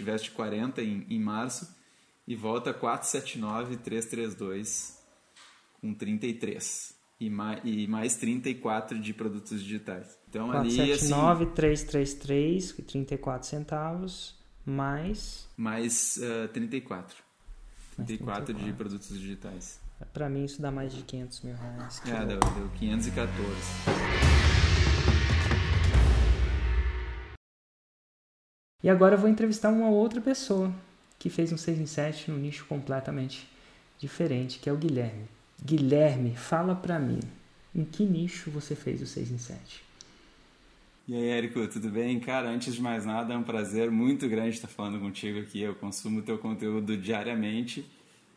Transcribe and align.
gente 0.00 0.02
veste 0.02 0.30
40 0.30 0.82
em, 0.82 1.06
em 1.08 1.20
março 1.20 1.68
e 2.26 2.34
volta 2.34 2.72
479 2.72 3.76
332 3.76 4.98
com 5.80 5.94
33 5.94 6.94
e 7.20 7.30
mais, 7.30 7.60
e 7.64 7.86
mais 7.86 8.16
34 8.16 8.98
de 8.98 9.12
produtos 9.12 9.62
digitais. 9.62 10.18
Então 10.28 10.50
479 10.50 11.42
ali 11.42 11.44
assim, 11.44 11.54
333 11.54 12.72
34 12.86 13.48
centavos 13.48 14.38
mais 14.64 15.48
mais 15.56 16.18
uh, 16.18 16.48
34. 16.48 17.16
34, 17.96 18.44
34 18.46 18.54
de 18.54 18.72
produtos 18.72 19.18
digitais. 19.18 19.80
Para 20.14 20.30
mim 20.30 20.44
isso 20.44 20.62
dá 20.62 20.70
mais 20.70 20.94
de 20.94 21.02
500 21.02 21.42
mil 21.42 21.54
reais. 21.54 22.02
É, 22.06 22.24
deu, 22.24 22.38
deu 22.38 22.70
514. 22.78 24.49
E 28.82 28.88
agora 28.88 29.14
eu 29.14 29.18
vou 29.18 29.28
entrevistar 29.28 29.70
uma 29.70 29.90
outra 29.90 30.20
pessoa 30.20 30.72
que 31.18 31.28
fez 31.28 31.52
um 31.52 31.56
6 31.56 31.78
em 31.78 31.86
7 31.86 32.30
num 32.30 32.38
nicho 32.38 32.64
completamente 32.66 33.46
diferente, 33.98 34.58
que 34.58 34.70
é 34.70 34.72
o 34.72 34.76
Guilherme. 34.76 35.28
Guilherme, 35.62 36.34
fala 36.34 36.74
pra 36.74 36.98
mim, 36.98 37.20
em 37.74 37.84
que 37.84 38.04
nicho 38.04 38.50
você 38.50 38.74
fez 38.74 39.02
o 39.02 39.06
6 39.06 39.30
em 39.30 39.38
7? 39.38 39.82
E 41.06 41.14
aí, 41.14 41.28
Érico, 41.28 41.66
tudo 41.66 41.90
bem? 41.90 42.18
Cara, 42.20 42.48
antes 42.48 42.74
de 42.74 42.80
mais 42.80 43.04
nada, 43.04 43.34
é 43.34 43.36
um 43.36 43.42
prazer 43.42 43.90
muito 43.90 44.28
grande 44.28 44.56
estar 44.56 44.68
falando 44.68 44.98
contigo 44.98 45.40
aqui. 45.40 45.60
Eu 45.60 45.74
consumo 45.74 46.22
teu 46.22 46.38
conteúdo 46.38 46.96
diariamente 46.96 47.84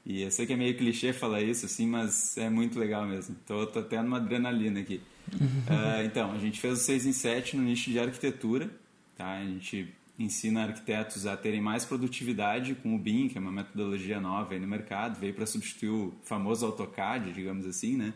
e 0.06 0.24
eu 0.24 0.32
sei 0.32 0.46
que 0.46 0.54
é 0.54 0.58
meio 0.58 0.76
clichê 0.76 1.14
falar 1.14 1.42
isso, 1.42 1.66
assim, 1.66 1.88
mas 1.88 2.38
é 2.38 2.50
muito 2.50 2.78
legal 2.78 3.06
mesmo. 3.06 3.36
Tô, 3.46 3.66
tô 3.68 3.80
até 3.80 4.02
numa 4.02 4.18
adrenalina 4.18 4.82
aqui. 4.82 5.00
uh, 5.32 6.04
então, 6.04 6.34
a 6.34 6.38
gente 6.38 6.60
fez 6.60 6.80
o 6.80 6.84
6 6.84 7.06
em 7.06 7.14
7 7.14 7.56
no 7.56 7.64
nicho 7.64 7.90
de 7.90 8.00
arquitetura, 8.00 8.70
tá? 9.16 9.38
A 9.38 9.46
gente 9.46 9.88
ensina 10.18 10.64
arquitetos 10.64 11.26
a 11.26 11.36
terem 11.36 11.62
mais 11.62 11.86
produtividade 11.86 12.76
com 12.76 12.96
o 12.96 13.00
BIM, 13.00 13.28
que 13.28 13.38
é 13.38 13.42
uma 13.42 13.52
metodologia 13.52 14.22
nova 14.22 14.54
aí 14.54 14.60
no 14.60 14.68
mercado, 14.68 15.20
veio 15.20 15.34
para 15.34 15.46
substituir 15.46 15.90
o 15.90 16.14
famoso 16.24 16.66
AutoCAD, 16.66 17.34
digamos 17.34 17.66
assim, 17.66 17.98
né? 17.98 18.14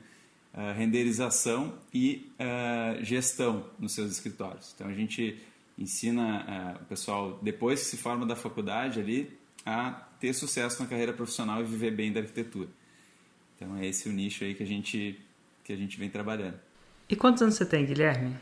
Uh, 0.54 0.74
renderização 0.76 1.78
e 1.94 2.32
uh, 2.40 3.04
gestão 3.04 3.66
nos 3.78 3.92
seus 3.94 4.12
escritórios. 4.12 4.74
Então 4.74 4.88
a 4.88 4.94
gente 4.94 5.38
ensina 5.78 6.78
uh, 6.80 6.84
o 6.84 6.86
pessoal, 6.86 7.40
depois 7.42 7.82
que 7.82 7.86
se 7.88 7.98
forma 7.98 8.26
da 8.26 8.36
faculdade 8.36 9.00
ali, 9.00 9.32
a 9.66 9.92
ter 10.20 10.34
sucesso 10.34 10.82
na 10.82 10.88
carreira 10.88 11.14
profissional 11.14 11.62
e 11.62 11.64
viver 11.66 11.92
bem 11.92 12.12
da 12.12 12.22
arquitetura. 12.22 12.70
Então 13.56 13.76
é 13.78 13.86
esse 13.86 14.08
o 14.08 14.12
nicho 14.12 14.44
aí 14.44 14.56
que 14.56 14.64
a 14.64 14.66
gente, 14.66 15.20
que 15.64 15.74
a 15.74 15.76
gente 15.76 16.00
vem 16.00 16.10
trabalhando. 16.10 16.60
E 17.10 17.16
quantos 17.16 17.42
anos 17.42 17.56
você 17.56 17.66
tem, 17.66 17.86
Guilherme? 17.86 18.36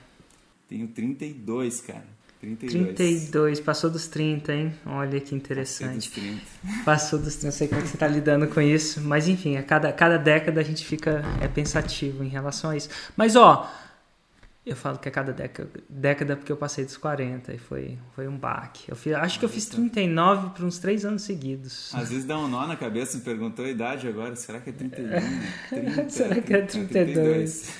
Tenho 0.69 0.87
32, 0.87 1.81
cara. 1.81 2.14
32. 2.45 2.95
32, 2.95 3.59
passou 3.59 3.89
dos 3.89 4.07
30, 4.07 4.53
hein? 4.53 4.73
Olha 4.85 5.19
que 5.19 5.33
interessante. 5.33 6.09
Passou 6.09 6.23
dos 6.23 6.41
30. 6.61 6.83
Passou 6.85 7.19
dos 7.19 7.35
30, 7.35 7.45
não 7.45 7.51
sei 7.51 7.67
como 7.67 7.81
é 7.81 7.85
você 7.85 7.95
está 7.95 8.07
lidando 8.07 8.47
com 8.47 8.61
isso, 8.61 9.01
mas 9.01 9.27
enfim, 9.27 9.57
a 9.57 9.63
cada, 9.63 9.91
cada 9.91 10.17
década 10.17 10.61
a 10.61 10.63
gente 10.63 10.85
fica 10.85 11.23
é 11.41 11.47
pensativo 11.47 12.23
em 12.23 12.29
relação 12.29 12.69
a 12.69 12.77
isso. 12.77 12.89
Mas 13.17 13.35
ó, 13.35 13.69
eu 14.65 14.75
falo 14.75 14.97
que 14.97 15.07
a 15.07 15.11
cada 15.11 15.31
década, 15.31 15.69
década 15.87 16.35
porque 16.35 16.51
eu 16.51 16.57
passei 16.57 16.83
dos 16.83 16.97
40 16.97 17.53
e 17.53 17.57
foi, 17.57 17.99
foi 18.15 18.27
um 18.27 18.35
baque. 18.35 18.89
Eu 18.89 18.95
fiz, 18.95 19.13
acho 19.13 19.37
que 19.37 19.45
eu 19.45 19.49
fiz 19.49 19.67
39 19.67 20.49
por 20.55 20.65
uns 20.65 20.79
3 20.79 21.05
anos 21.05 21.21
seguidos. 21.21 21.93
Às 21.93 22.09
vezes 22.09 22.25
dá 22.25 22.37
um 22.37 22.47
nó 22.47 22.65
na 22.65 22.75
cabeça, 22.75 23.17
me 23.17 23.23
perguntou 23.23 23.63
a 23.63 23.69
idade 23.69 24.07
agora, 24.07 24.35
será 24.35 24.59
que 24.59 24.71
é 24.71 24.73
31? 24.73 25.07
30, 25.69 26.09
será 26.09 26.41
que 26.41 26.53
é 26.53 26.61
32? 26.61 27.71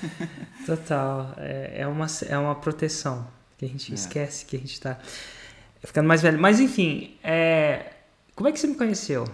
Total, 0.65 1.33
é, 1.37 1.81
é, 1.81 1.87
uma, 1.87 2.05
é 2.29 2.37
uma 2.37 2.53
proteção 2.53 3.27
que 3.65 3.75
a 3.75 3.77
gente 3.77 3.91
é. 3.91 3.95
esquece 3.95 4.45
que 4.45 4.55
a 4.55 4.59
gente 4.59 4.73
está 4.73 4.99
ficando 5.83 6.07
mais 6.07 6.21
velho. 6.21 6.39
Mas 6.39 6.59
enfim, 6.59 7.15
é... 7.23 7.93
como 8.35 8.47
é 8.47 8.51
que 8.51 8.59
você 8.59 8.67
me 8.67 8.75
conheceu? 8.75 9.25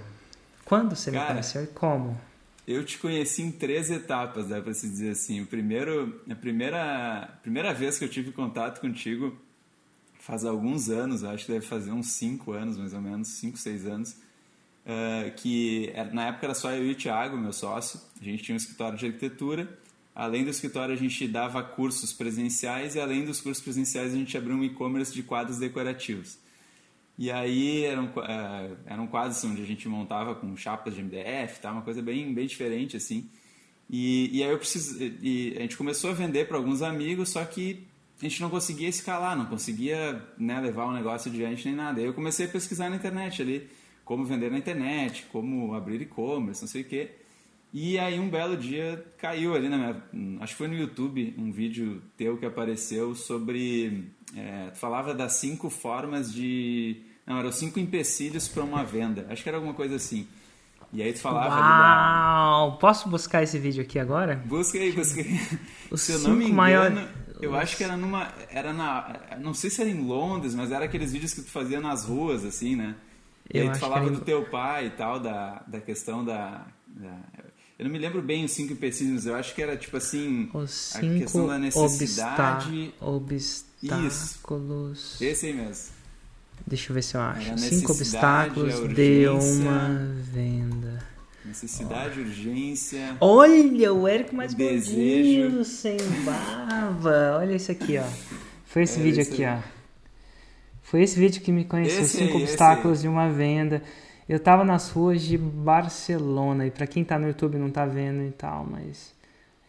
Quando 0.66 0.96
você 0.96 1.12
Cara, 1.12 1.26
me 1.26 1.30
conheceu 1.32 1.64
e 1.64 1.68
como? 1.68 2.20
Eu 2.68 2.86
te 2.86 2.98
conheci 2.98 3.42
em 3.42 3.52
três 3.52 3.90
etapas, 3.90 4.48
dá 4.48 4.62
para 4.62 4.74
se 4.74 4.88
dizer 4.88 5.12
assim. 5.12 5.42
O 5.42 5.46
primeiro, 5.46 6.22
a 6.30 6.36
primeira, 6.36 7.24
a 7.24 7.28
primeira 7.42 7.74
vez 7.74 7.97
que 7.97 8.06
eu 8.06 8.09
tive 8.09 8.31
contato 8.31 8.80
contigo 8.80 9.38
faz 10.19 10.46
alguns 10.46 10.90
anos, 10.90 11.24
acho 11.24 11.46
que 11.46 11.52
deve 11.52 11.66
fazer 11.66 11.92
uns 11.92 12.12
cinco 12.12 12.52
anos, 12.52 12.78
mais 12.78 12.94
ou 12.94 13.02
menos, 13.02 13.28
cinco, 13.30 13.58
seis 13.58 13.88
anos, 13.88 14.12
uh, 14.86 15.31
que 15.36 15.92
na 16.13 16.28
época 16.28 16.46
era 16.46 16.53
só 16.53 16.72
eu 16.72 16.86
e 16.86 16.92
o 16.92 16.96
Thiago, 16.96 17.36
meu 17.36 17.52
sócio. 17.52 18.00
A 18.22 18.24
gente 18.24 18.44
tinha 18.44 18.53
um 18.53 18.58
escritório 18.58 18.98
de 18.98 19.08
arquitetura 19.08 19.68
Além 20.14 20.44
do 20.44 20.50
escritório, 20.50 20.94
a 20.94 20.98
gente 20.98 21.28
dava 21.28 21.64
cursos 21.64 22.12
presenciais 22.12 22.96
e, 22.96 23.00
além 23.00 23.24
dos 23.24 23.40
cursos 23.40 23.64
presenciais, 23.64 24.14
a 24.14 24.18
gente 24.18 24.38
abriu 24.38 24.56
um 24.56 24.64
e-commerce 24.64 25.14
de 25.14 25.24
quadros 25.24 25.58
decorativos. 25.58 26.38
E 27.18 27.32
aí 27.32 27.84
eram, 27.86 28.06
uh, 28.06 28.78
eram 28.86 29.08
quadros 29.08 29.44
onde 29.44 29.62
a 29.62 29.66
gente 29.66 29.88
montava 29.88 30.36
com 30.36 30.56
chapas 30.58 30.96
de 30.96 31.04
MDF, 31.04 31.62
tá? 31.62 31.72
uma 31.72 31.82
coisa 31.82 32.02
bem, 32.02 32.34
bem 32.34 32.48
diferente 32.48 32.98
assim. 32.98 33.30
E, 33.90 34.38
e 34.38 34.44
aí 34.44 34.50
eu 34.50 34.58
preciso, 34.58 34.98
e 35.22 35.54
a 35.58 35.62
gente 35.62 35.78
começou 35.78 36.10
a 36.10 36.14
vender 36.14 36.48
para 36.48 36.58
alguns 36.58 36.82
amigos, 36.82 37.30
só 37.30 37.44
que 37.44 37.86
a 38.22 38.24
gente 38.24 38.42
não 38.42 38.50
conseguia 38.50 38.88
escalar, 38.88 39.38
não 39.38 39.46
conseguia 39.46 40.26
né, 40.38 40.60
levar 40.60 40.86
o 40.86 40.94
negócio 40.94 41.32
adiante 41.32 41.68
nem 41.68 41.76
nada. 41.76 42.00
Aí 42.00 42.06
eu 42.06 42.14
comecei 42.14 42.46
a 42.46 42.50
pesquisar 42.50 42.90
na 42.90 42.96
internet 42.96 43.42
ali, 43.42 43.70
como 44.06 44.26
vender 44.26 44.50
na 44.50 44.58
internet, 44.58 45.26
como 45.32 45.74
abrir 45.74 46.02
e-commerce, 46.02 46.62
não 46.62 46.70
sei 46.70 46.82
o 46.82 46.86
quê. 46.86 47.12
E 47.74 47.98
aí 47.98 48.20
um 48.20 48.30
belo 48.30 48.58
dia 48.58 49.04
caiu 49.18 49.56
ali 49.56 49.70
na 49.70 49.78
minha, 49.78 50.42
acho 50.42 50.54
que 50.54 50.58
foi 50.58 50.68
no 50.68 50.76
YouTube 50.76 51.34
um 51.38 51.52
vídeo 51.52 52.02
teu 52.18 52.38
que 52.38 52.46
apareceu 52.46 53.16
sobre, 53.16 54.12
é, 54.36 54.72
tu 54.72 54.78
falava 54.78 55.14
das 55.14 55.34
cinco 55.34 55.70
formas 55.70 56.34
de, 56.34 57.02
não, 57.26 57.40
eram 57.40 57.52
cinco 57.52 57.80
empecilhos 57.80 58.50
para 58.50 58.64
uma 58.64 58.84
venda, 58.84 59.26
acho 59.30 59.42
que 59.42 59.48
era 59.48 59.58
alguma 59.58 59.74
coisa 59.74 59.96
assim. 59.96 60.28
E 60.92 61.02
aí 61.02 61.14
tu 61.14 61.20
falava 61.20 61.56
Uau! 61.56 62.72
Da... 62.72 62.78
Posso 62.78 63.08
buscar 63.08 63.42
esse 63.42 63.58
vídeo 63.58 63.81
aqui 63.81 63.98
agora? 63.98 64.36
Busca 64.46 64.78
aí, 64.78 64.92
busca 64.92 65.22
aí. 65.22 65.40
Se 65.98 66.12
eu 66.12 66.20
não 66.20 66.31
me 66.31 66.44
engano, 66.44 66.58
maior... 66.58 67.10
eu 67.40 67.56
acho 67.56 67.78
que 67.78 67.86
era 67.86 67.96
numa, 67.96 68.34
era 68.50 68.74
na, 68.74 69.38
não 69.40 69.54
sei 69.54 69.70
se 69.70 69.80
era 69.80 69.90
em 69.90 70.06
Londres, 70.06 70.54
mas 70.54 70.74
era 70.74 70.84
aqueles 70.84 71.14
vídeos 71.14 71.34
que 71.34 71.42
tu 71.42 71.50
fazia 71.50 71.80
nas 71.80 72.04
ruas, 72.04 72.44
assim, 72.44 72.76
né? 72.76 72.96
E 73.54 73.60
eu 73.60 73.64
aí 73.64 73.72
tu 73.72 73.80
falava 73.80 74.10
do 74.10 74.20
teu 74.20 74.44
pai 74.50 74.88
e 74.88 74.90
tal, 74.90 75.18
da, 75.22 75.64
da 75.66 75.80
questão 75.80 76.26
da, 76.26 76.68
da 76.86 77.18
eu 77.81 77.86
não 77.86 77.92
me 77.92 77.97
lembro 77.97 78.22
bem 78.22 78.46
os 78.46 78.52
cinco 78.52 78.74
empecilhos, 78.74 79.25
eu 79.25 79.34
acho 79.34 79.56
que 79.56 79.62
era 79.62 79.75
tipo 79.75 79.97
assim. 79.97 80.47
Os 80.53 80.69
cinco 80.69 81.16
a 81.16 81.18
questão 81.18 81.47
da 81.47 81.58
necessidade. 81.58 82.94
obstáculos. 83.02 85.16
Isso. 85.16 85.24
Esse 85.24 85.47
aí 85.47 85.53
mesmo. 85.53 85.86
Deixa 86.68 86.92
eu 86.92 86.94
ver 86.94 87.02
se 87.02 87.18
eu 87.18 87.22
acho. 87.22 87.58
Cinco 87.58 87.92
obstáculos 87.92 88.75
de 88.75 89.25
uma 89.64 90.14
venda. 90.31 91.03
Necessidade, 91.44 92.19
urgência. 92.19 93.18
Olha, 93.19 93.92
o 93.92 94.08
Érico 94.08 94.36
mais 94.36 94.53
desejo. 94.53 94.92
Gordinho, 94.92 95.66
sem 95.66 95.98
barba. 96.24 97.40
Olha 97.40 97.56
isso 97.56 97.72
aqui, 97.72 97.98
ó. 97.98 98.06
Foi 98.63 98.84
esse 98.84 99.00
é 99.00 99.03
vídeo 99.03 99.22
esse 99.22 99.34
aqui, 99.34 99.44
aí. 99.44 99.58
ó. 99.58 99.62
Foi 100.84 101.02
esse 101.02 101.19
vídeo 101.19 101.42
que 101.42 101.52
me 101.52 101.66
conheceu. 101.66 102.03
Esse 102.03 102.19
cinco 102.19 102.38
aí, 102.38 102.44
obstáculos 102.44 103.02
de 103.02 103.08
uma 103.08 103.28
venda. 103.28 103.81
Eu 104.31 104.40
tava 104.40 104.64
nas 104.64 104.90
ruas 104.92 105.22
de 105.24 105.38
Barcelona, 105.38 106.66
e 106.66 106.72
para 106.72 106.88
quem 106.88 107.03
tá 107.03 107.19
no 107.19 107.28
YouTube 107.28 107.58
não 107.58 107.69
tá 107.69 107.86
vendo 107.86 108.25
e 108.25 108.31
tal, 108.31 108.66
mas 108.66 109.14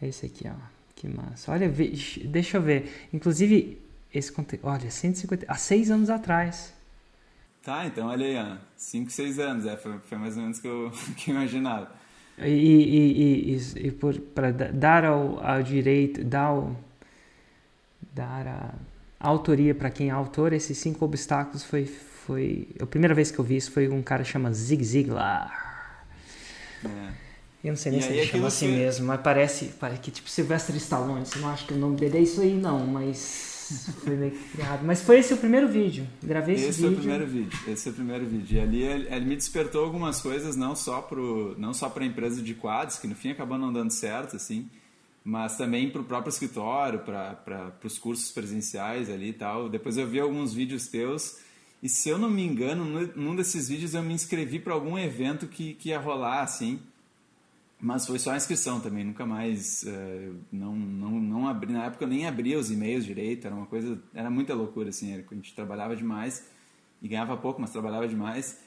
é 0.01 0.07
esse 0.07 0.25
aqui, 0.25 0.47
ó. 0.47 0.55
Que 0.95 1.05
massa. 1.05 1.51
Olha, 1.51 1.69
deixa 1.69 2.55
eu 2.55 2.61
ver. 2.61 3.09
Inclusive, 3.11 3.77
esse 4.13 4.31
conteúdo. 4.31 4.65
Olha, 4.65 4.89
150. 4.89 5.45
Há 5.49 5.55
seis 5.55 5.91
anos 5.91 6.09
atrás. 6.09 6.73
Tá, 7.61 7.85
então 7.85 8.07
olha 8.07 8.25
aí, 8.25 8.37
ó. 8.37 8.57
5, 8.77 9.11
6 9.11 9.39
anos. 9.39 9.65
É, 9.65 9.75
foi, 9.75 9.99
foi, 9.99 10.17
mais 10.17 10.37
ou 10.37 10.43
menos 10.43 10.59
o 10.59 10.61
que 10.61 10.67
eu, 10.69 10.91
que 11.17 11.31
eu 11.31 11.35
imaginava. 11.35 11.91
E, 12.37 12.47
e, 12.47 13.55
e, 13.57 13.87
e 13.87 13.91
para 13.91 14.51
dar 14.51 15.03
ao, 15.03 15.45
ao 15.45 15.61
direito, 15.61 16.23
dar, 16.23 16.45
ao, 16.45 16.73
dar 18.13 18.47
a 19.19 19.27
autoria 19.27 19.75
para 19.75 19.89
quem 19.89 20.07
é 20.07 20.11
autor, 20.11 20.53
esses 20.53 20.77
cinco 20.77 21.03
obstáculos 21.03 21.65
foi 21.65 21.85
foi. 22.25 22.67
A 22.79 22.85
primeira 22.85 23.13
vez 23.13 23.31
que 23.31 23.39
eu 23.39 23.45
vi 23.45 23.57
isso 23.57 23.71
foi 23.71 23.87
um 23.87 24.01
cara 24.01 24.23
que 24.23 24.29
chama 24.29 24.51
Zig 24.51 24.83
Ziglar. 24.83 26.05
É. 26.85 27.23
Eu 27.63 27.69
não 27.69 27.77
sei 27.77 27.93
nem 27.93 28.01
se 28.01 28.09
ele 28.09 28.25
chama 28.25 28.47
assim 28.47 28.67
foi... 28.67 28.77
mesmo, 28.77 29.05
mas 29.07 29.21
parece, 29.21 29.65
parece 29.79 30.01
que 30.01 30.11
tipo 30.11 30.29
Sylvester 30.29 30.75
Stallone. 30.75 31.25
Você 31.25 31.39
não 31.39 31.49
acha 31.49 31.65
que 31.65 31.73
o 31.73 31.77
nome 31.77 31.95
dele 31.95 32.17
é 32.17 32.21
isso 32.21 32.41
aí, 32.41 32.53
não, 32.53 32.85
mas 32.85 33.63
foi 34.03 34.17
meio 34.17 34.31
criado. 34.51 34.83
Mas 34.83 35.01
foi 35.01 35.19
esse 35.19 35.33
o 35.33 35.37
primeiro 35.37 35.69
vídeo. 35.69 36.05
Gravei 36.21 36.55
esse, 36.55 36.65
esse 36.65 36.81
vídeo. 36.81 36.91
Esse 36.91 36.97
é 36.97 36.97
o 36.97 36.99
primeiro 36.99 37.27
vídeo. 37.27 37.59
Esse 37.67 37.87
é 37.87 37.91
o 37.91 37.93
primeiro 37.93 38.25
vídeo. 38.25 38.57
E 38.57 38.59
ali 38.59 38.83
ele, 38.83 39.07
ele 39.09 39.25
me 39.25 39.35
despertou 39.37 39.85
algumas 39.85 40.21
coisas, 40.21 40.57
não 40.57 40.75
só 40.75 41.01
pro, 41.01 41.55
não 41.57 41.73
só 41.73 41.89
para 41.89 42.03
a 42.03 42.07
empresa 42.07 42.41
de 42.41 42.53
quadros, 42.53 42.97
que 42.99 43.07
no 43.07 43.15
fim 43.15 43.31
acabou 43.31 43.57
não 43.57 43.71
dando 43.71 43.91
certo, 43.91 44.35
assim, 44.35 44.69
mas 45.23 45.55
também 45.55 45.89
para 45.89 46.01
o 46.01 46.03
próprio 46.03 46.29
escritório, 46.29 46.99
para 46.99 47.71
os 47.81 47.97
cursos 47.97 48.29
presenciais 48.31 49.09
ali 49.09 49.29
e 49.29 49.33
tal. 49.33 49.69
Depois 49.69 49.97
eu 49.97 50.05
vi 50.05 50.19
alguns 50.19 50.53
vídeos 50.53 50.87
teus 50.87 51.37
e 51.83 51.89
se 51.89 52.07
eu 52.07 52.17
não 52.17 52.29
me 52.29 52.41
engano, 52.41 52.85
num 53.13 53.35
desses 53.35 53.67
vídeos 53.67 53.93
eu 53.93 54.01
me 54.01 54.13
inscrevi 54.13 54.57
para 54.57 54.73
algum 54.73 54.97
evento 54.97 55.47
que, 55.47 55.73
que 55.73 55.89
ia 55.89 55.99
rolar, 55.99 56.41
assim. 56.41 56.79
Mas 57.77 58.07
foi 58.07 58.17
só 58.17 58.31
a 58.31 58.37
inscrição 58.37 58.79
também, 58.79 59.03
nunca 59.03 59.25
mais. 59.25 59.83
Uh, 59.83 60.33
não, 60.49 60.73
não, 60.73 61.11
não 61.19 61.45
abri. 61.45 61.73
Na 61.73 61.83
época 61.83 62.05
eu 62.05 62.07
nem 62.07 62.25
abria 62.25 62.57
os 62.57 62.71
e-mails 62.71 63.03
direito, 63.03 63.45
era 63.45 63.53
uma 63.53 63.65
coisa. 63.65 64.01
Era 64.13 64.29
muita 64.29 64.53
loucura, 64.53 64.91
assim. 64.91 65.13
A 65.13 65.35
gente 65.35 65.53
trabalhava 65.53 65.93
demais 65.93 66.47
e 67.01 67.07
ganhava 67.09 67.35
pouco, 67.35 67.59
mas 67.59 67.71
trabalhava 67.71 68.07
demais. 68.07 68.61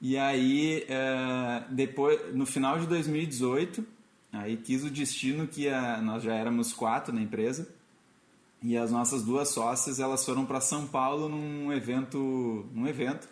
E 0.00 0.16
aí, 0.16 0.86
uh, 0.88 1.74
depois, 1.74 2.34
no 2.34 2.46
final 2.46 2.78
de 2.78 2.86
2018, 2.86 3.86
aí 4.32 4.56
quis 4.56 4.82
o 4.82 4.88
destino 4.88 5.46
que 5.46 5.68
a, 5.68 6.00
nós 6.00 6.22
já 6.22 6.34
éramos 6.34 6.72
quatro 6.72 7.14
na 7.14 7.20
empresa 7.20 7.68
e 8.62 8.76
as 8.76 8.90
nossas 8.90 9.22
duas 9.22 9.48
sócias 9.48 9.98
elas 9.98 10.24
foram 10.24 10.46
para 10.46 10.60
São 10.60 10.86
Paulo 10.86 11.28
num 11.28 11.72
evento, 11.72 12.66
num 12.72 12.86
evento 12.86 13.28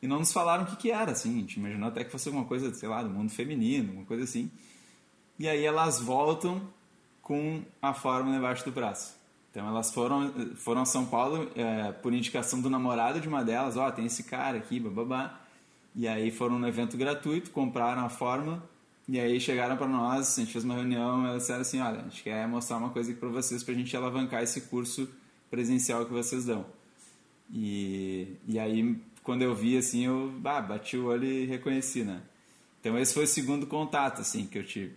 e 0.00 0.06
não 0.06 0.20
nos 0.20 0.32
falaram 0.32 0.62
o 0.62 0.66
que, 0.66 0.76
que 0.76 0.90
era, 0.90 1.10
assim, 1.10 1.36
a 1.36 1.40
gente 1.40 1.58
imaginou 1.58 1.88
até 1.88 2.04
que 2.04 2.10
fosse 2.10 2.28
alguma 2.28 2.44
coisa, 2.44 2.72
sei 2.72 2.88
lá, 2.88 3.02
do 3.02 3.10
mundo 3.10 3.30
feminino, 3.30 3.92
uma 3.92 4.04
coisa 4.04 4.24
assim. 4.24 4.50
E 5.38 5.48
aí 5.48 5.64
elas 5.64 6.00
voltam 6.00 6.62
com 7.20 7.62
a 7.82 7.92
fórmula 7.92 8.36
embaixo 8.36 8.64
do 8.64 8.70
braço. 8.70 9.16
Então 9.50 9.66
elas 9.66 9.90
foram, 9.90 10.32
foram 10.54 10.82
a 10.82 10.84
São 10.84 11.04
Paulo 11.04 11.50
é, 11.56 11.90
por 11.90 12.12
indicação 12.12 12.60
do 12.60 12.70
namorado 12.70 13.20
de 13.20 13.26
uma 13.26 13.44
delas, 13.44 13.76
ó, 13.76 13.88
oh, 13.88 13.92
tem 13.92 14.06
esse 14.06 14.22
cara 14.22 14.58
aqui, 14.58 14.78
bababá. 14.78 15.40
E 15.94 16.06
aí 16.06 16.30
foram 16.30 16.58
no 16.58 16.68
evento 16.68 16.96
gratuito, 16.96 17.50
compraram 17.50 18.04
a 18.04 18.08
fórmula 18.08 18.62
e 19.08 19.18
aí 19.18 19.40
chegaram 19.40 19.76
para 19.76 19.86
nós, 19.88 20.38
a 20.38 20.40
gente 20.42 20.52
fez 20.52 20.64
uma 20.64 20.74
reunião, 20.74 21.26
elas 21.26 21.42
disseram 21.42 21.62
assim, 21.62 21.80
olha, 21.80 22.00
a 22.00 22.02
gente 22.02 22.22
quer 22.22 22.46
mostrar 22.46 22.76
uma 22.76 22.90
coisa 22.90 23.10
aqui 23.10 23.18
para 23.18 23.30
vocês 23.30 23.62
para 23.62 23.72
a 23.72 23.76
gente 23.76 23.96
alavancar 23.96 24.42
esse 24.42 24.60
curso 24.62 25.08
presencial 25.50 26.04
que 26.04 26.12
vocês 26.12 26.44
dão. 26.44 26.66
E, 27.50 28.36
e 28.46 28.58
aí 28.58 29.00
quando 29.22 29.42
eu 29.42 29.54
vi 29.54 29.78
assim, 29.78 30.04
eu 30.04 30.30
bah, 30.38 30.60
bati 30.60 30.96
o 30.98 31.06
olho 31.06 31.24
e 31.24 31.46
reconheci, 31.46 32.04
né? 32.04 32.20
Então 32.80 32.98
esse 32.98 33.14
foi 33.14 33.24
o 33.24 33.26
segundo 33.26 33.66
contato 33.66 34.20
assim 34.20 34.46
que 34.46 34.58
eu 34.58 34.64
tive. 34.64 34.94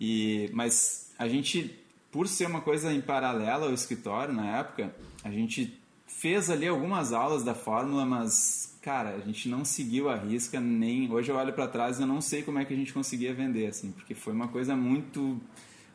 E 0.00 0.48
mas 0.52 1.10
a 1.18 1.28
gente 1.28 1.78
por 2.10 2.28
ser 2.28 2.46
uma 2.46 2.60
coisa 2.60 2.92
em 2.92 3.00
paralelo 3.00 3.64
ao 3.64 3.72
escritório 3.74 4.34
na 4.34 4.58
época, 4.58 4.94
a 5.24 5.30
gente 5.30 5.78
fez 6.22 6.48
ali 6.48 6.68
algumas 6.68 7.12
aulas 7.12 7.42
da 7.42 7.52
fórmula, 7.52 8.06
mas 8.06 8.78
cara, 8.80 9.16
a 9.16 9.18
gente 9.18 9.48
não 9.48 9.64
seguiu 9.64 10.08
a 10.08 10.14
risca 10.14 10.60
nem 10.60 11.10
hoje 11.10 11.32
eu 11.32 11.36
olho 11.36 11.52
para 11.52 11.66
trás 11.66 11.98
e 11.98 12.02
eu 12.02 12.06
não 12.06 12.20
sei 12.20 12.44
como 12.44 12.60
é 12.60 12.64
que 12.64 12.72
a 12.72 12.76
gente 12.76 12.92
conseguia 12.92 13.34
vender 13.34 13.66
assim, 13.66 13.90
porque 13.90 14.14
foi 14.14 14.32
uma 14.32 14.46
coisa 14.46 14.76
muito 14.76 15.40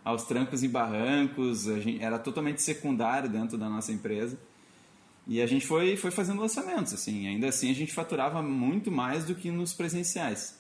aos 0.04 0.26
trancos 0.26 0.64
e 0.64 0.68
barrancos, 0.68 1.64
gente, 1.64 2.04
era 2.04 2.20
totalmente 2.20 2.62
secundário 2.62 3.30
dentro 3.30 3.58
da 3.58 3.70
nossa 3.70 3.94
empresa. 3.94 4.38
E 5.26 5.42
a 5.42 5.48
gente 5.48 5.66
foi, 5.66 5.96
foi 5.96 6.12
fazendo 6.12 6.40
lançamentos, 6.40 6.94
assim. 6.94 7.28
Ainda 7.28 7.50
assim, 7.50 7.70
a 7.70 7.76
gente 7.76 7.94
faturava 7.94 8.42
muito 8.42 8.90
mais 8.90 9.26
do 9.26 9.36
que 9.36 9.52
nos 9.52 9.74
presenciais. 9.74 10.58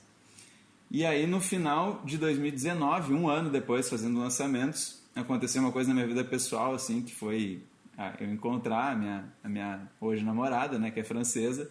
E 0.91 1.05
aí, 1.05 1.25
no 1.25 1.39
final 1.39 2.01
de 2.03 2.17
2019, 2.17 3.13
um 3.13 3.29
ano 3.29 3.49
depois, 3.49 3.89
fazendo 3.89 4.19
lançamentos, 4.19 5.01
aconteceu 5.15 5.61
uma 5.61 5.71
coisa 5.71 5.89
na 5.89 5.95
minha 5.95 6.07
vida 6.07 6.25
pessoal, 6.25 6.73
assim, 6.73 7.01
que 7.01 7.15
foi 7.15 7.61
ah, 7.97 8.13
eu 8.19 8.31
encontrar 8.31 8.91
a 8.91 8.95
minha, 8.95 9.25
a 9.43 9.49
minha 9.49 9.91
hoje 9.99 10.23
namorada, 10.23 10.77
né, 10.77 10.91
que 10.91 10.99
é 10.99 11.03
francesa. 11.03 11.69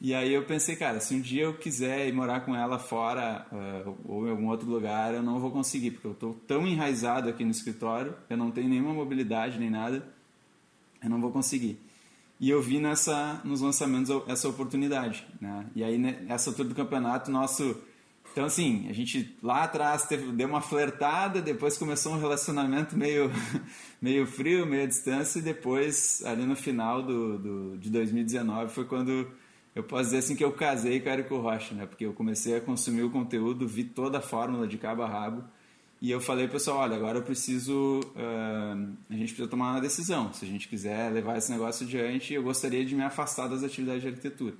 E 0.00 0.14
aí 0.14 0.32
eu 0.32 0.44
pensei, 0.44 0.76
cara, 0.76 0.98
se 0.98 1.14
um 1.14 1.20
dia 1.20 1.42
eu 1.42 1.58
quiser 1.58 2.08
ir 2.08 2.12
morar 2.12 2.40
com 2.40 2.56
ela 2.56 2.78
fora 2.78 3.46
uh, 3.52 3.98
ou 4.06 4.26
em 4.26 4.30
algum 4.30 4.48
outro 4.48 4.66
lugar, 4.66 5.12
eu 5.12 5.22
não 5.22 5.38
vou 5.38 5.50
conseguir, 5.50 5.90
porque 5.90 6.06
eu 6.06 6.12
estou 6.12 6.32
tão 6.48 6.66
enraizado 6.66 7.28
aqui 7.28 7.44
no 7.44 7.50
escritório, 7.50 8.16
eu 8.30 8.36
não 8.38 8.50
tenho 8.50 8.68
nenhuma 8.68 8.94
mobilidade 8.94 9.58
nem 9.58 9.68
nada, 9.68 10.02
eu 11.02 11.10
não 11.10 11.20
vou 11.20 11.30
conseguir. 11.30 11.78
E 12.40 12.48
eu 12.48 12.62
vi 12.62 12.78
nessa, 12.78 13.42
nos 13.44 13.60
lançamentos 13.60 14.10
essa 14.26 14.48
oportunidade. 14.48 15.26
Né? 15.38 15.66
E 15.76 15.84
aí, 15.84 15.98
nessa 15.98 16.48
altura 16.48 16.70
do 16.70 16.74
campeonato, 16.74 17.30
nosso. 17.30 17.76
Então, 18.32 18.44
assim, 18.44 18.86
a 18.88 18.92
gente 18.92 19.36
lá 19.42 19.64
atrás 19.64 20.06
teve, 20.06 20.30
deu 20.32 20.46
uma 20.46 20.60
flertada, 20.60 21.42
depois 21.42 21.76
começou 21.76 22.12
um 22.12 22.18
relacionamento 22.18 22.96
meio, 22.96 23.30
meio 24.00 24.26
frio, 24.26 24.64
meio 24.64 24.84
à 24.84 24.86
distância, 24.86 25.40
e 25.40 25.42
depois, 25.42 26.22
ali 26.24 26.46
no 26.46 26.54
final 26.54 27.02
do, 27.02 27.38
do, 27.38 27.78
de 27.78 27.90
2019, 27.90 28.72
foi 28.72 28.84
quando 28.84 29.28
eu 29.74 29.82
posso 29.82 30.04
dizer 30.04 30.18
assim 30.18 30.36
que 30.36 30.44
eu 30.44 30.52
casei 30.52 31.00
com 31.00 31.08
o 31.08 31.12
Érico 31.12 31.36
Rocha, 31.38 31.74
né? 31.74 31.86
Porque 31.86 32.04
eu 32.04 32.12
comecei 32.12 32.56
a 32.56 32.60
consumir 32.60 33.02
o 33.02 33.10
conteúdo, 33.10 33.66
vi 33.66 33.84
toda 33.84 34.18
a 34.18 34.22
fórmula 34.22 34.66
de 34.66 34.78
cabo 34.78 35.02
a 35.02 35.08
rabo, 35.08 35.44
e 36.00 36.10
eu 36.10 36.20
falei, 36.20 36.48
pessoal, 36.48 36.78
olha, 36.78 36.96
agora 36.96 37.18
eu 37.18 37.22
preciso, 37.22 38.00
uh, 38.00 38.96
a 39.10 39.12
gente 39.12 39.28
precisa 39.28 39.48
tomar 39.48 39.72
uma 39.72 39.80
decisão. 39.80 40.32
Se 40.32 40.46
a 40.46 40.48
gente 40.48 40.66
quiser 40.66 41.12
levar 41.12 41.36
esse 41.36 41.50
negócio 41.52 41.84
adiante, 41.86 42.32
eu 42.32 42.42
gostaria 42.42 42.84
de 42.84 42.94
me 42.94 43.02
afastar 43.02 43.48
das 43.48 43.62
atividades 43.62 44.02
de 44.02 44.08
arquitetura. 44.08 44.54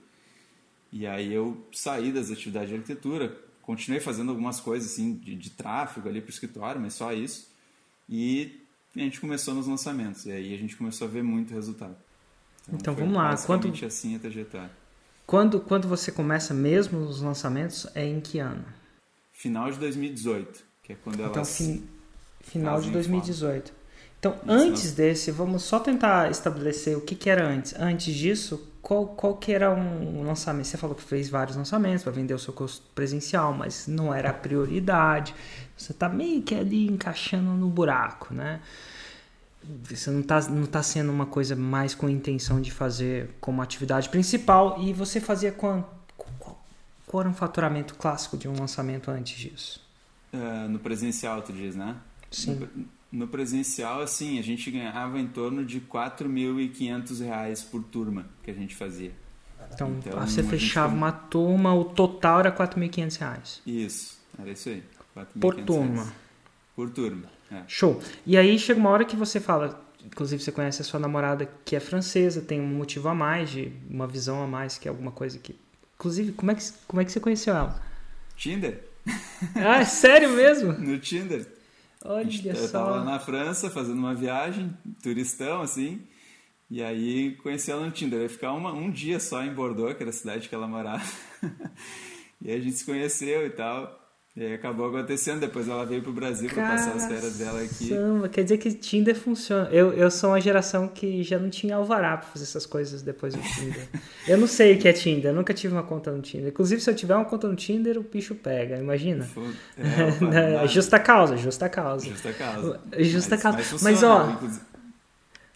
E 0.92 1.06
aí 1.06 1.32
eu 1.32 1.64
saí 1.72 2.12
das 2.12 2.30
atividades 2.30 2.68
de 2.68 2.74
arquitetura, 2.74 3.49
continuei 3.70 4.00
fazendo 4.00 4.30
algumas 4.30 4.60
coisas 4.60 4.92
assim 4.92 5.14
de, 5.14 5.34
de 5.34 5.50
tráfego 5.50 6.08
ali 6.08 6.20
para 6.20 6.28
o 6.28 6.32
escritório, 6.32 6.80
mas 6.80 6.94
só 6.94 7.12
isso. 7.12 7.50
E 8.08 8.60
a 8.94 9.00
gente 9.00 9.20
começou 9.20 9.54
nos 9.54 9.66
lançamentos. 9.66 10.26
E 10.26 10.32
aí 10.32 10.54
a 10.54 10.58
gente 10.58 10.76
começou 10.76 11.06
a 11.06 11.10
ver 11.10 11.22
muito 11.22 11.54
resultado. 11.54 11.96
Então, 12.64 12.78
então 12.78 12.94
vamos 12.94 13.14
lá. 13.14 13.36
Quanto 13.36 13.68
assim 13.84 14.16
a 14.16 14.18
trajetória. 14.18 14.70
Quando, 15.26 15.60
quando 15.60 15.88
você 15.88 16.10
começa 16.10 16.52
mesmo 16.52 16.98
os 16.98 17.20
lançamentos, 17.20 17.86
é 17.94 18.04
em 18.04 18.20
que 18.20 18.38
ano? 18.38 18.64
Final 19.32 19.70
de 19.70 19.78
2018 19.78 20.70
que 20.90 20.92
é 20.92 20.96
quando 20.96 21.22
então, 21.22 21.44
fim, 21.44 21.88
final 22.40 22.80
de 22.80 22.90
2018. 22.90 23.72
Então, 24.20 24.34
Isso 24.34 24.52
antes 24.52 24.92
desse, 24.92 25.30
vamos 25.30 25.62
só 25.62 25.80
tentar 25.80 26.30
estabelecer 26.30 26.94
o 26.94 27.00
que, 27.00 27.14
que 27.14 27.30
era 27.30 27.46
antes. 27.46 27.74
Antes 27.78 28.14
disso, 28.14 28.70
qual, 28.82 29.06
qual 29.06 29.34
que 29.34 29.50
era 29.50 29.70
um 29.70 30.22
lançamento? 30.22 30.66
Você 30.66 30.76
falou 30.76 30.94
que 30.94 31.02
fez 31.02 31.30
vários 31.30 31.56
lançamentos 31.56 32.02
para 32.02 32.12
vender 32.12 32.34
o 32.34 32.38
seu 32.38 32.52
curso 32.52 32.82
presencial, 32.94 33.54
mas 33.54 33.86
não 33.86 34.12
era 34.12 34.28
a 34.28 34.32
prioridade. 34.34 35.34
Você 35.74 35.92
está 35.92 36.06
meio 36.06 36.42
que 36.42 36.54
ali 36.54 36.86
encaixando 36.86 37.50
no 37.52 37.68
buraco, 37.68 38.34
né? 38.34 38.60
Você 39.84 40.10
não 40.10 40.20
está 40.20 40.40
não 40.48 40.66
tá 40.66 40.82
sendo 40.82 41.10
uma 41.10 41.26
coisa 41.26 41.56
mais 41.56 41.94
com 41.94 42.08
intenção 42.08 42.60
de 42.60 42.70
fazer 42.70 43.30
como 43.40 43.62
atividade 43.62 44.10
principal. 44.10 44.82
E 44.82 44.92
você 44.92 45.18
fazia 45.18 45.50
quanto? 45.50 45.88
Qual 47.06 47.22
era 47.22 47.28
um 47.28 47.34
faturamento 47.34 47.94
clássico 47.94 48.36
de 48.36 48.46
um 48.48 48.58
lançamento 48.58 49.10
antes 49.10 49.38
disso? 49.38 49.80
Uh, 50.32 50.68
no 50.68 50.78
presencial, 50.78 51.42
tu 51.42 51.52
diz, 51.52 51.74
né? 51.74 51.96
Sim. 52.30 52.54
No, 52.54 52.86
no 53.12 53.26
presencial, 53.26 54.00
assim, 54.00 54.38
a 54.38 54.42
gente 54.42 54.70
ganhava 54.70 55.18
em 55.18 55.26
torno 55.26 55.64
de 55.64 55.78
R$ 55.78 55.84
4.500 55.90 57.68
por 57.70 57.82
turma 57.82 58.26
que 58.42 58.50
a 58.50 58.54
gente 58.54 58.74
fazia. 58.74 59.12
Então, 59.72 59.96
então 59.98 60.20
você 60.20 60.42
fechava 60.42 60.94
uma 60.94 61.12
turma, 61.12 61.74
o 61.74 61.84
total 61.84 62.40
era 62.40 62.50
R$ 62.50 62.56
4.500. 62.56 63.60
Isso, 63.66 64.18
era 64.38 64.50
isso 64.50 64.68
aí. 64.68 64.82
Por 65.38 65.56
turma. 65.56 65.94
Reais. 65.94 66.12
Por 66.74 66.90
turma. 66.90 67.30
É. 67.50 67.62
Show. 67.66 68.00
E 68.24 68.36
aí 68.36 68.58
chega 68.58 68.78
uma 68.78 68.90
hora 68.90 69.04
que 69.04 69.16
você 69.16 69.40
fala, 69.40 69.84
inclusive 70.04 70.42
você 70.42 70.52
conhece 70.52 70.80
a 70.82 70.84
sua 70.84 71.00
namorada 71.00 71.50
que 71.64 71.74
é 71.74 71.80
francesa, 71.80 72.40
tem 72.40 72.60
um 72.60 72.66
motivo 72.66 73.08
a 73.08 73.14
mais, 73.14 73.50
de 73.50 73.72
uma 73.88 74.06
visão 74.06 74.42
a 74.42 74.46
mais, 74.46 74.78
que 74.78 74.88
é 74.88 74.90
alguma 74.90 75.10
coisa 75.10 75.38
que. 75.38 75.58
Inclusive, 75.96 76.32
como 76.32 76.50
é 76.50 76.54
que, 76.54 76.64
como 76.86 77.02
é 77.02 77.04
que 77.04 77.12
você 77.12 77.20
conheceu 77.20 77.54
ela? 77.54 77.82
Tinder. 78.36 78.84
Ah, 79.54 79.80
é 79.80 79.84
sério 79.84 80.30
mesmo? 80.30 80.72
no 80.78 80.98
Tinder. 80.98 81.46
Olha 82.04 82.48
eu 82.48 82.56
só. 82.56 82.62
Eu 82.62 82.72
tava 82.72 83.04
na 83.04 83.18
França 83.18 83.70
fazendo 83.70 83.98
uma 83.98 84.14
viagem, 84.14 84.76
turistão, 85.02 85.60
assim. 85.60 86.06
E 86.70 86.82
aí 86.82 87.36
conheci 87.36 87.70
ela 87.70 87.84
no 87.84 87.90
Tinder. 87.90 88.20
Eu 88.20 88.22
ia 88.24 88.28
ficar 88.28 88.52
uma, 88.52 88.72
um 88.72 88.90
dia 88.90 89.18
só 89.18 89.42
em 89.42 89.52
Bordeaux, 89.52 89.96
que 89.96 90.02
era 90.02 90.10
a 90.10 90.14
cidade 90.14 90.48
que 90.48 90.54
ela 90.54 90.68
morava. 90.68 91.04
e 92.40 92.50
aí 92.50 92.58
a 92.58 92.60
gente 92.60 92.76
se 92.76 92.84
conheceu 92.84 93.46
e 93.46 93.50
tal. 93.50 93.99
E 94.40 94.42
aí 94.42 94.54
acabou 94.54 94.86
acontecendo, 94.86 95.38
depois 95.38 95.68
ela 95.68 95.84
veio 95.84 96.00
pro 96.00 96.14
Brasil 96.14 96.48
para 96.48 96.66
passar 96.66 96.92
as 96.92 97.06
férias 97.06 97.36
dela 97.36 97.60
aqui. 97.60 97.88
Samba. 97.88 98.26
Quer 98.26 98.42
dizer 98.42 98.56
que 98.56 98.72
Tinder 98.72 99.14
funciona. 99.14 99.68
Eu, 99.70 99.92
eu 99.92 100.10
sou 100.10 100.30
uma 100.30 100.40
geração 100.40 100.88
que 100.88 101.22
já 101.22 101.38
não 101.38 101.50
tinha 101.50 101.76
alvará 101.76 102.16
para 102.16 102.26
fazer 102.26 102.44
essas 102.44 102.64
coisas 102.64 103.02
depois 103.02 103.34
do 103.34 103.42
Tinder. 103.42 103.86
eu 104.26 104.38
não 104.38 104.46
sei 104.46 104.76
o 104.76 104.78
que 104.78 104.88
é 104.88 104.94
Tinder, 104.94 105.30
nunca 105.34 105.52
tive 105.52 105.74
uma 105.74 105.82
conta 105.82 106.10
no 106.10 106.22
Tinder. 106.22 106.48
Inclusive, 106.48 106.80
se 106.80 106.88
eu 106.88 106.96
tiver 106.96 107.14
uma 107.14 107.26
conta 107.26 107.46
no 107.48 107.54
Tinder, 107.54 107.98
o 107.98 108.02
bicho 108.02 108.34
pega, 108.34 108.78
imagina. 108.78 109.28
É, 110.32 110.66
justa 110.68 110.98
causa, 110.98 111.36
justa 111.36 111.68
causa. 111.68 112.06
Justa 112.06 112.32
causa. 112.32 112.80
Justa 112.98 113.34
mas, 113.34 113.42
causa. 113.42 113.58
Mas, 113.58 113.66
funciona, 113.66 113.92
mas 113.92 114.02
ó. 114.02 114.32
Inclusive... 114.32 114.64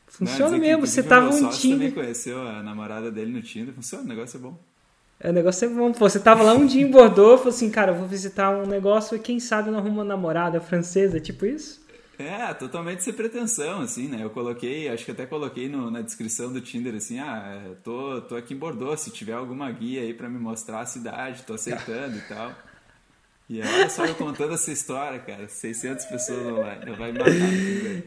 Funciona 0.06 0.58
mesmo, 0.58 0.86
você 0.86 1.02
tava 1.02 1.30
um 1.30 1.48
Tinder. 1.48 1.78
também 1.78 1.90
conheceu 1.90 2.46
a 2.46 2.62
namorada 2.62 3.10
dele 3.10 3.32
no 3.32 3.40
Tinder, 3.40 3.72
funciona, 3.72 4.04
o 4.04 4.08
negócio 4.08 4.36
é 4.36 4.40
bom. 4.40 4.58
O 5.25 5.33
negócio 5.33 5.64
é 5.64 5.69
bom. 5.69 5.90
Pô, 5.93 6.09
você 6.09 6.21
tava 6.21 6.43
lá 6.43 6.52
um 6.52 6.66
dia 6.66 6.83
em 6.83 6.90
Bordeaux, 6.90 7.38
falou 7.38 7.54
assim, 7.54 7.71
cara, 7.71 7.93
eu 7.93 7.97
vou 7.97 8.07
visitar 8.07 8.50
um 8.50 8.66
negócio 8.66 9.16
e 9.16 9.19
quem 9.19 9.40
sabe 9.40 9.71
não 9.71 9.78
arruma 9.78 9.95
uma 9.95 10.04
namorada 10.04 10.61
francesa, 10.61 11.19
tipo 11.19 11.47
isso? 11.47 11.83
É, 12.19 12.52
totalmente 12.54 13.02
sem 13.02 13.12
pretensão, 13.12 13.81
assim, 13.81 14.07
né? 14.07 14.23
Eu 14.23 14.31
coloquei, 14.31 14.88
acho 14.88 15.04
que 15.04 15.11
até 15.11 15.26
coloquei 15.26 15.69
no, 15.69 15.90
na 15.90 16.00
descrição 16.00 16.52
do 16.52 16.61
Tinder, 16.61 16.95
assim, 16.95 17.19
ah, 17.19 17.73
tô, 17.83 18.21
tô 18.21 18.37
aqui 18.37 18.54
em 18.54 18.57
Bordeaux, 18.57 19.00
se 19.00 19.11
tiver 19.11 19.33
alguma 19.33 19.71
guia 19.71 20.02
aí 20.02 20.14
para 20.14 20.28
me 20.28 20.38
mostrar 20.38 20.81
a 20.81 20.87
cidade, 20.87 21.43
tô 21.43 21.54
aceitando 21.54 22.16
e 22.16 22.21
tal. 22.23 22.52
E 23.48 23.60
olha 23.60 23.90
só 23.90 24.06
eu 24.06 24.14
contando 24.14 24.54
essa 24.54 24.72
história, 24.72 25.18
cara. 25.18 25.46
600 25.46 26.06
pessoas 26.06 26.46
online. 26.46 26.80
Ela 26.86 26.96
vai 26.96 27.12
me 27.12 27.18
matar. 27.18 27.32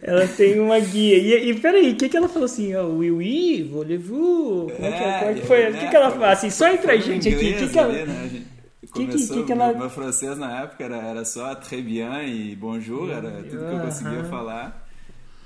Ela 0.01 0.27
tem 0.27 0.59
uma 0.59 0.79
guia. 0.79 1.17
E, 1.17 1.51
e 1.51 1.59
peraí, 1.59 1.91
o 1.91 1.95
que, 1.95 2.09
que 2.09 2.17
ela 2.17 2.27
falou 2.27 2.45
assim? 2.45 2.75
Oh, 2.75 2.95
oui, 2.95 3.11
oui, 3.11 3.69
voulez-vous? 3.71 4.71
Como, 4.71 4.87
é, 4.87 4.91
que, 4.91 5.03
é, 5.03 5.19
como 5.19 5.31
é 5.31 5.33
que 5.35 5.45
foi? 5.45 5.69
O 5.69 5.73
que, 5.73 5.87
que 5.87 5.95
ela 5.95 6.09
falou? 6.09 6.25
Assim, 6.25 6.49
só 6.49 6.67
entre 6.67 6.91
a 6.91 6.97
gente 6.97 7.29
aqui. 7.29 7.53
O 7.53 7.57
que, 7.57 7.69
que 7.69 7.79
ela... 7.79 7.93
Ali, 7.93 8.05
né, 8.05 8.29
gente... 8.29 8.57
Começou, 8.91 9.35
que, 9.35 9.41
que, 9.41 9.43
que 9.43 9.51
ela... 9.51 9.67
meu, 9.67 9.79
meu 9.79 9.89
francês 9.89 10.37
na 10.37 10.61
época 10.61 10.83
era, 10.83 10.97
era 10.97 11.25
só 11.25 11.53
très 11.55 11.83
bien 11.83 12.25
e 12.25 12.55
bonjour, 12.55 13.11
era 13.11 13.43
tudo 13.43 13.49
que 13.49 13.73
eu 13.73 13.79
conseguia 13.81 14.23
falar. 14.23 14.87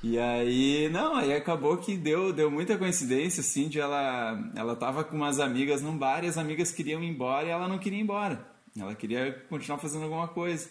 E 0.03 0.17
aí, 0.17 0.89
não, 0.91 1.15
aí 1.15 1.33
acabou 1.33 1.77
que 1.77 1.97
deu, 1.97 2.31
deu 2.31 2.49
muita 2.49 2.77
coincidência, 2.77 3.41
assim, 3.41 3.67
de 3.67 3.79
ela, 3.79 4.39
ela 4.55 4.75
tava 4.75 5.03
com 5.03 5.15
umas 5.15 5.39
amigas 5.39 5.81
num 5.81 5.97
bar 5.97 6.23
e 6.23 6.27
as 6.27 6.37
amigas 6.37 6.71
queriam 6.71 7.03
ir 7.03 7.07
embora 7.09 7.47
e 7.47 7.49
ela 7.49 7.67
não 7.67 7.77
queria 7.77 7.99
ir 7.99 8.03
embora. 8.03 8.50
Ela 8.77 8.95
queria 8.95 9.33
continuar 9.49 9.77
fazendo 9.79 10.03
alguma 10.03 10.27
coisa. 10.27 10.69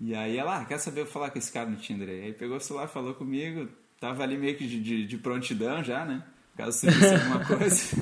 E 0.00 0.14
aí 0.14 0.36
ela, 0.36 0.60
ah, 0.60 0.64
quer 0.64 0.78
saber 0.78 1.02
eu 1.02 1.06
falar 1.06 1.30
com 1.30 1.38
esse 1.38 1.52
cara 1.52 1.68
no 1.68 1.76
Tinder 1.76 2.08
aí? 2.08 2.24
Aí 2.24 2.32
pegou 2.32 2.56
o 2.56 2.60
celular, 2.60 2.88
falou 2.88 3.14
comigo, 3.14 3.68
tava 4.00 4.22
ali 4.22 4.36
meio 4.36 4.56
que 4.56 4.66
de, 4.66 4.80
de, 4.82 5.06
de 5.06 5.18
prontidão 5.18 5.82
já, 5.82 6.04
né? 6.04 6.22
Caso 6.56 6.80
surgisse 6.80 7.14
alguma 7.14 7.44
coisa. 7.44 7.96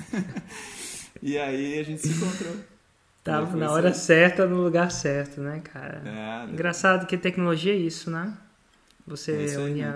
e 1.23 1.39
aí 1.39 1.79
a 1.79 1.83
gente 1.83 2.01
se 2.01 2.09
encontrou. 2.09 2.57
Tava 3.23 3.55
na 3.55 3.71
hora 3.71 3.91
assim. 3.91 4.01
certa, 4.01 4.47
no 4.47 4.63
lugar 4.63 4.91
certo, 4.91 5.43
né, 5.43 5.61
cara? 5.61 6.03
É, 6.07 6.51
Engraçado 6.51 7.07
que 7.07 7.19
tecnologia 7.19 7.75
é 7.75 7.77
isso, 7.77 8.11
né? 8.11 8.35
Você 9.07 9.53
é 9.53 9.59
unia 9.59 9.93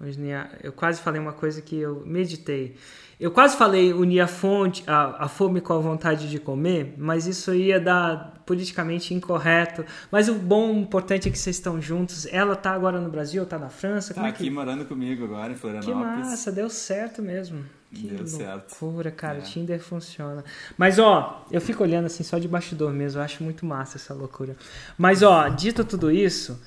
né? 0.00 0.48
Eu 0.62 0.72
quase 0.72 1.00
falei 1.00 1.20
uma 1.20 1.32
coisa 1.32 1.60
que 1.60 1.76
eu 1.76 2.02
meditei. 2.06 2.76
Eu 3.20 3.30
quase 3.30 3.54
falei 3.54 3.92
unir 3.92 4.20
a, 4.20 4.26
fonte, 4.26 4.82
a, 4.86 5.24
a 5.24 5.28
fome 5.28 5.60
com 5.60 5.74
a 5.74 5.78
vontade 5.78 6.30
de 6.30 6.38
comer, 6.38 6.94
mas 6.96 7.26
isso 7.26 7.54
ia 7.54 7.78
dar 7.78 8.42
politicamente 8.46 9.12
incorreto. 9.12 9.84
Mas 10.10 10.30
o 10.30 10.34
bom, 10.34 10.72
o 10.72 10.78
importante 10.78 11.28
é 11.28 11.30
que 11.30 11.38
vocês 11.38 11.56
estão 11.56 11.82
juntos. 11.82 12.26
Ela 12.32 12.56
tá 12.56 12.70
agora 12.72 12.98
no 12.98 13.10
Brasil, 13.10 13.44
tá 13.44 13.58
na 13.58 13.68
França? 13.68 14.14
Tá 14.14 14.24
é 14.24 14.30
aqui 14.30 14.48
morando 14.48 14.86
comigo 14.86 15.22
agora, 15.24 15.52
em 15.52 15.54
Florianópolis. 15.54 15.98
Que 15.98 16.30
massa, 16.30 16.50
deu 16.50 16.70
certo 16.70 17.20
mesmo. 17.20 17.62
Que 17.92 18.06
deu 18.06 18.26
certo. 18.26 18.82
loucura, 18.82 19.10
cara. 19.10 19.36
É. 19.36 19.42
Tinder 19.42 19.80
funciona. 19.80 20.42
Mas, 20.78 20.98
ó, 20.98 21.44
eu 21.50 21.60
fico 21.60 21.82
olhando 21.82 22.06
assim 22.06 22.22
só 22.22 22.38
de 22.38 22.48
bastidor 22.48 22.90
mesmo. 22.90 23.20
Eu 23.20 23.24
acho 23.24 23.44
muito 23.44 23.66
massa 23.66 23.98
essa 23.98 24.14
loucura. 24.14 24.56
Mas, 24.96 25.22
ó, 25.22 25.46
dito 25.50 25.84
tudo 25.84 26.10
isso, 26.10 26.58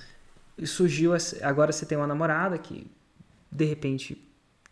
surgiu... 0.63 1.13
Agora 1.41 1.71
você 1.71 1.83
tem 1.83 1.97
uma 1.97 2.05
namorada 2.05 2.59
que 2.59 2.85
de 3.51 3.65
repente 3.65 4.21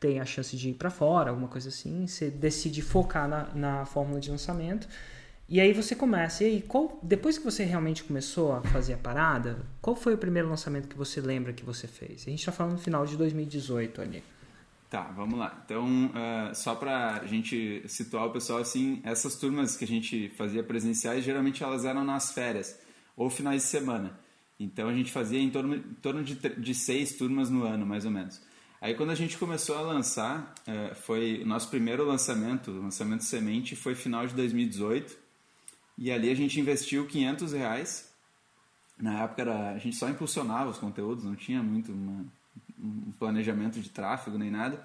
tem 0.01 0.20
a 0.20 0.25
chance 0.25 0.58
de 0.58 0.72
ir 0.72 0.74
para 0.74 0.89
fora, 0.89 1.29
alguma 1.29 1.48
coisa 1.48 1.70
assim, 1.70 2.08
você 2.08 2.31
decide 2.31 2.81
focar 2.81 3.29
na, 3.29 3.53
na 3.53 3.86
fórmula 3.86 4.20
de 4.20 4.31
lançamento. 4.31 4.88
E 5.48 5.62
aí 5.62 5.74
você 5.74 5.96
começa. 5.96 6.43
E 6.43 6.48
aí, 6.48 6.62
qual, 6.62 7.00
depois 7.03 7.38
que 7.38 7.43
você 7.43 7.63
realmente 7.63 8.03
começou 8.03 8.53
a 8.53 8.63
fazer 8.63 8.93
a 8.93 8.98
parada, 8.98 9.60
qual 9.79 9.96
foi 9.96 10.15
o 10.15 10.17
primeiro 10.17 10.50
lançamento 10.50 10.88
que 10.88 10.98
você 10.98 11.22
lembra 11.22 11.53
que 11.53 11.63
você 11.63 11.88
fez? 11.88 12.24
A 12.25 12.31
gente 12.31 12.39
está 12.39 12.51
falando 12.51 12.74
no 12.74 12.79
final 12.79 13.05
de 13.05 13.15
2018 13.15 14.01
ali. 14.01 14.24
Tá, 14.89 15.03
vamos 15.15 15.38
lá. 15.38 15.62
Então, 15.63 16.08
uh, 16.08 16.55
só 16.55 16.74
para 16.74 17.17
a 17.22 17.27
gente 17.27 17.84
situar 17.88 18.25
o 18.25 18.31
pessoal, 18.31 18.60
assim, 18.60 19.01
essas 19.05 19.36
turmas 19.36 19.77
que 19.77 19.86
a 19.86 19.88
gente 19.88 20.29
fazia 20.29 20.63
presenciais, 20.63 21.24
geralmente 21.24 21.63
elas 21.63 21.86
eram 21.86 22.03
nas 22.03 22.31
férias 22.31 22.79
ou 23.15 23.29
finais 23.29 23.62
de 23.62 23.67
semana. 23.67 24.20
Então, 24.60 24.89
a 24.89 24.93
gente 24.93 25.12
fazia 25.12 25.39
em 25.39 25.51
torno, 25.51 25.75
em 25.75 25.93
torno 26.01 26.24
de, 26.24 26.36
de 26.36 26.74
seis 26.74 27.15
turmas 27.15 27.51
no 27.51 27.65
ano, 27.65 27.86
mais 27.86 28.03
ou 28.03 28.12
menos. 28.12 28.41
Aí 28.82 28.96
quando 28.96 29.12
a 29.12 29.16
gente 29.16 29.38
começou 29.38 29.78
a 29.78 29.82
lançar, 29.82 30.56
é, 30.66 30.96
foi 30.96 31.44
o 31.44 31.46
nosso 31.46 31.70
primeiro 31.70 32.04
lançamento, 32.04 32.72
o 32.72 32.82
lançamento 32.82 33.24
semente 33.24 33.76
foi 33.76 33.94
final 33.94 34.26
de 34.26 34.34
2018 34.34 35.16
e 36.00 36.12
ali 36.12 36.32
a 36.32 36.36
gente 36.36 36.60
investiu 36.60 37.06
500 37.06 37.54
reais. 37.54 38.12
Na 38.98 39.24
época 39.24 39.44
era, 39.44 39.74
a 39.74 39.78
gente 39.78 39.96
só 39.96 40.10
impulsionava 40.10 40.72
os 40.72 40.80
conteúdos, 40.80 41.24
não 41.24 41.36
tinha 41.36 41.62
muito 41.62 41.92
uma, 41.92 42.26
um 42.80 43.12
planejamento 43.20 43.80
de 43.80 43.92
tráfego 43.92 44.40
nem 44.40 44.50
nada. 44.50 44.84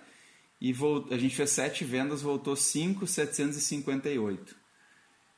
E 0.61 0.75
volt, 0.75 1.11
a 1.11 1.17
gente 1.17 1.35
fez 1.35 1.49
sete 1.49 1.83
vendas, 1.83 2.21
voltou 2.21 2.55
5,758. 2.55 4.55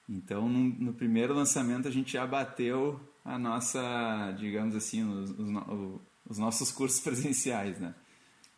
Então 0.09 0.49
no, 0.49 0.59
no 0.59 0.93
primeiro 0.93 1.33
lançamento 1.33 1.87
a 1.87 1.93
gente 1.93 2.15
já 2.15 2.27
bateu 2.27 2.99
a 3.25 3.38
nossa, 3.38 4.35
digamos 4.37 4.75
assim, 4.75 5.09
os, 5.09 5.31
os, 5.31 6.00
os 6.29 6.38
nossos 6.38 6.73
cursos 6.73 6.99
presenciais, 7.07 7.79
né? 7.79 7.95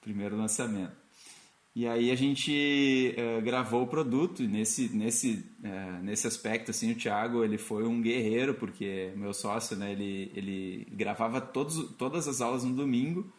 Primeiro 0.00 0.36
lançamento. 0.36 1.00
E 1.74 1.86
aí 1.86 2.10
a 2.10 2.16
gente 2.16 3.14
uh, 3.16 3.40
gravou 3.42 3.84
o 3.84 3.86
produto 3.86 4.42
e 4.42 4.48
nesse, 4.48 4.88
nesse, 4.88 5.44
uh, 5.60 6.02
nesse 6.02 6.26
aspecto, 6.26 6.72
assim, 6.72 6.92
o 6.92 6.96
Thiago, 6.96 7.44
ele 7.44 7.58
foi 7.58 7.84
um 7.84 8.02
guerreiro, 8.02 8.54
porque 8.54 9.12
meu 9.16 9.32
sócio, 9.32 9.76
né, 9.76 9.92
ele, 9.92 10.32
ele 10.34 10.86
gravava 10.90 11.40
todos, 11.40 11.92
todas 11.96 12.26
as 12.26 12.40
aulas 12.40 12.64
no 12.64 12.74
domingo, 12.74 13.32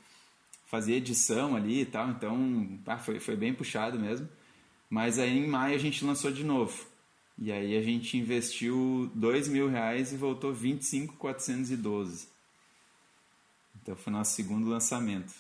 fazia 0.66 0.96
edição 0.96 1.56
ali 1.58 1.82
e 1.82 1.86
tal, 1.86 2.10
então 2.10 2.80
ah, 2.88 2.98
foi, 2.98 3.20
foi 3.20 3.36
bem 3.36 3.54
puxado 3.54 4.00
mesmo. 4.00 4.30
Mas 4.90 5.20
aí 5.20 5.38
em 5.38 5.48
maio 5.48 5.76
a 5.76 5.80
gente 5.80 6.04
lançou 6.06 6.32
de 6.32 6.44
novo. 6.44 6.86
E 7.38 7.52
aí 7.52 7.76
a 7.76 7.82
gente 7.82 8.18
investiu 8.18 9.12
dois 9.14 9.48
mil 9.48 9.68
reais 9.68 10.14
e 10.14 10.18
voltou 10.18 10.54
25,412. 10.54 12.30
Então 13.82 13.96
foi 13.96 14.14
nosso 14.14 14.34
segundo 14.36 14.70
lançamento. 14.70 15.34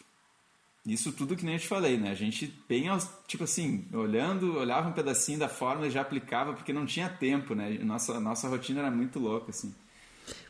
Isso 0.85 1.11
tudo 1.11 1.35
que 1.35 1.45
nem 1.45 1.55
eu 1.55 1.59
te 1.59 1.67
falei, 1.67 1.97
né? 1.97 2.09
A 2.09 2.15
gente 2.15 2.51
bem, 2.67 2.85
tipo 3.27 3.43
assim, 3.43 3.85
olhando, 3.93 4.57
olhava 4.57 4.89
um 4.89 4.93
pedacinho 4.93 5.37
da 5.37 5.47
fórmula 5.47 5.87
e 5.87 5.91
já 5.91 6.01
aplicava, 6.01 6.53
porque 6.53 6.73
não 6.73 6.87
tinha 6.87 7.07
tempo, 7.07 7.53
né? 7.53 7.77
Nossa, 7.83 8.19
nossa 8.19 8.47
rotina 8.47 8.79
era 8.79 8.89
muito 8.89 9.19
louca, 9.19 9.51
assim. 9.51 9.73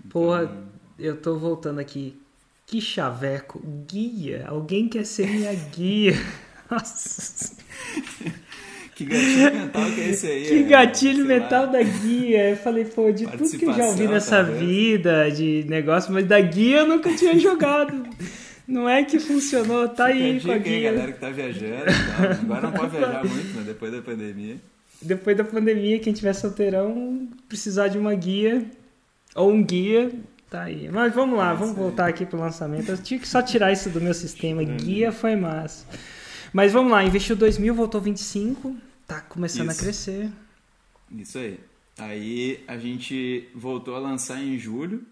Porra, 0.10 0.44
então... 0.44 0.64
eu 0.98 1.18
tô 1.18 1.38
voltando 1.38 1.80
aqui. 1.80 2.18
Que 2.66 2.80
chaveco. 2.80 3.62
Guia. 3.86 4.46
Alguém 4.48 4.88
quer 4.88 5.06
ser 5.06 5.28
minha 5.28 5.54
guia. 5.54 6.14
Nossa. 6.72 7.54
que 8.96 9.04
gatilho 9.04 9.54
mental 9.54 9.92
que 9.92 10.00
é 10.00 10.10
esse 10.12 10.28
aí? 10.28 10.46
Que 10.46 10.60
é, 10.60 10.64
gatilho 10.64 11.26
mental 11.26 11.66
lá. 11.66 11.72
da 11.74 11.84
guia. 11.84 12.52
Eu 12.52 12.56
falei, 12.56 12.86
pô, 12.86 13.12
de 13.12 13.28
tudo 13.28 13.58
que 13.58 13.66
eu 13.66 13.74
já 13.74 13.88
ouvi 13.88 14.08
nessa 14.08 14.42
vida, 14.42 15.30
de 15.30 15.66
negócio, 15.68 16.14
mas 16.14 16.26
da 16.26 16.40
guia 16.40 16.78
eu 16.78 16.88
nunca 16.88 17.14
tinha 17.14 17.38
jogado. 17.38 18.08
Não 18.72 18.88
é 18.88 19.04
que 19.04 19.20
funcionou, 19.20 19.90
tá 19.90 20.06
aí 20.06 20.40
com 20.40 20.50
a 20.50 20.58
guia. 20.58 20.94
galera 20.94 21.12
que 21.12 21.20
tá 21.20 21.30
viajando, 21.30 21.86
tá? 21.86 22.32
agora 22.42 22.62
não 22.62 22.72
pode 22.72 22.98
viajar 22.98 23.26
muito, 23.26 23.58
né? 23.58 23.64
Depois 23.66 23.92
da 23.92 24.02
pandemia. 24.02 24.62
Depois 25.02 25.36
da 25.36 25.44
pandemia, 25.44 26.00
quem 26.00 26.14
tiver 26.14 26.32
solteirão, 26.32 27.28
precisar 27.50 27.90
de 27.90 27.98
uma 27.98 28.16
guia 28.16 28.66
ou 29.36 29.52
um 29.52 29.62
guia, 29.62 30.10
tá 30.50 30.64
aí. 30.64 30.88
Mas 30.90 31.14
vamos 31.14 31.38
lá, 31.38 31.52
é 31.52 31.56
vamos 31.56 31.76
voltar 31.76 32.08
aqui 32.08 32.26
pro 32.26 32.40
lançamento. 32.40 32.88
Eu 32.88 32.98
tinha 32.98 33.20
que 33.20 33.28
só 33.28 33.42
tirar 33.42 33.74
isso 33.74 33.90
do 33.90 34.00
meu 34.00 34.14
sistema. 34.14 34.64
Guia 34.64 35.12
foi 35.12 35.36
massa. 35.36 35.86
Mas 36.54 36.72
vamos 36.72 36.94
lá, 36.94 37.04
investiu 37.04 37.36
2 37.36 37.58
mil, 37.58 37.76
voltou 37.76 38.00
25, 38.00 38.74
tá 39.06 39.20
começando 39.20 39.70
isso. 39.70 39.82
a 39.82 39.84
crescer. 39.84 40.30
Isso 41.12 41.38
aí. 41.38 41.60
Aí 41.98 42.64
a 42.70 42.78
gente 42.78 43.50
voltou 43.54 43.96
a 43.96 44.00
lançar 44.00 44.42
em 44.42 44.58
julho 44.58 45.06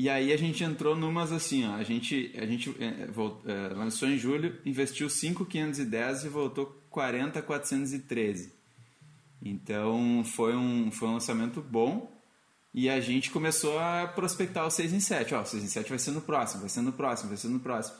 e 0.00 0.08
aí 0.08 0.32
a 0.32 0.36
gente 0.38 0.64
entrou 0.64 0.96
numas 0.96 1.30
assim, 1.30 1.68
ó, 1.68 1.74
a 1.74 1.82
gente, 1.82 2.32
a 2.34 2.46
gente 2.46 2.74
é, 2.80 3.06
é, 3.06 3.74
lançou 3.74 4.08
em 4.08 4.16
julho, 4.16 4.58
investiu 4.64 5.10
5,510 5.10 6.24
e 6.24 6.28
voltou 6.30 6.74
40,413. 6.88 8.50
Então 9.42 10.24
foi 10.24 10.56
um, 10.56 10.90
foi 10.90 11.06
um 11.06 11.12
lançamento 11.12 11.60
bom 11.60 12.18
e 12.72 12.88
a 12.88 12.98
gente 12.98 13.30
começou 13.30 13.78
a 13.78 14.06
prospectar 14.06 14.66
o 14.66 14.70
6 14.70 14.94
em 14.94 15.00
7. 15.00 15.34
Ó, 15.34 15.42
o 15.42 15.44
6 15.44 15.64
em 15.64 15.66
7 15.66 15.90
vai 15.90 15.98
ser 15.98 16.12
no 16.12 16.22
próximo, 16.22 16.60
vai 16.60 16.70
ser 16.70 16.80
no 16.80 16.94
próximo, 16.94 17.28
vai 17.28 17.36
ser 17.36 17.48
no 17.48 17.60
próximo. 17.60 17.98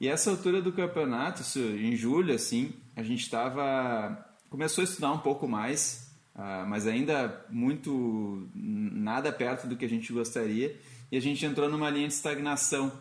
E 0.00 0.08
essa 0.08 0.30
altura 0.30 0.62
do 0.62 0.72
campeonato, 0.72 1.42
em 1.58 1.94
julho, 1.94 2.34
assim, 2.34 2.72
a 2.96 3.02
gente 3.02 3.20
estava... 3.20 4.18
Começou 4.48 4.80
a 4.80 4.84
estudar 4.86 5.12
um 5.12 5.18
pouco 5.18 5.46
mais, 5.46 6.10
uh, 6.34 6.66
mas 6.66 6.86
ainda 6.86 7.44
muito... 7.50 8.48
nada 8.54 9.30
perto 9.30 9.66
do 9.66 9.76
que 9.76 9.84
a 9.84 9.88
gente 9.88 10.10
gostaria 10.10 10.74
e 11.14 11.16
a 11.16 11.20
gente 11.20 11.46
entrou 11.46 11.68
numa 11.68 11.88
linha 11.88 12.08
de 12.08 12.14
estagnação. 12.14 12.92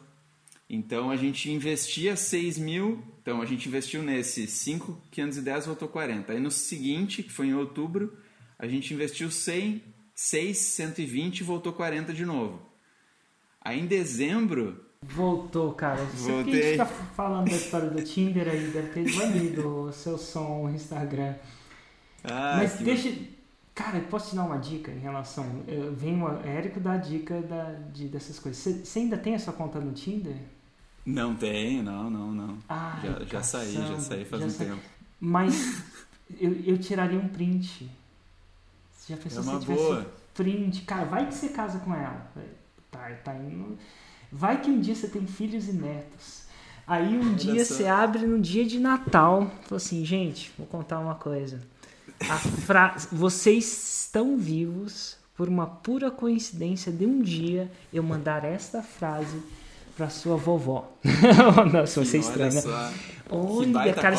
Então 0.69 1.09
a 1.09 1.15
gente 1.15 1.51
investia 1.51 2.15
6 2.15 2.59
mil, 2.59 3.03
então 3.19 3.41
a 3.41 3.45
gente 3.47 3.67
investiu 3.67 4.03
nesse 4.03 4.45
5,510 4.45 5.65
voltou 5.65 5.87
40. 5.87 6.31
Aí 6.31 6.39
no 6.39 6.51
seguinte, 6.51 7.23
que 7.23 7.31
foi 7.31 7.47
em 7.47 7.55
outubro, 7.55 8.15
a 8.59 8.67
gente 8.67 8.93
investiu 8.93 9.31
100, 9.31 9.81
6, 10.13 10.55
120 10.55 11.43
voltou 11.43 11.73
40 11.73 12.13
de 12.13 12.23
novo. 12.23 12.61
Aí 13.59 13.79
em 13.79 13.87
dezembro. 13.87 14.85
Voltou, 15.01 15.73
cara. 15.73 16.05
Você 16.05 16.31
Voltei. 16.31 16.53
que 16.53 16.59
a 16.59 16.67
gente 16.67 16.77
tá 16.77 16.85
falando 16.85 17.49
da 17.49 17.55
história 17.55 17.89
do 17.89 18.03
Tinder 18.03 18.47
aí, 18.47 18.67
deve 18.67 18.89
ter 18.89 19.11
banido 19.15 19.85
o 19.85 19.91
seu 19.91 20.19
som 20.19 20.67
no 20.67 20.75
Instagram. 20.75 21.33
Ah, 22.23 22.57
Mas 22.57 22.73
deixa. 22.73 23.11
Cara, 23.75 23.99
posso 24.01 24.29
te 24.29 24.35
dar 24.35 24.43
uma 24.43 24.57
dica 24.57 24.91
em 24.91 24.99
relação. 24.99 25.45
Vem 25.95 26.21
o 26.21 26.27
Érico 26.45 26.79
dar 26.79 26.97
dica 26.97 27.41
da, 27.41 27.71
de, 27.91 28.07
dessas 28.07 28.37
coisas. 28.37 28.87
Você 28.87 28.99
ainda 28.99 29.17
tem 29.17 29.33
essa 29.33 29.51
conta 29.51 29.79
no 29.79 29.91
Tinder? 29.93 30.35
Não 31.05 31.35
tenho, 31.35 31.81
não, 31.83 32.09
não, 32.09 32.31
não. 32.31 32.57
Ai, 32.69 33.01
já, 33.01 33.25
já 33.25 33.43
saí, 33.43 33.73
já 33.73 33.99
saí 33.99 34.25
faz 34.25 34.41
já 34.41 34.47
um 34.47 34.51
sa... 34.51 34.65
tempo. 34.65 34.81
Mas 35.19 35.83
eu, 36.39 36.53
eu 36.65 36.77
tiraria 36.77 37.19
um 37.19 37.27
print. 37.27 37.89
Você 38.91 39.13
já 39.13 39.19
pensou 39.19 39.43
é 39.43 39.47
uma 39.47 39.59
se 39.59 39.65
boa. 39.65 40.13
print? 40.35 40.83
Cara, 40.83 41.05
vai 41.05 41.27
que 41.27 41.33
você 41.33 41.49
casa 41.49 41.79
com 41.79 41.93
ela. 41.93 42.31
Tá, 42.91 43.09
tá 43.23 43.35
indo. 43.35 43.77
Vai 44.31 44.61
que 44.61 44.69
um 44.69 44.79
dia 44.79 44.95
você 44.95 45.07
tem 45.07 45.25
filhos 45.25 45.67
e 45.67 45.73
netos. 45.73 46.43
Aí 46.85 47.17
um 47.17 47.27
Olha 47.27 47.35
dia 47.35 47.65
só. 47.65 47.73
você 47.73 47.87
abre 47.87 48.25
no 48.27 48.39
dia 48.39 48.65
de 48.65 48.79
Natal. 48.79 49.51
Fala 49.63 49.77
assim, 49.77 50.05
gente, 50.05 50.53
vou 50.57 50.67
contar 50.67 50.99
uma 50.99 51.15
coisa 51.15 51.59
a. 51.59 51.72
Vocês 53.11 54.05
estão 54.05 54.37
vivos 54.37 55.17
por 55.35 55.47
uma 55.49 55.65
pura 55.65 56.11
coincidência 56.11 56.91
de 56.91 57.05
um 57.05 57.21
dia 57.21 57.71
eu 57.91 58.03
mandar 58.03 58.45
esta 58.45 58.81
frase 58.81 59.41
para 59.95 60.09
sua 60.09 60.35
vovó. 60.35 60.91
Nossa, 61.71 62.03
você 62.03 62.17
estranha. 62.17 62.61
Olha, 63.29 63.65
que 63.65 63.71
baita 63.71 64.01
cara? 64.01 64.15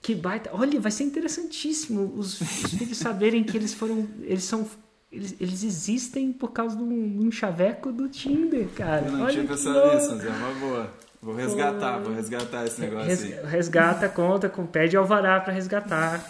Que 0.00 0.14
baita. 0.14 0.50
Olha, 0.52 0.80
vai 0.80 0.92
ser 0.92 1.04
interessantíssimo 1.04 2.12
os, 2.16 2.40
os 2.40 2.74
filhos 2.74 2.98
saberem 2.98 3.42
que 3.42 3.56
eles 3.56 3.74
foram. 3.74 4.06
Eles 4.22 4.44
são. 4.44 4.68
Eles, 5.10 5.36
eles 5.40 5.62
existem 5.62 6.32
por 6.32 6.50
causa 6.50 6.76
de 6.76 6.82
um, 6.82 7.26
um 7.26 7.30
chaveco 7.30 7.92
do 7.92 8.08
Tinder, 8.08 8.66
cara. 8.74 9.06
Eu 9.06 9.12
não 9.12 9.22
Olha 9.22 9.32
tinha 9.32 9.44
pensado 9.44 9.94
nisso, 9.94 10.16
mas 10.16 10.24
é 10.24 10.28
uma 10.28 10.54
boa. 10.54 10.90
Vou 11.22 11.34
resgatar, 11.34 11.98
vou 12.00 12.12
resgatar 12.12 12.66
esse 12.66 12.80
negócio 12.82 13.08
Res, 13.08 13.22
aí. 13.22 13.46
Resgata, 13.46 14.08
conta, 14.10 14.48
com, 14.50 14.66
pede 14.66 14.96
alvará 14.96 15.40
para 15.40 15.54
resgatar. 15.54 16.22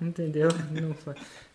Entendeu? 0.00 0.48
Não, 0.70 0.96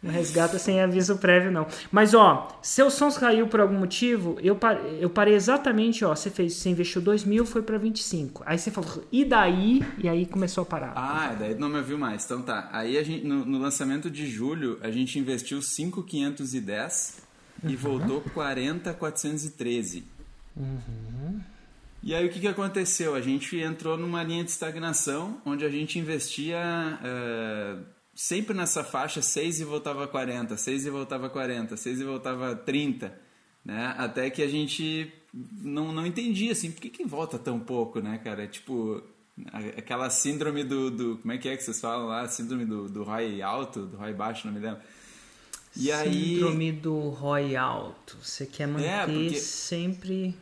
não 0.03 0.11
resgata 0.11 0.59
sem 0.59 0.79
aviso 0.79 1.17
prévio, 1.17 1.51
não. 1.51 1.65
Mas, 1.91 2.13
ó, 2.13 2.59
seu 2.61 2.91
som 2.91 3.11
caiu 3.11 3.47
por 3.47 3.59
algum 3.59 3.79
motivo, 3.79 4.37
eu, 4.39 4.57
eu 4.99 5.09
parei 5.09 5.33
exatamente, 5.33 6.05
ó, 6.05 6.15
você 6.15 6.29
fez, 6.29 6.53
você 6.53 6.69
investiu 6.69 7.01
2 7.01 7.23
mil, 7.23 7.43
foi 7.43 7.63
para 7.63 7.79
25. 7.79 8.43
Aí 8.45 8.59
você 8.59 8.69
falou, 8.69 9.03
e 9.11 9.25
daí? 9.25 9.83
E 9.97 10.07
aí 10.07 10.27
começou 10.27 10.61
a 10.61 10.65
parar. 10.65 10.93
Ah, 10.95 11.35
daí 11.39 11.55
não 11.55 11.69
me 11.69 11.81
viu 11.81 11.97
mais. 11.97 12.23
Então 12.23 12.43
tá. 12.43 12.69
Aí 12.71 12.99
a 12.99 13.03
gente, 13.03 13.25
no, 13.25 13.43
no 13.45 13.57
lançamento 13.57 14.11
de 14.11 14.27
julho, 14.27 14.77
a 14.81 14.91
gente 14.91 15.17
investiu 15.17 15.59
5,510 15.59 17.21
uhum. 17.63 17.69
e 17.71 17.75
voltou 17.75 18.21
40,413. 18.33 20.03
Uhum. 20.55 21.39
E 22.03 22.13
aí 22.13 22.27
o 22.27 22.29
que, 22.29 22.39
que 22.39 22.47
aconteceu? 22.47 23.15
A 23.15 23.21
gente 23.21 23.57
entrou 23.57 23.97
numa 23.97 24.21
linha 24.21 24.43
de 24.43 24.51
estagnação, 24.51 25.41
onde 25.43 25.65
a 25.65 25.69
gente 25.69 25.97
investia... 25.97 26.59
Uh, 27.01 27.94
sempre 28.15 28.55
nessa 28.55 28.81
faixa 28.81 29.21
6 29.21 29.59
e 29.59 29.63
voltava 29.65 30.07
40, 30.07 30.55
6 30.55 30.85
e 30.85 30.89
voltava 30.89 31.29
40, 31.29 31.75
6 31.75 31.99
e 31.99 32.03
voltava 32.05 32.55
30, 32.55 33.13
né? 33.63 33.93
Até 33.97 34.29
que 34.29 34.41
a 34.41 34.47
gente 34.47 35.11
não, 35.33 35.91
não 35.91 36.07
entendia, 36.07 36.53
assim, 36.53 36.71
por 36.71 36.79
que, 36.81 36.89
que 36.89 37.05
volta 37.05 37.37
tão 37.37 37.59
pouco, 37.59 37.99
né, 37.99 38.17
cara? 38.23 38.47
Tipo, 38.47 39.03
aquela 39.77 40.09
síndrome 40.09 40.63
do, 40.63 40.89
do... 40.89 41.17
Como 41.17 41.33
é 41.33 41.37
que 41.37 41.49
é 41.49 41.57
que 41.57 41.63
vocês 41.63 41.81
falam 41.81 42.07
lá? 42.07 42.25
Síndrome 42.29 42.65
do, 42.65 42.87
do 42.87 43.03
ROI 43.03 43.41
alto, 43.41 43.85
do 43.85 43.97
ROI 43.97 44.13
baixo, 44.13 44.47
não 44.47 44.53
me 44.53 44.61
lembro. 44.61 44.81
E 45.75 45.91
síndrome 45.91 46.69
aí... 46.69 46.71
do 46.71 47.09
ROI 47.09 47.57
alto. 47.57 48.17
Você 48.23 48.45
quer 48.45 48.65
manter 48.65 48.85
é, 48.85 49.05
porque... 49.05 49.39
sempre... 49.39 50.35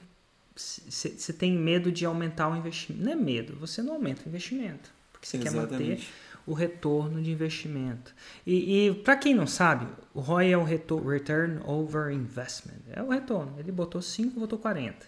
Você 0.56 1.34
tem 1.34 1.52
medo 1.52 1.92
de 1.92 2.06
aumentar 2.06 2.48
o 2.48 2.56
investimento. 2.56 3.04
Não 3.04 3.12
é 3.12 3.16
medo, 3.16 3.56
você 3.56 3.82
não 3.82 3.94
aumenta 3.94 4.22
o 4.24 4.30
investimento. 4.30 4.92
Porque 5.12 5.26
você 5.26 5.40
quer 5.40 5.52
manter 5.52 6.00
o 6.46 6.54
retorno 6.54 7.22
de 7.22 7.32
investimento. 7.32 8.14
E, 8.46 8.88
e 8.88 8.94
para 8.96 9.16
quem 9.16 9.34
não 9.34 9.48
sabe, 9.48 9.88
o 10.14 10.20
ROI 10.20 10.52
é 10.52 10.58
o 10.58 10.64
Return 10.64 11.62
Over 11.66 12.12
Investment. 12.12 12.82
É 12.92 13.02
o 13.02 13.10
retorno. 13.10 13.56
Ele 13.58 13.72
botou 13.72 14.02
5, 14.02 14.40
botou 14.40 14.60
40. 14.60 15.06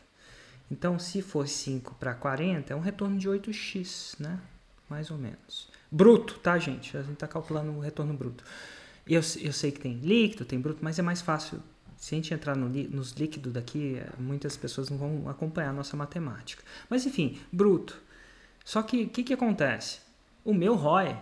Então, 0.71 0.97
se 0.97 1.21
for 1.21 1.47
5 1.47 1.95
para 1.95 2.13
40, 2.13 2.73
é 2.73 2.75
um 2.75 2.79
retorno 2.79 3.17
de 3.17 3.29
8x, 3.29 4.19
né? 4.19 4.39
Mais 4.89 5.11
ou 5.11 5.17
menos. 5.17 5.69
Bruto, 5.91 6.39
tá, 6.39 6.57
gente? 6.57 6.97
A 6.97 7.01
gente 7.01 7.13
está 7.13 7.27
calculando 7.27 7.71
o 7.71 7.79
retorno 7.79 8.13
bruto. 8.13 8.43
Eu, 9.07 9.21
eu 9.39 9.53
sei 9.53 9.71
que 9.71 9.79
tem 9.79 9.99
líquido, 9.99 10.45
tem 10.45 10.59
bruto, 10.59 10.79
mas 10.81 10.97
é 10.97 11.01
mais 11.01 11.21
fácil. 11.21 11.61
Se 11.97 12.13
a 12.13 12.17
gente 12.17 12.33
entrar 12.33 12.55
no, 12.55 12.67
nos 12.67 13.11
líquidos 13.11 13.53
daqui, 13.53 14.01
muitas 14.17 14.57
pessoas 14.57 14.89
não 14.89 14.97
vão 14.97 15.29
acompanhar 15.29 15.69
a 15.69 15.73
nossa 15.73 15.95
matemática. 15.95 16.63
Mas 16.89 17.05
enfim, 17.05 17.39
bruto. 17.51 18.01
Só 18.63 18.81
que 18.81 19.03
o 19.03 19.09
que, 19.09 19.23
que 19.23 19.33
acontece? 19.33 19.99
O 20.45 20.53
meu 20.53 20.75
ROI 20.75 21.17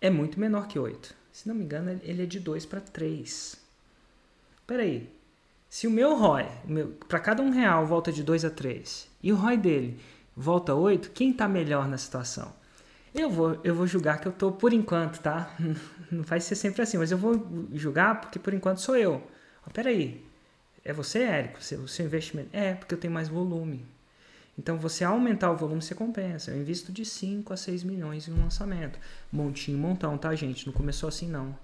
é 0.00 0.10
muito 0.10 0.40
menor 0.40 0.66
que 0.66 0.76
8. 0.76 1.14
Se 1.30 1.46
não 1.46 1.54
me 1.54 1.62
engano, 1.62 2.00
ele 2.02 2.24
é 2.24 2.26
de 2.26 2.40
2 2.40 2.66
para 2.66 2.80
3. 2.80 3.56
Espera 4.58 4.82
aí. 4.82 5.08
Se 5.68 5.86
o 5.86 5.90
meu 5.90 6.16
ROI, 6.16 6.48
para 7.08 7.20
cada 7.20 7.40
um 7.40 7.50
real, 7.50 7.86
volta 7.86 8.10
de 8.10 8.24
2 8.24 8.44
a 8.44 8.50
3, 8.50 9.08
e 9.22 9.32
o 9.32 9.36
ROI 9.36 9.56
dele 9.56 10.00
volta 10.36 10.72
a 10.72 10.74
8, 10.74 11.12
quem 11.12 11.30
está 11.30 11.46
melhor 11.46 11.86
na 11.86 11.96
situação? 11.96 12.52
Eu 13.14 13.30
vou, 13.30 13.60
eu 13.62 13.72
vou 13.72 13.86
julgar 13.86 14.20
que 14.20 14.26
eu 14.26 14.32
estou 14.32 14.50
por 14.50 14.72
enquanto, 14.72 15.20
tá? 15.20 15.54
Não 16.10 16.24
vai 16.24 16.40
ser 16.40 16.56
sempre 16.56 16.82
assim, 16.82 16.98
mas 16.98 17.12
eu 17.12 17.18
vou 17.18 17.46
julgar 17.72 18.20
porque 18.20 18.40
por 18.40 18.52
enquanto 18.52 18.80
sou 18.80 18.96
eu. 18.96 19.22
Espera 19.64 19.90
aí. 19.90 20.26
É 20.84 20.92
você, 20.92 21.20
Érico? 21.20 21.60
O 21.60 21.86
seu 21.88 22.04
investimento? 22.04 22.48
É, 22.52 22.74
porque 22.74 22.94
eu 22.94 22.98
tenho 22.98 23.14
mais 23.14 23.28
volume. 23.28 23.86
Então, 24.58 24.76
você 24.76 25.04
aumentar 25.04 25.52
o 25.52 25.56
volume, 25.56 25.80
você 25.80 25.94
compensa. 25.94 26.50
Eu 26.50 26.60
invisto 26.60 26.90
de 26.90 27.04
5 27.04 27.52
a 27.52 27.56
6 27.56 27.84
milhões 27.84 28.26
em 28.26 28.32
um 28.32 28.42
lançamento. 28.42 28.98
Montinho, 29.30 29.78
montão, 29.78 30.18
tá, 30.18 30.34
gente? 30.34 30.66
Não 30.66 30.72
começou 30.72 31.08
assim, 31.08 31.28
não. 31.28 31.56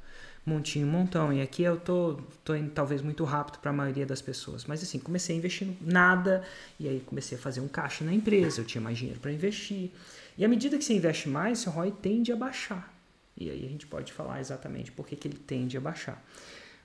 Montinho, 0.46 0.86
montão. 0.86 1.32
E 1.32 1.42
aqui 1.42 1.62
eu 1.62 1.76
tô, 1.76 2.20
tô 2.44 2.54
indo 2.54 2.70
talvez 2.70 3.02
muito 3.02 3.24
rápido 3.24 3.58
para 3.58 3.70
a 3.70 3.74
maioria 3.74 4.06
das 4.06 4.22
pessoas. 4.22 4.64
Mas 4.64 4.82
assim, 4.82 5.00
comecei 5.00 5.36
investindo 5.36 5.76
nada. 5.80 6.44
E 6.78 6.88
aí 6.88 7.00
comecei 7.00 7.36
a 7.36 7.40
fazer 7.40 7.60
um 7.60 7.68
caixa 7.68 8.04
na 8.04 8.12
empresa. 8.12 8.60
Eu 8.60 8.64
tinha 8.64 8.80
mais 8.80 8.96
dinheiro 8.96 9.18
para 9.18 9.32
investir. 9.32 9.90
E 10.38 10.44
à 10.44 10.48
medida 10.48 10.78
que 10.78 10.84
você 10.84 10.94
investe 10.94 11.28
mais, 11.28 11.58
seu 11.58 11.72
ROI 11.72 11.90
tende 11.90 12.30
a 12.30 12.36
baixar. 12.36 12.94
E 13.36 13.50
aí 13.50 13.66
a 13.66 13.68
gente 13.68 13.86
pode 13.86 14.12
falar 14.12 14.40
exatamente 14.40 14.92
por 14.92 15.06
que, 15.06 15.16
que 15.16 15.26
ele 15.26 15.38
tende 15.38 15.76
a 15.76 15.80
baixar. 15.80 16.22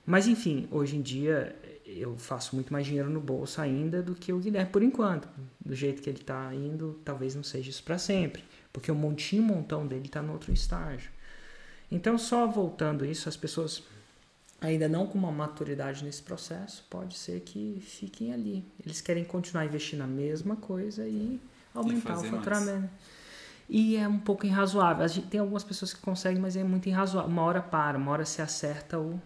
Mas 0.04 0.26
enfim, 0.26 0.66
hoje 0.70 0.96
em 0.96 1.02
dia 1.02 1.54
eu 1.96 2.16
faço 2.16 2.54
muito 2.54 2.72
mais 2.72 2.86
dinheiro 2.86 3.10
no 3.10 3.20
bolso 3.20 3.60
ainda 3.60 4.02
do 4.02 4.14
que 4.14 4.32
o 4.32 4.38
Guilherme 4.38 4.70
por 4.70 4.82
enquanto. 4.82 5.28
Do 5.64 5.74
jeito 5.74 6.02
que 6.02 6.10
ele 6.10 6.20
está 6.20 6.54
indo, 6.54 7.00
talvez 7.04 7.34
não 7.34 7.42
seja 7.42 7.70
isso 7.70 7.82
para 7.82 7.98
sempre, 7.98 8.44
porque 8.72 8.90
o 8.90 8.94
montinho 8.94 9.42
montão 9.42 9.86
dele 9.86 10.06
está 10.06 10.22
no 10.22 10.32
outro 10.32 10.52
estágio. 10.52 11.10
Então, 11.90 12.16
só 12.16 12.46
voltando 12.46 13.04
isso, 13.04 13.28
as 13.28 13.36
pessoas 13.36 13.82
ainda 14.60 14.88
não 14.88 15.06
com 15.06 15.18
uma 15.18 15.32
maturidade 15.32 16.04
nesse 16.04 16.22
processo, 16.22 16.86
pode 16.88 17.16
ser 17.16 17.40
que 17.40 17.82
fiquem 17.84 18.32
ali. 18.32 18.64
Eles 18.84 19.00
querem 19.00 19.24
continuar 19.24 19.64
investindo 19.64 20.00
na 20.00 20.06
mesma 20.06 20.54
coisa 20.56 21.06
e 21.06 21.40
aumentar 21.74 22.14
e 22.14 22.28
o 22.28 22.30
faturamento. 22.30 22.80
Mais. 22.80 22.90
E 23.68 23.96
é 23.96 24.06
um 24.06 24.18
pouco 24.18 24.44
irrazoável. 24.44 25.06
Tem 25.30 25.40
algumas 25.40 25.62
pessoas 25.62 25.92
que 25.92 26.00
conseguem, 26.00 26.40
mas 26.40 26.56
é 26.56 26.64
muito 26.64 26.88
irrazoável. 26.88 27.30
Uma 27.30 27.42
hora 27.42 27.62
para, 27.62 27.96
uma 27.96 28.10
hora 28.10 28.24
se 28.24 28.42
acerta 28.42 28.98
o, 28.98 29.20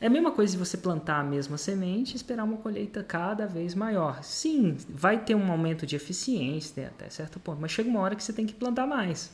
é 0.00 0.06
a 0.06 0.10
mesma 0.10 0.30
coisa 0.30 0.52
de 0.52 0.58
você 0.58 0.78
plantar 0.78 1.20
a 1.20 1.24
mesma 1.24 1.58
semente 1.58 2.14
e 2.14 2.16
esperar 2.16 2.44
uma 2.44 2.56
colheita 2.56 3.02
cada 3.02 3.46
vez 3.46 3.74
maior. 3.74 4.22
Sim, 4.24 4.76
vai 4.88 5.22
ter 5.22 5.34
um 5.34 5.52
aumento 5.52 5.86
de 5.86 5.94
eficiência 5.94 6.86
até 6.86 7.10
certo 7.10 7.38
ponto, 7.38 7.60
mas 7.60 7.70
chega 7.70 7.88
uma 7.88 8.00
hora 8.00 8.16
que 8.16 8.24
você 8.24 8.32
tem 8.32 8.46
que 8.46 8.54
plantar 8.54 8.86
mais. 8.86 9.30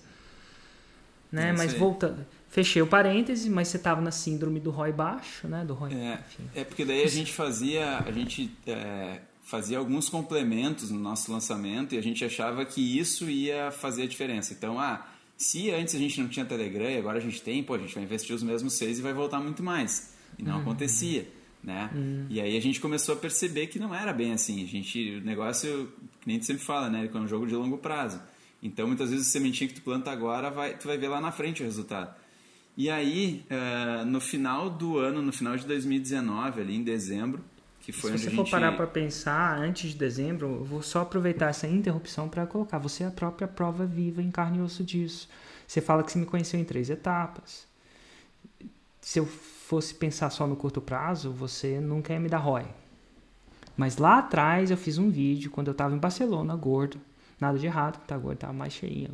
Né? 1.30 1.50
É 1.50 1.52
mas 1.52 1.72
volta, 1.74 2.26
fechei 2.48 2.82
o 2.82 2.86
parêntese, 2.86 3.48
mas 3.48 3.68
você 3.68 3.76
estava 3.76 4.00
na 4.00 4.10
síndrome 4.10 4.58
do 4.58 4.70
ROI 4.70 4.92
baixo, 4.92 5.46
né? 5.46 5.64
Do 5.64 5.74
ROI, 5.74 5.94
é, 5.94 6.18
é 6.54 6.64
porque 6.64 6.84
daí 6.84 7.02
a 7.02 7.08
gente 7.08 7.32
fazia, 7.32 7.98
a 7.98 8.10
gente 8.10 8.50
é, 8.66 9.20
fazia 9.42 9.78
alguns 9.78 10.08
complementos 10.08 10.90
no 10.90 10.98
nosso 10.98 11.30
lançamento 11.30 11.94
e 11.94 11.98
a 11.98 12.02
gente 12.02 12.24
achava 12.24 12.64
que 12.64 12.98
isso 12.98 13.30
ia 13.30 13.70
fazer 13.70 14.02
a 14.02 14.06
diferença. 14.06 14.52
Então, 14.52 14.80
ah, 14.80 15.06
se 15.36 15.70
antes 15.70 15.94
a 15.94 15.98
gente 15.98 16.20
não 16.20 16.28
tinha 16.28 16.44
Telegram 16.44 16.90
e 16.90 16.98
agora 16.98 17.18
a 17.18 17.20
gente 17.20 17.40
tem, 17.40 17.62
pô, 17.62 17.74
a 17.74 17.78
gente 17.78 17.94
vai 17.94 18.02
investir 18.02 18.34
os 18.34 18.42
mesmos 18.42 18.72
seis 18.72 18.98
e 18.98 19.02
vai 19.02 19.12
voltar 19.12 19.38
muito 19.40 19.62
mais. 19.62 20.15
E 20.38 20.42
não 20.42 20.56
uhum. 20.56 20.60
acontecia. 20.62 21.28
Né? 21.62 21.90
Uhum. 21.94 22.26
E 22.30 22.40
aí 22.40 22.56
a 22.56 22.60
gente 22.60 22.80
começou 22.80 23.14
a 23.14 23.18
perceber 23.18 23.66
que 23.66 23.78
não 23.78 23.94
era 23.94 24.12
bem 24.12 24.32
assim. 24.32 24.62
A 24.62 24.66
gente, 24.66 25.16
o 25.16 25.20
negócio, 25.24 25.92
que 26.20 26.28
nem 26.28 26.38
tu 26.38 26.46
sempre 26.46 26.62
fala, 26.62 26.88
né? 26.88 27.10
É 27.12 27.18
um 27.18 27.26
jogo 27.26 27.46
de 27.46 27.54
longo 27.54 27.78
prazo. 27.78 28.20
Então, 28.62 28.86
muitas 28.86 29.10
vezes, 29.10 29.26
a 29.26 29.30
sementinha 29.30 29.68
que 29.68 29.74
tu 29.74 29.82
planta 29.82 30.10
agora, 30.10 30.50
vai, 30.50 30.76
tu 30.76 30.86
vai 30.86 30.96
ver 30.96 31.08
lá 31.08 31.20
na 31.20 31.32
frente 31.32 31.62
o 31.62 31.64
resultado. 31.64 32.14
E 32.76 32.90
aí, 32.90 33.44
uh, 33.50 34.04
no 34.04 34.20
final 34.20 34.68
do 34.68 34.98
ano, 34.98 35.22
no 35.22 35.32
final 35.32 35.56
de 35.56 35.66
2019, 35.66 36.60
ali 36.60 36.76
em 36.76 36.82
dezembro, 36.82 37.42
que 37.80 37.92
foi 37.92 38.10
Se 38.10 38.14
onde 38.14 38.22
você 38.24 38.30
gente... 38.30 38.36
for 38.36 38.50
parar 38.50 38.72
para 38.72 38.86
pensar, 38.86 39.58
antes 39.58 39.90
de 39.90 39.96
dezembro, 39.96 40.46
eu 40.46 40.64
vou 40.64 40.82
só 40.82 41.00
aproveitar 41.02 41.48
essa 41.48 41.66
interrupção 41.66 42.28
para 42.28 42.46
colocar. 42.46 42.78
Você 42.78 43.04
é 43.04 43.06
a 43.06 43.10
própria 43.10 43.48
prova 43.48 43.86
viva 43.86 44.20
em 44.20 44.30
carne 44.30 44.58
e 44.58 44.60
osso 44.60 44.84
disso. 44.84 45.28
Você 45.66 45.80
fala 45.80 46.02
que 46.02 46.12
você 46.12 46.18
me 46.18 46.26
conheceu 46.26 46.60
em 46.60 46.64
três 46.64 46.90
etapas. 46.90 47.66
Se 49.00 49.20
eu 49.20 49.28
fosse 49.66 49.92
pensar 49.92 50.30
só 50.30 50.46
no 50.46 50.54
curto 50.54 50.80
prazo, 50.80 51.32
você 51.32 51.80
nunca 51.80 52.12
ia 52.12 52.20
me 52.20 52.28
dar 52.28 52.38
ROI. 52.38 52.66
Mas 53.76 53.96
lá 53.96 54.18
atrás 54.18 54.70
eu 54.70 54.76
fiz 54.76 54.96
um 54.96 55.10
vídeo 55.10 55.50
quando 55.50 55.66
eu 55.66 55.72
estava 55.72 55.94
em 55.94 55.98
Barcelona, 55.98 56.54
gordo. 56.54 56.98
Nada 57.40 57.58
de 57.58 57.66
errado, 57.66 58.00
tá 58.06 58.16
gordo, 58.16 58.38
tava 58.38 58.52
mais 58.52 58.72
cheinha, 58.72 59.10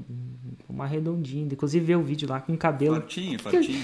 uma 0.68 0.86
redondinha. 0.86 1.48
Inclusive 1.50 1.84
ver 1.84 1.96
o 1.96 2.02
vídeo 2.02 2.28
lá 2.28 2.38
com 2.40 2.54
cabelo. 2.56 2.96
Fortinho, 2.96 3.40
fortinho. 3.40 3.82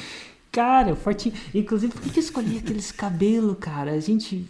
Cara, 0.53 0.95
fortinho. 0.95 1.35
Inclusive, 1.55 1.93
por 1.93 2.03
que, 2.03 2.11
que 2.11 2.19
eu 2.19 2.23
escolhi 2.23 2.59
aqueles 2.59 2.93
cabelos, 2.93 3.57
cara? 3.59 3.93
A 3.93 4.01
gente. 4.01 4.47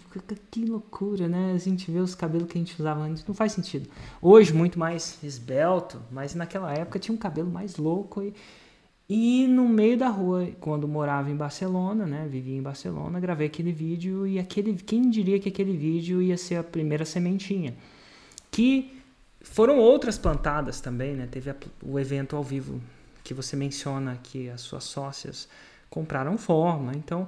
Que 0.51 0.65
loucura, 0.65 1.29
né? 1.29 1.53
A 1.55 1.59
gente 1.59 1.91
vê 1.91 2.01
os 2.01 2.15
cabelos 2.17 2.49
que 2.49 2.59
a 2.59 2.61
gente 2.61 2.79
usava 2.79 3.01
antes. 3.01 3.25
Não 3.27 3.35
faz 3.35 3.53
sentido. 3.53 3.89
Hoje, 4.21 4.53
muito 4.53 4.79
mais 4.79 5.19
esbelto, 5.23 6.03
mas 6.11 6.35
naquela 6.35 6.73
época 6.73 6.99
tinha 6.99 7.15
um 7.15 7.19
cabelo 7.19 7.51
mais 7.51 7.77
louco 7.77 8.23
e 8.23 8.35
e 9.09 9.47
no 9.47 9.67
meio 9.67 9.97
da 9.97 10.09
rua, 10.09 10.49
quando 10.61 10.87
morava 10.87 11.31
em 11.31 11.37
Barcelona, 11.37 12.05
né, 12.05 12.29
vivia 12.31 12.57
em 12.57 12.63
Barcelona, 12.63 13.19
gravei 13.19 13.47
aquele 13.47 13.73
vídeo 13.73 14.27
e 14.27 14.39
aquele, 14.39 14.75
quem 14.75 15.09
diria 15.09 15.41
que 15.41 15.49
aquele 15.49 15.75
vídeo 15.75 16.21
ia 16.21 16.37
ser 16.37 16.57
a 16.57 16.63
primeira 16.63 17.07
sementinha? 17.07 17.75
Que 18.51 19.01
foram 19.41 19.79
outras 19.79 20.19
plantadas 20.19 20.81
também, 20.81 21.15
né? 21.15 21.27
Teve 21.31 21.51
a, 21.51 21.57
o 21.83 21.99
evento 21.99 22.37
ao 22.37 22.45
vivo 22.45 22.81
que 23.25 23.33
você 23.33 23.57
menciona 23.57 24.19
que 24.23 24.51
as 24.51 24.61
suas 24.61 24.85
sócias 24.85 25.49
compraram 25.89 26.37
forma, 26.37 26.93
então 26.95 27.27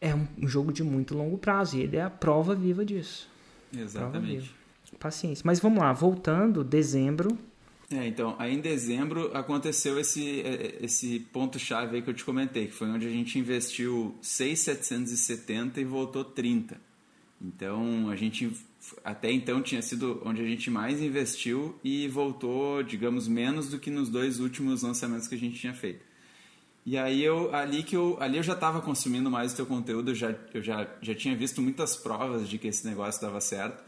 é 0.00 0.14
um, 0.14 0.26
um 0.42 0.46
jogo 0.46 0.72
de 0.72 0.82
muito 0.82 1.16
longo 1.16 1.38
prazo 1.38 1.76
e 1.78 1.80
ele 1.80 1.96
é 1.96 2.02
a 2.02 2.10
prova 2.10 2.54
viva 2.54 2.84
disso. 2.84 3.28
Exatamente. 3.74 4.54
paciência. 4.98 5.42
Mas 5.46 5.58
vamos 5.58 5.78
lá, 5.78 5.92
voltando, 5.92 6.62
dezembro. 6.62 7.36
É, 7.90 8.06
então, 8.06 8.36
aí 8.38 8.54
em 8.54 8.60
dezembro 8.60 9.34
aconteceu 9.34 9.98
esse, 9.98 10.42
é, 10.42 10.78
esse 10.82 11.20
ponto-chave 11.32 11.96
aí 11.96 12.02
que 12.02 12.10
eu 12.10 12.14
te 12.14 12.24
comentei, 12.24 12.66
que 12.66 12.74
foi 12.74 12.88
onde 12.88 13.06
a 13.06 13.10
gente 13.10 13.38
investiu 13.38 14.14
6,770 14.20 15.80
e 15.80 15.84
voltou 15.84 16.22
30. 16.22 16.78
Então, 17.40 18.10
a 18.10 18.16
gente 18.16 18.52
até 19.04 19.30
então 19.32 19.62
tinha 19.62 19.80
sido 19.80 20.20
onde 20.24 20.42
a 20.42 20.44
gente 20.44 20.70
mais 20.70 21.00
investiu 21.00 21.78
e 21.82 22.08
voltou, 22.08 22.82
digamos, 22.82 23.26
menos 23.26 23.68
do 23.68 23.78
que 23.78 23.90
nos 23.90 24.08
dois 24.08 24.38
últimos 24.38 24.82
lançamentos 24.82 25.26
que 25.26 25.34
a 25.34 25.38
gente 25.38 25.58
tinha 25.58 25.74
feito. 25.74 26.04
E 26.84 26.96
aí 26.96 27.22
eu 27.22 27.54
ali 27.54 27.82
que 27.82 27.96
eu 27.96 28.16
ali 28.20 28.38
eu 28.38 28.42
já 28.42 28.54
estava 28.54 28.80
consumindo 28.80 29.30
mais 29.30 29.52
o 29.52 29.56
teu 29.56 29.66
conteúdo, 29.66 30.10
eu 30.10 30.14
já 30.14 30.34
eu 30.54 30.62
já, 30.62 30.88
já 31.02 31.14
tinha 31.14 31.36
visto 31.36 31.60
muitas 31.60 31.96
provas 31.96 32.48
de 32.48 32.58
que 32.58 32.68
esse 32.68 32.86
negócio 32.86 33.20
dava 33.20 33.40
certo, 33.40 33.84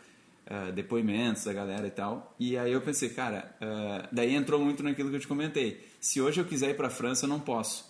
uh, 0.51 0.73
depoimentos 0.73 1.45
da 1.45 1.53
galera 1.53 1.87
e 1.87 1.91
tal. 1.91 2.35
E 2.39 2.59
aí 2.59 2.73
eu 2.73 2.81
pensei, 2.81 3.11
cara, 3.11 3.55
uh, 3.61 4.09
daí 4.11 4.35
entrou 4.35 4.61
muito 4.63 4.83
naquilo 4.83 5.09
que 5.09 5.17
eu 5.17 5.21
te 5.21 5.29
comentei. 5.29 5.87
Se 6.01 6.21
hoje 6.21 6.41
eu 6.41 6.45
quiser 6.45 6.71
ir 6.71 6.77
para 6.77 6.89
a 6.89 6.91
França, 6.91 7.25
eu 7.25 7.29
não 7.29 7.39
posso. 7.39 7.89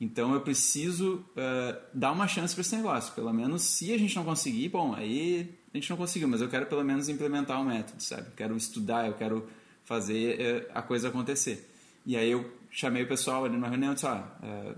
Então 0.00 0.34
eu 0.34 0.40
preciso 0.40 1.24
uh, 1.36 1.80
dar 1.94 2.10
uma 2.12 2.26
chance 2.26 2.54
para 2.54 2.62
esse 2.62 2.74
negócio. 2.74 3.14
Pelo 3.14 3.32
menos 3.32 3.62
se 3.62 3.92
a 3.92 3.98
gente 3.98 4.16
não 4.16 4.24
conseguir, 4.24 4.68
bom, 4.70 4.94
aí 4.94 5.54
a 5.72 5.76
gente 5.76 5.88
não 5.88 5.96
conseguiu, 5.96 6.26
mas 6.26 6.40
eu 6.40 6.48
quero 6.48 6.66
pelo 6.66 6.82
menos 6.82 7.08
implementar 7.08 7.60
o 7.60 7.64
método, 7.64 8.02
sabe? 8.02 8.28
Quero 8.36 8.56
estudar, 8.56 9.06
eu 9.06 9.14
quero 9.14 9.48
fazer 9.84 10.68
a 10.74 10.82
coisa 10.82 11.08
acontecer. 11.08 11.70
E 12.06 12.16
aí 12.16 12.30
eu 12.30 12.50
chamei 12.70 13.02
o 13.02 13.08
pessoal 13.08 13.44
ali 13.44 13.54
numa 13.54 13.68
reunião 13.68 13.92
e 13.92 13.94
disse, 13.94 14.06
ah, 14.06 14.24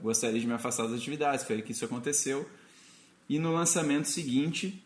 gostaria 0.02 0.40
de 0.40 0.46
me 0.46 0.54
afastar 0.54 0.84
das 0.84 0.94
atividades, 0.94 1.44
foi 1.44 1.56
aí 1.56 1.62
que 1.62 1.72
isso 1.72 1.84
aconteceu. 1.84 2.48
E 3.28 3.38
no 3.38 3.52
lançamento 3.52 4.08
seguinte, 4.08 4.81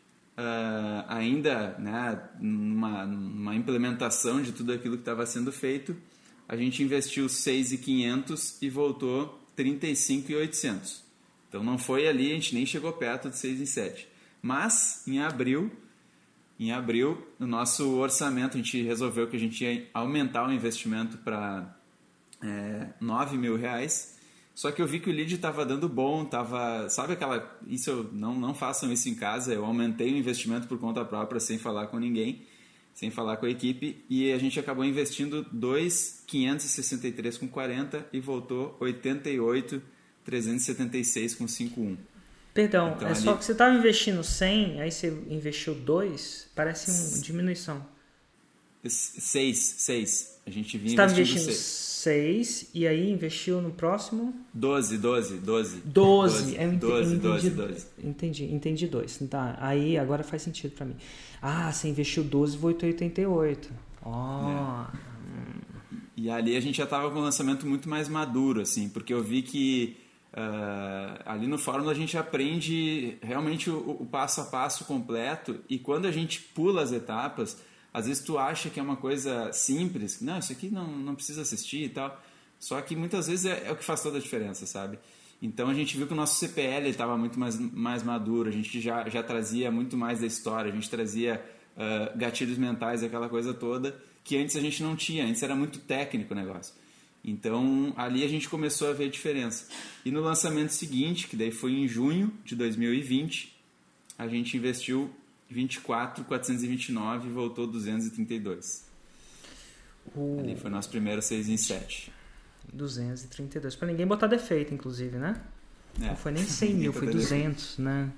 ainda 1.09 1.77
né, 1.79 2.21
numa, 2.41 3.07
numa 3.07 3.55
implementação 3.55 4.43
de 4.43 4.53
tudo 4.53 4.73
aquilo 4.73 4.97
que 4.97 5.03
estava 5.03 5.25
sendo 5.25 5.51
feito, 5.51 5.97
a 6.49 6.57
gente 6.57 6.83
investiu 6.83 7.27
6.500 7.27 8.59
e 8.63 8.71
voltou 8.71 9.41
35,800. 9.57 11.05
Então 11.49 11.65
não 11.65 11.79
foi 11.79 12.07
ali, 12.07 12.31
a 12.31 12.35
gente 12.35 12.55
nem 12.55 12.67
chegou 12.67 12.93
perto 12.93 13.31
de 13.31 13.39
6 13.39 13.61
e 13.61 13.67
7. 13.67 14.09
Mas 14.43 15.03
em 15.07 15.21
abril, 15.21 15.71
em 16.59 16.73
abril, 16.73 17.27
no 17.39 17.47
nosso 17.47 17.97
orçamento 17.97 18.57
a 18.57 18.61
gente 18.61 18.83
resolveu 18.83 19.29
que 19.29 19.37
a 19.37 19.41
gente 19.41 19.65
ia 19.65 19.89
aumentar 19.93 20.47
o 20.47 20.53
investimento 20.53 21.19
para 21.19 21.77
é, 22.43 22.89
9 23.01 23.37
mil 23.37 23.57
reais. 23.57 24.16
Só 24.57 24.73
que 24.73 24.83
eu 24.83 24.89
vi 24.89 24.99
que 24.99 25.09
o 25.09 25.13
lead 25.13 25.33
estava 25.33 25.65
dando 25.65 25.89
bom, 25.89 26.25
tava, 26.25 26.89
sabe 26.89 27.13
aquela, 27.13 27.57
isso 27.69 27.91
eu, 27.91 28.11
não 28.13 28.35
não 28.35 28.53
façam 28.53 28.93
isso 28.93 29.09
em 29.09 29.15
casa. 29.15 29.55
Eu 29.55 29.65
aumentei 29.65 30.13
o 30.13 30.17
investimento 30.17 30.67
por 30.67 30.81
conta 30.81 31.05
própria 31.05 31.39
sem 31.39 31.59
falar 31.59 31.87
com 31.87 32.01
ninguém 32.01 32.45
sem 32.97 33.11
falar 33.11 33.37
com 33.37 33.45
a 33.45 33.51
equipe, 33.51 34.03
e 34.09 34.33
a 34.33 34.39
gente 34.39 34.59
acabou 34.59 34.83
investindo 34.83 35.45
2,563 35.53 37.37
com 37.37 37.47
40 37.47 38.07
e 38.11 38.21
voltou 38.21 38.75
88,376 38.81 41.35
com 41.35 41.47
51. 41.47 41.99
Perdão, 42.55 42.95
então, 42.97 43.07
é 43.07 43.11
ali... 43.11 43.21
só 43.21 43.37
que 43.37 43.45
você 43.45 43.53
estava 43.53 43.77
investindo 43.77 44.25
100, 44.25 44.81
aí 44.81 44.91
você 44.91 45.09
investiu 45.29 45.75
2, 45.75 46.53
parece 46.55 46.91
uma 46.91 47.19
diminuição. 47.23 47.87
6, 48.93 49.59
6. 49.59 50.41
A 50.47 50.51
gente 50.51 50.79
vinha 50.79 50.97
você 50.97 51.21
investindo 51.21 51.53
6 51.53 52.71
e 52.73 52.87
aí 52.87 53.11
investiu 53.11 53.61
no 53.61 53.71
próximo? 53.71 54.33
12, 54.55 54.99
12, 54.99 55.39
12. 55.39 55.77
12, 55.79 55.83
12, 55.85 56.57
eu 56.57 56.63
entendi, 56.63 56.79
12, 56.79 57.17
12, 57.17 57.51
12. 57.51 57.87
Entendi, 58.05 58.45
entendi 58.45 58.87
2. 58.87 59.19
Tá, 59.29 59.57
aí 59.61 59.99
agora 59.99 60.23
faz 60.23 60.43
sentido 60.43 60.73
para 60.73 60.87
mim. 60.87 60.97
Ah, 61.43 61.73
você 61.73 61.89
investiu 61.89 62.23
12 62.23 62.57
e 62.57 62.65
88. 62.65 63.71
Ó. 64.03 64.11
Oh. 64.13 64.97
É. 65.13 65.17
E 66.17 66.31
ali 66.31 66.57
a 66.57 66.61
gente 66.61 66.79
já 66.79 66.85
estava 66.85 67.11
com 67.11 67.19
um 67.19 67.23
lançamento 67.23 67.67
muito 67.67 67.89
mais 67.89 68.09
maduro, 68.09 68.63
assim, 68.63 68.89
porque 68.89 69.13
eu 69.13 69.23
vi 69.23 69.43
que 69.43 69.97
uh, 70.33 71.23
ali 71.27 71.47
no 71.47 71.59
Fórmula 71.59 71.93
a 71.93 71.95
gente 71.95 72.17
aprende 72.17 73.19
realmente 73.21 73.69
o, 73.69 73.99
o, 74.01 74.07
passo 74.07 74.41
a 74.41 74.45
passo 74.45 74.85
completo 74.87 75.61
e 75.69 75.79
quando 75.79 76.07
a 76.07 76.11
gente 76.11 76.41
pula 76.41 76.83
as 76.83 76.91
etapas, 76.91 77.61
às 77.97 78.07
vezes 78.07 78.23
tu 78.23 78.37
acha 78.37 78.69
que 78.69 78.79
é 78.79 78.83
uma 78.83 78.97
coisa 78.97 79.51
simples, 79.55 80.21
não, 80.21 80.39
isso 80.39 80.53
aqui 80.53 80.69
não, 80.69 80.87
não 80.87 81.15
precisa 81.15 81.41
assistir 81.41 81.85
e 81.85 81.89
tal, 81.89 82.23
só 82.61 82.79
que 82.83 82.95
muitas 82.95 83.27
vezes 83.27 83.47
é, 83.47 83.69
é 83.69 83.73
o 83.73 83.77
que 83.77 83.83
faz 83.83 84.03
toda 84.03 84.19
a 84.19 84.21
diferença, 84.21 84.67
sabe? 84.67 84.99
Então 85.41 85.71
a 85.71 85.73
gente 85.73 85.97
viu 85.97 86.07
que 86.07 86.13
o 86.13 86.17
nosso 86.17 86.39
CPL 86.39 86.91
estava 86.91 87.17
muito 87.17 87.41
mais, 87.41 87.59
mais 87.59 88.03
maduro, 88.03 88.51
a 88.51 88.53
gente 88.53 88.83
já, 88.83 89.09
já 89.09 89.23
trazia 89.23 89.71
muito 89.71 89.97
mais 89.97 90.21
da 90.21 90.27
história, 90.27 90.71
a 90.71 90.75
gente 90.75 90.91
trazia 90.91 91.43
uh, 91.75 92.19
gatilhos 92.19 92.59
mentais, 92.59 93.03
aquela 93.03 93.31
coisa 93.31 93.55
toda, 93.55 93.99
que 94.23 94.37
antes 94.37 94.57
a 94.57 94.61
gente 94.61 94.83
não 94.83 94.95
tinha, 94.95 95.25
antes 95.25 95.43
era 95.43 95.57
muito 95.57 95.79
técnico 95.79 96.35
o 96.35 96.37
negócio. 96.37 96.75
Então 97.25 97.95
ali 97.97 98.23
a 98.25 98.29
gente 98.29 98.47
começou 98.47 98.91
a 98.91 98.93
ver 98.93 99.05
a 99.05 99.11
diferença. 99.11 99.69
E 100.05 100.11
no 100.11 100.21
lançamento 100.21 100.69
seguinte, 100.69 101.29
que 101.29 101.35
daí 101.35 101.51
foi 101.51 101.73
em 101.73 101.89
junho 101.89 102.31
de 102.45 102.55
2020, 102.55 103.57
a 104.19 104.29
gente 104.29 104.55
investiu 104.55 105.11
24,429 105.49 107.29
e 107.29 107.33
voltou 107.33 107.67
232. 107.67 108.85
O... 110.15 110.39
Ali 110.41 110.57
foi 110.57 110.71
nosso 110.71 110.89
primeiro 110.89 111.23
6 111.23 111.49
em 111.49 111.57
7. 111.57 112.13
232. 112.73 113.77
Para 113.77 113.89
ninguém 113.89 114.07
botar 114.07 114.27
defeito, 114.27 114.75
inclusive, 114.75 115.17
né? 115.19 115.41
É. 116.01 116.09
Não 116.09 116.17
foi 116.17 116.33
nem 116.33 116.45
100 116.45 116.75
mil, 116.75 116.93
foi 116.93 117.09
200, 117.11 117.79
né? 117.79 118.13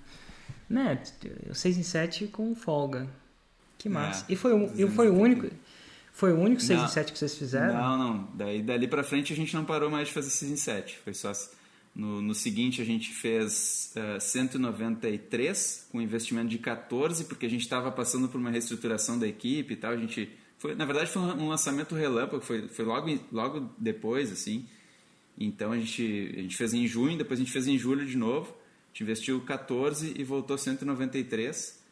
Né? 0.69 1.03
6 1.53 1.79
em 1.79 1.83
7 1.83 2.27
com 2.29 2.55
folga. 2.55 3.09
Que 3.79 3.89
é, 3.89 3.91
massa. 3.91 4.25
É, 4.29 4.33
e 4.33 4.37
foi, 4.37 4.53
um, 4.53 4.73
e 4.75 4.87
foi 4.89 5.09
o 5.09 5.15
único. 5.15 5.49
Foi 6.13 6.33
o 6.33 6.39
único 6.39 6.61
6 6.61 6.81
em 6.81 6.89
7 6.89 7.13
que 7.13 7.19
vocês 7.19 7.37
fizeram? 7.37 7.75
Não, 7.75 7.97
não. 7.97 8.29
Daí 8.35 8.61
dali 8.61 8.89
pra 8.89 9.05
frente 9.05 9.33
a 9.33 9.37
gente 9.37 9.55
não 9.55 9.65
parou 9.65 9.89
mais 9.89 10.09
de 10.09 10.15
fazer 10.15 10.31
6 10.31 10.51
em 10.53 10.57
7. 10.57 10.99
Foi 11.05 11.15
só. 11.15 11.33
No, 11.99 12.23
no 12.23 12.33
seguinte 12.33 12.81
a 12.81 12.85
gente 12.85 13.11
fez 13.11 13.93
uh, 13.97 14.15
eh, 14.17 14.21
193 14.21 15.89
com 15.91 16.01
investimento 16.01 16.49
de 16.49 16.59
14, 16.59 17.25
porque 17.25 17.45
a 17.45 17.51
gente 17.51 17.63
estava 17.63 17.91
passando 17.91 18.29
por 18.29 18.41
uma 18.41 18.51
reestruturação 18.51 19.19
da 19.19 19.27
equipe 19.27 19.75
e 19.75 19.77
tal. 19.77 19.91
A 19.91 19.97
gente 19.97 20.31
foi, 20.59 20.77
na 20.77 20.85
verdade, 20.85 21.11
foi 21.11 21.21
um 21.21 21.49
lançamento 21.49 21.97
relâmpago, 21.97 22.41
foi, 22.41 22.69
foi 22.69 22.85
logo, 22.85 23.19
logo 23.33 23.69
depois, 23.77 24.31
assim. 24.31 24.65
Então 25.37 25.73
a 25.73 25.77
gente, 25.77 26.35
a 26.37 26.41
gente 26.41 26.57
fez 26.57 26.73
em 26.73 26.87
junho, 26.87 27.19
depois 27.19 27.41
a 27.41 27.43
gente 27.43 27.53
fez 27.53 27.67
em 27.67 27.77
julho 27.77 28.07
de 28.07 28.17
novo. 28.17 28.49
A 28.51 28.89
gente 28.93 29.03
investiu 29.03 29.41
14 29.41 30.15
e 30.17 30.23
voltou 30.23 30.57
193. 30.57 31.83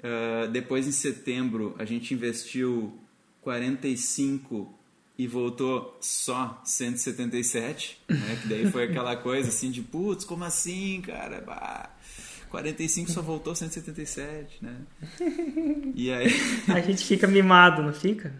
Uh, 0.00 0.50
depois 0.50 0.88
em 0.88 0.92
setembro 0.92 1.76
a 1.78 1.84
gente 1.84 2.12
investiu 2.12 2.92
45 3.40 4.76
e 5.16 5.26
voltou 5.26 5.96
só 6.00 6.60
177, 6.64 8.00
né? 8.08 8.38
Que 8.42 8.48
daí 8.48 8.70
foi 8.70 8.84
aquela 8.84 9.16
coisa 9.16 9.48
assim 9.48 9.70
de 9.70 9.80
putz, 9.80 10.24
como 10.24 10.44
assim, 10.44 11.00
cara? 11.02 11.40
Bah. 11.40 11.90
45 12.50 13.10
só 13.10 13.20
voltou 13.20 13.54
177, 13.54 14.64
né? 14.64 14.76
E 15.94 16.10
aí. 16.12 16.28
A 16.68 16.80
gente 16.80 17.04
fica 17.04 17.26
mimado, 17.26 17.82
não 17.82 17.92
fica? 17.92 18.32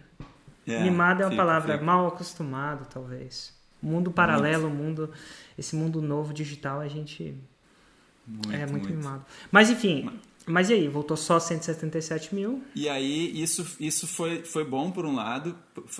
É, 0.66 0.82
mimado 0.82 1.22
é 1.22 1.24
uma 1.26 1.30
fica, 1.30 1.42
palavra 1.42 1.72
fica. 1.74 1.84
mal 1.84 2.06
acostumado, 2.06 2.86
talvez. 2.86 3.52
Mundo 3.82 4.10
paralelo, 4.10 4.68
muito. 4.70 4.82
mundo, 4.82 5.10
esse 5.58 5.76
mundo 5.76 6.00
novo 6.00 6.32
digital, 6.32 6.80
a 6.80 6.88
gente 6.88 7.34
muito, 8.26 8.52
é 8.52 8.58
muito, 8.58 8.70
muito, 8.70 8.88
mimado. 8.88 9.24
Mas 9.52 9.70
enfim, 9.70 10.04
mas 10.04 10.14
e 10.68 10.74
aí? 10.74 10.88
Voltou 10.88 11.16
só 11.16 11.40
177 11.40 12.34
mil? 12.34 12.62
E 12.74 12.88
aí, 12.88 13.40
isso, 13.40 13.76
isso 13.80 14.06
foi, 14.06 14.44
foi 14.44 14.64
bom 14.64 14.90
por 14.90 15.06
um 15.06 15.14
lado. 15.14 15.56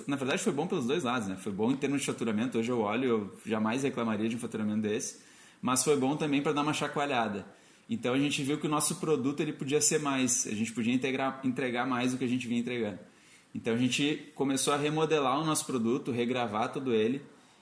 Na 0.07 0.15
verdade, 0.15 0.41
foi 0.41 0.53
bom 0.53 0.67
pelos 0.67 0.85
dois 0.85 1.03
lados, 1.03 1.27
né? 1.27 1.35
Foi 1.35 1.51
bom 1.51 1.71
em 1.71 1.75
termos 1.75 2.01
de 2.01 2.07
faturamento. 2.07 2.57
Hoje 2.59 2.71
eu 2.71 2.79
olho, 2.79 3.05
eu 3.05 3.39
jamais 3.45 3.83
reclamaria 3.83 4.29
de 4.29 4.35
um 4.35 4.39
faturamento 4.39 4.81
desse. 4.81 5.19
Mas 5.61 5.83
foi 5.83 5.97
bom 5.97 6.15
também 6.15 6.41
para 6.41 6.51
dar 6.51 6.61
uma 6.61 6.73
chacoalhada. 6.73 7.45
Então 7.89 8.13
a 8.13 8.19
gente 8.19 8.43
viu 8.43 8.59
que 8.59 8.65
o 8.65 8.69
nosso 8.69 8.95
produto 8.95 9.39
ele 9.39 9.53
podia 9.53 9.79
ser 9.79 9.99
mais, 9.99 10.47
a 10.47 10.55
gente 10.55 10.71
podia 10.73 10.93
integrar, 10.93 11.39
entregar 11.43 11.87
mais 11.87 12.11
do 12.11 12.17
que 12.17 12.25
a 12.25 12.27
gente 12.27 12.47
vinha 12.47 12.59
entregando. 12.59 12.99
Então 13.53 13.73
a 13.73 13.77
gente 13.77 14.31
começou 14.35 14.73
a 14.73 14.77
remodelar 14.77 15.39
o 15.39 15.45
nosso 15.45 15.65
produto, 15.65 16.11
regravar 16.11 16.71
todo 16.71 16.93
ele, 16.93 17.21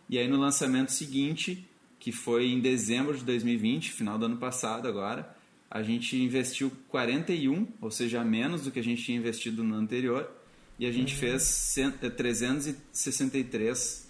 e 0.09 0.17
aí 0.17 0.27
no 0.27 0.37
lançamento 0.37 0.91
seguinte, 0.91 1.67
que 1.99 2.11
foi 2.11 2.47
em 2.47 2.59
dezembro 2.59 3.17
de 3.17 3.23
2020, 3.23 3.91
final 3.91 4.17
do 4.17 4.25
ano 4.25 4.37
passado 4.37 4.87
agora, 4.87 5.32
a 5.73 5.81
gente 5.81 6.15
investiu 6.15 6.71
41, 6.89 7.67
ou 7.81 7.89
seja, 7.89 8.23
menos 8.23 8.61
do 8.61 8.69
que 8.69 8.79
a 8.79 8.83
gente 8.83 9.03
tinha 9.03 9.17
investido 9.17 9.63
no 9.63 9.73
anterior, 9.73 10.29
e 10.77 10.85
a 10.85 10.91
gente 10.91 11.15
uhum. 11.15 11.19
fez 11.19 11.73
363 12.15 14.07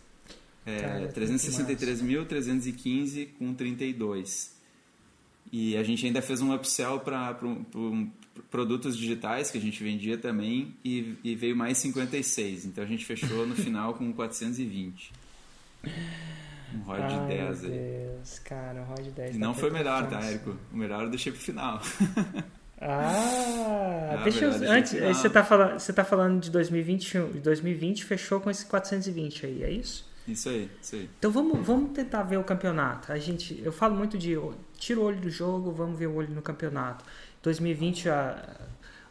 é, 0.65 1.07
363.315 1.07 3.29
com 3.39 3.53
32. 3.53 4.53
E 5.53 5.77
a 5.77 5.83
gente 5.83 6.05
ainda 6.05 6.21
fez 6.21 6.41
um 6.41 6.53
upsell 6.53 6.99
para 6.99 7.39
produtos 8.51 8.97
digitais 8.97 9.49
que 9.49 9.57
a 9.57 9.61
gente 9.61 9.81
vendia 9.81 10.17
também 10.17 10.75
e, 10.83 11.15
e, 11.23 11.33
veio 11.33 11.55
mais 11.55 11.77
56. 11.77 12.65
Então 12.65 12.83
a 12.83 12.87
gente 12.87 13.05
fechou 13.05 13.47
no 13.47 13.55
final 13.55 13.93
com 13.93 14.11
420. 14.11 15.13
Um 16.73 16.81
ROI 16.81 17.01
de 17.01 17.19
10 17.27 17.61
meu 17.61 17.71
Deus, 17.71 18.39
cara, 18.39 18.81
um 18.81 18.85
ROI 18.85 19.03
de 19.03 19.11
10. 19.11 19.35
E 19.35 19.39
não 19.39 19.53
foi 19.53 19.69
melhor, 19.69 20.07
tá, 20.09 20.19
Érico? 20.21 20.57
O 20.71 20.77
melhor 20.77 21.03
eu 21.03 21.09
deixei 21.09 21.31
pro 21.31 21.41
final. 21.41 21.81
Ah, 22.81 24.15
ah 24.17 24.23
deixa 24.23 24.45
eu. 24.45 24.71
Antes, 24.71 24.93
você 24.93 25.29
tá, 25.29 25.43
falando, 25.43 25.79
você 25.79 25.93
tá 25.93 26.03
falando 26.03 26.39
de 26.39 26.49
2021, 26.49 27.31
2020 27.41 28.05
fechou 28.05 28.41
com 28.41 28.49
esse 28.49 28.65
420 28.65 29.45
aí, 29.45 29.63
é 29.63 29.71
isso? 29.71 30.11
Isso 30.27 30.49
aí, 30.49 30.71
isso 30.81 30.95
aí. 30.95 31.09
Então 31.19 31.31
vamos, 31.31 31.65
vamos 31.65 31.91
tentar 31.91 32.23
ver 32.23 32.37
o 32.37 32.43
campeonato. 32.43 33.11
A 33.11 33.19
gente, 33.19 33.61
eu 33.63 33.71
falo 33.71 33.95
muito 33.95 34.17
de 34.17 34.37
tira 34.77 34.99
o 34.99 35.03
olho 35.03 35.19
do 35.19 35.29
jogo, 35.29 35.71
vamos 35.71 35.97
ver 35.97 36.07
o 36.07 36.15
olho 36.15 36.33
no 36.33 36.41
campeonato. 36.41 37.03
2020 37.41 38.09
a, 38.09 38.57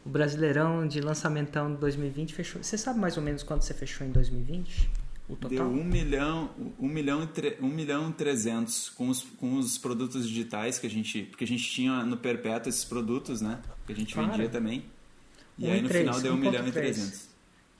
o 0.05 0.09
Brasileirão 0.09 0.87
de 0.87 0.99
lançamentão 1.01 1.71
de 1.71 1.79
2020 1.79 2.33
fechou. 2.33 2.63
Você 2.63 2.77
sabe 2.77 2.99
mais 2.99 3.15
ou 3.15 3.23
menos 3.23 3.43
quanto 3.43 3.63
você 3.63 3.73
fechou 3.73 4.05
em 4.05 4.11
2020? 4.11 4.89
O 5.27 5.35
total? 5.35 5.49
Deu 5.49 5.65
1 5.65 5.83
milhão, 5.83 6.49
1 6.77 6.87
milhão, 6.87 7.23
e 7.23 7.63
1 7.63 7.67
milhão 7.67 8.09
e 8.09 8.13
300 8.13 8.89
com 8.89 9.07
os, 9.07 9.21
com 9.23 9.57
os 9.57 9.77
produtos 9.77 10.27
digitais 10.27 10.77
que 10.77 10.87
a 10.87 10.89
gente. 10.89 11.23
Porque 11.23 11.43
a 11.45 11.47
gente 11.47 11.63
tinha 11.63 12.03
no 12.03 12.17
Perpétuo 12.17 12.69
esses 12.69 12.83
produtos, 12.83 13.41
né? 13.41 13.61
Que 13.85 13.93
a 13.93 13.95
gente 13.95 14.13
Cara, 14.13 14.27
vendia 14.27 14.49
também. 14.49 14.85
E 15.57 15.69
aí 15.69 15.81
no 15.81 15.87
3, 15.87 16.05
final 16.05 16.21
deu 16.21 16.33
1 16.33 16.37
milhão 16.37 16.63
3. 16.63 16.67
e 16.67 16.71
300. 16.71 17.29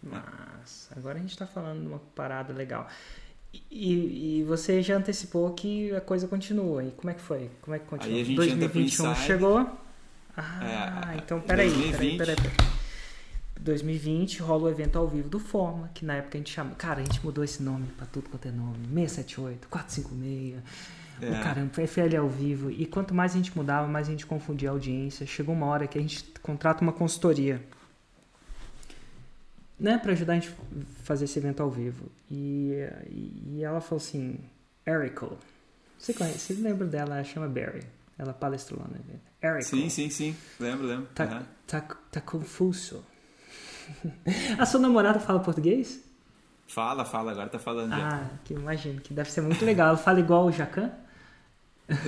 Mas 0.04 0.90
agora 0.96 1.18
a 1.18 1.22
gente 1.22 1.32
está 1.32 1.46
falando 1.46 1.82
de 1.82 1.88
uma 1.88 2.00
parada 2.16 2.54
legal. 2.54 2.88
E, 3.70 4.40
e, 4.40 4.44
você 4.46 4.82
já 4.82 4.98
antecipou 4.98 5.54
que 5.54 5.94
a 5.94 6.02
coisa 6.02 6.28
continua. 6.28 6.84
E 6.84 6.92
como 6.92 7.12
é 7.12 7.14
que 7.14 7.22
foi? 7.22 7.52
Como 7.62 7.76
é 7.76 7.80
que 7.80 7.86
continua? 7.86 8.16
Aí 8.16 8.22
a 8.22 8.26
gente 8.26 8.36
2021 8.36 9.16
chegou. 9.16 9.70
Ah, 10.36 11.14
é, 11.14 11.18
então 11.18 11.40
peraí, 11.42 11.70
2020. 11.70 12.18
peraí, 12.18 12.18
peraí, 12.18 12.36
peraí. 12.36 12.73
2020 13.64 14.42
rola 14.42 14.64
o 14.64 14.70
evento 14.70 14.98
ao 14.98 15.08
vivo 15.08 15.30
do 15.30 15.40
Forma, 15.40 15.90
que 15.94 16.06
na 16.06 16.16
época 16.16 16.38
a 16.38 16.40
gente 16.40 16.52
chamou. 16.52 16.76
Cara, 16.76 17.02
a 17.02 17.04
gente 17.04 17.24
mudou 17.24 17.44
esse 17.44 17.64
nome 17.64 17.88
pra 17.98 18.06
tudo 18.06 18.30
quanto 18.30 18.48
é 18.48 18.52
nome. 18.52 18.78
678, 18.88 19.68
456. 19.70 20.64
É. 21.22 21.30
O 21.30 21.44
caramba, 21.44 21.88
FL 21.88 22.18
ao 22.18 22.28
vivo. 22.28 22.70
E 22.70 22.86
quanto 22.86 23.14
mais 23.14 23.34
a 23.34 23.36
gente 23.38 23.56
mudava, 23.56 23.88
mais 23.88 24.08
a 24.08 24.12
gente 24.12 24.26
confundia 24.26 24.70
a 24.70 24.72
audiência. 24.74 25.26
Chegou 25.26 25.56
uma 25.56 25.68
hora 25.68 25.88
que 25.88 25.98
a 25.98 26.02
gente 26.02 26.24
contrata 26.42 26.82
uma 26.82 26.92
consultoria 26.92 27.62
né, 29.80 29.98
para 29.98 30.12
ajudar 30.12 30.34
a 30.34 30.36
gente 30.36 30.50
a 30.50 31.04
fazer 31.04 31.26
esse 31.26 31.40
evento 31.40 31.64
ao 31.64 31.70
vivo. 31.70 32.12
E, 32.30 32.74
e 33.48 33.64
ela 33.64 33.80
falou 33.80 34.02
assim, 34.04 34.40
Erico, 34.86 35.38
você 35.98 36.14
conhece, 36.14 36.54
você 36.54 36.62
lembra 36.62 36.86
dela, 36.86 37.16
ela 37.16 37.24
chama 37.24 37.48
Barry. 37.48 37.84
Ela 38.18 38.34
palestrou 38.34 38.80
lá 38.80 38.88
no 38.88 38.96
evento. 38.96 39.22
Erico. 39.42 39.64
Sim, 39.64 39.90
sim, 39.90 40.10
sim, 40.10 40.36
lembro, 40.60 40.86
lembro. 40.86 41.08
Tá, 41.16 41.26
uhum. 41.26 41.46
tá, 41.66 41.82
tá 42.12 42.22
confuso. 42.22 43.04
a 44.58 44.66
sua 44.66 44.80
namorada 44.80 45.20
fala 45.20 45.40
português? 45.40 46.02
Fala, 46.68 47.06
fala, 47.06 47.32
agora 47.32 47.50
tá 47.50 47.60
falando. 47.60 47.94
Ah, 47.94 48.26
que 48.44 48.54
imagino, 48.54 49.00
que 49.02 49.14
deve 49.14 49.32
ser 49.32 49.42
muito 49.42 49.64
legal. 49.64 49.90
Ela 49.90 49.98
fala 49.98 50.20
igual 50.20 50.46
o 50.46 50.52
Jacan? 50.52 50.92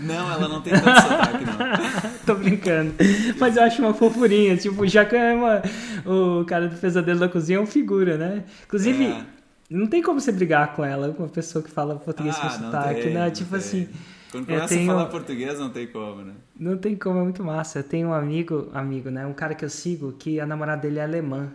Não, 0.02 0.32
ela 0.32 0.48
não 0.48 0.62
tem 0.62 0.74
tanto 0.74 0.86
sotaque, 1.02 1.46
não. 1.46 2.18
Tô 2.26 2.36
brincando. 2.36 2.94
Mas 3.38 3.58
eu 3.58 3.64
acho 3.64 3.82
uma 3.82 3.94
fofurinha. 3.94 4.56
Tipo, 4.58 4.84
o 4.84 4.88
Jacan 4.88 5.18
é 5.18 5.36
uma... 5.36 5.62
O 6.06 6.46
cara 6.46 6.68
do 6.68 6.76
Pesadelo 6.78 7.20
da 7.20 7.30
Cozinha 7.30 7.60
é 7.60 7.62
um 7.62 7.66
figura, 7.66 8.18
né? 8.18 8.44
Inclusive, 8.66 9.06
é. 9.06 9.24
não 9.70 9.88
tem 9.88 10.02
como 10.02 10.20
você 10.20 10.32
brigar 10.32 10.74
com 10.74 10.84
ela, 10.84 11.14
com 11.14 11.24
uma 11.24 11.30
pessoa 11.30 11.64
que 11.64 11.70
fala 11.70 11.98
português 11.98 12.36
ah, 12.40 12.42
com 12.42 12.50
sotaque, 12.50 13.02
tem, 13.02 13.14
né? 13.14 13.30
Tipo 13.30 13.52
tem. 13.52 13.60
assim... 13.60 13.90
Quando 14.32 14.48
começa 14.48 14.68
tenho... 14.68 14.92
a 14.92 14.96
falar 14.96 15.10
português, 15.10 15.60
não 15.60 15.70
tem 15.70 15.88
como, 15.88 16.22
né? 16.24 16.34
Não 16.60 16.78
tem 16.78 16.96
como, 16.96 17.20
é 17.20 17.24
muito 17.24 17.44
massa. 17.44 17.80
Eu 17.80 17.84
tenho 17.84 18.10
um 18.10 18.14
amigo, 18.14 18.70
amigo, 18.74 19.10
né? 19.10 19.26
Um 19.26 19.34
cara 19.34 19.56
que 19.56 19.64
eu 19.64 19.70
sigo, 19.70 20.14
que 20.14 20.40
a 20.40 20.46
namorada 20.46 20.82
dele 20.82 21.00
é 21.00 21.04
alemã. 21.04 21.52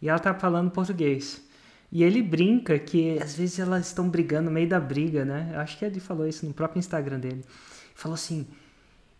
E 0.00 0.08
ela 0.08 0.18
tá 0.18 0.34
falando 0.34 0.70
português. 0.70 1.42
E 1.90 2.02
ele 2.02 2.22
brinca 2.22 2.78
que 2.78 3.18
às 3.22 3.34
vezes 3.34 3.58
elas 3.58 3.86
estão 3.86 4.08
brigando 4.08 4.46
no 4.46 4.50
meio 4.50 4.68
da 4.68 4.80
briga, 4.80 5.24
né? 5.24 5.50
Eu 5.54 5.60
acho 5.60 5.78
que 5.78 5.84
ele 5.84 6.00
falou 6.00 6.26
isso 6.26 6.44
no 6.46 6.52
próprio 6.52 6.78
Instagram 6.78 7.18
dele. 7.18 7.44
Falou 7.94 8.14
assim: 8.14 8.46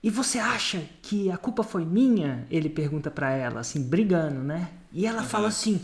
"E 0.03 0.11
você 0.11 0.39
acha 0.39 0.83
que 1.01 1.31
a 1.31 1.37
culpa 1.37 1.63
foi 1.63 1.85
minha?" 1.85 2.47
Ele 2.51 2.69
pergunta 2.69 3.11
para 3.11 3.31
ela, 3.31 3.61
assim, 3.61 3.83
brigando, 3.83 4.43
né? 4.43 4.69
E 4.93 5.07
ela 5.07 5.23
uhum. 5.23 5.29
fala 5.29 5.49
assim: 5.49 5.81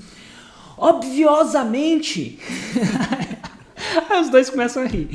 "Obviosamente." 0.77 2.39
Aí 4.11 4.21
os 4.21 4.31
dois 4.31 4.49
começam 4.51 4.83
a 4.83 4.87
rir. 4.87 5.09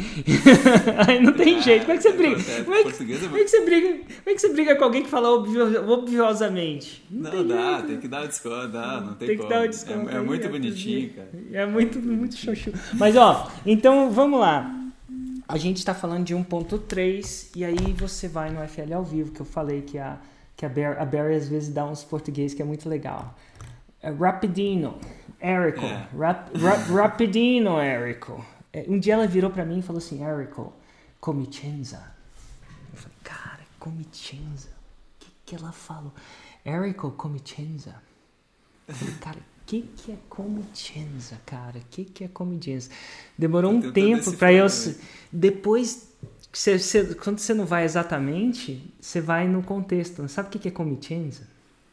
Aí 1.08 1.22
não 1.22 1.34
tem 1.34 1.58
ah, 1.58 1.62
jeito. 1.62 1.82
Como 1.86 1.94
é 1.94 1.98
que 1.98 2.04
você 2.04 2.12
briga? 2.13 2.36
Como 2.36 2.76
é 2.76 2.84
que, 2.84 2.90
é 2.90 3.18
como 3.28 3.38
é 3.38 3.44
que, 3.44 3.48
você 3.48 3.66
briga? 3.66 3.88
Como 3.90 4.30
é 4.30 4.34
que 4.34 4.40
você 4.40 4.54
briga 4.54 4.76
com 4.76 4.84
alguém 4.84 5.04
que 5.04 5.10
fala 5.10 5.30
obvio, 5.30 5.90
obviosamente? 5.90 7.04
Não, 7.10 7.32
não 7.32 7.32
tem 7.32 7.48
dá, 7.48 7.74
jeito. 7.74 7.88
tem 7.88 8.00
que 8.00 8.08
dar 8.08 8.24
o 8.24 8.28
desconto, 8.28 8.68
dá, 8.68 9.02
não 9.02 9.13
tem, 9.16 9.28
tem 9.28 9.38
como. 9.38 9.50
que 9.50 9.56
dar 9.56 9.66
o 9.66 9.68
desconto. 9.68 10.10
É, 10.10 10.16
é 10.16 10.20
muito 10.20 10.46
é 10.46 10.50
bonitinho, 10.50 11.10
cara. 11.13 11.30
É 11.52 11.66
muito, 11.66 12.00
muito 12.00 12.36
xoxu. 12.36 12.72
Mas 12.94 13.16
ó, 13.16 13.52
então 13.66 14.12
vamos 14.12 14.40
lá. 14.40 14.74
A 15.48 15.58
gente 15.58 15.78
está 15.78 15.94
falando 15.94 16.26
de 16.26 16.36
1.3 16.36 17.52
e 17.56 17.63
aí 17.63 17.94
você 17.98 18.28
vai 18.28 18.50
no 18.50 18.68
FL 18.68 18.94
ao 18.94 19.04
vivo, 19.04 19.32
que 19.32 19.40
eu 19.40 19.46
falei 19.46 19.82
que 19.82 19.98
a, 19.98 20.18
que 20.58 20.66
a, 20.66 20.70
Barry, 20.70 21.00
a 21.00 21.06
Barry 21.06 21.36
às 21.36 21.48
vezes 21.48 21.70
dá 21.74 21.86
uns 21.86 22.04
português 22.04 22.54
que 22.54 22.62
é 22.62 22.66
muito 22.66 22.90
legal. 22.90 23.34
É 24.02 24.12
Rapidino, 24.12 25.00
Erico. 25.42 25.86
É. 25.86 26.08
Rap, 26.18 26.58
rap, 26.58 26.92
rapidino, 26.92 27.82
Erico. 27.82 28.46
É, 28.78 28.86
um 28.88 29.00
dia 29.00 29.13
ela 29.16 29.26
virou 29.26 29.50
para 29.50 29.66
mim 29.66 29.80
e 29.80 29.82
falou 29.82 29.98
assim, 29.98 30.24
Erico, 30.24 30.72
comicenza. 31.20 32.12
Eu 32.94 33.00
falei, 33.00 33.18
cara, 33.24 33.62
comicenza? 33.80 34.68
O 34.68 35.20
que, 35.20 35.32
que 35.46 35.56
ela 35.56 35.72
falou? 35.72 36.13
Erico, 36.63 37.10
comicenza. 37.12 37.96
Eu 38.88 38.94
falei, 38.94 39.16
cara, 39.16 39.38
o 39.40 39.66
que, 39.66 39.82
que 39.82 40.12
é 40.12 40.18
comicenza, 40.30 41.38
cara? 41.44 41.80
O 41.80 41.86
que, 41.90 42.06
que 42.06 42.24
é 42.24 42.28
comicenza? 42.28 42.92
Demorou 43.36 43.72
um 43.72 43.92
tempo 43.92 44.32
para 44.34 44.54
eu... 44.54 44.68
Depois, 45.32 46.13
você, 46.54 46.78
você, 46.78 47.16
quando 47.16 47.40
você 47.40 47.56
não 47.56 47.66
vai 47.66 47.84
exatamente, 47.84 48.94
você 49.02 49.20
vai 49.20 49.48
no 49.48 49.63
contexto. 49.63 50.28
Sabe 50.30 50.50
o 50.50 50.52
que, 50.52 50.60
que 50.60 50.68
é 50.68 50.72
comicenza? 50.72 51.48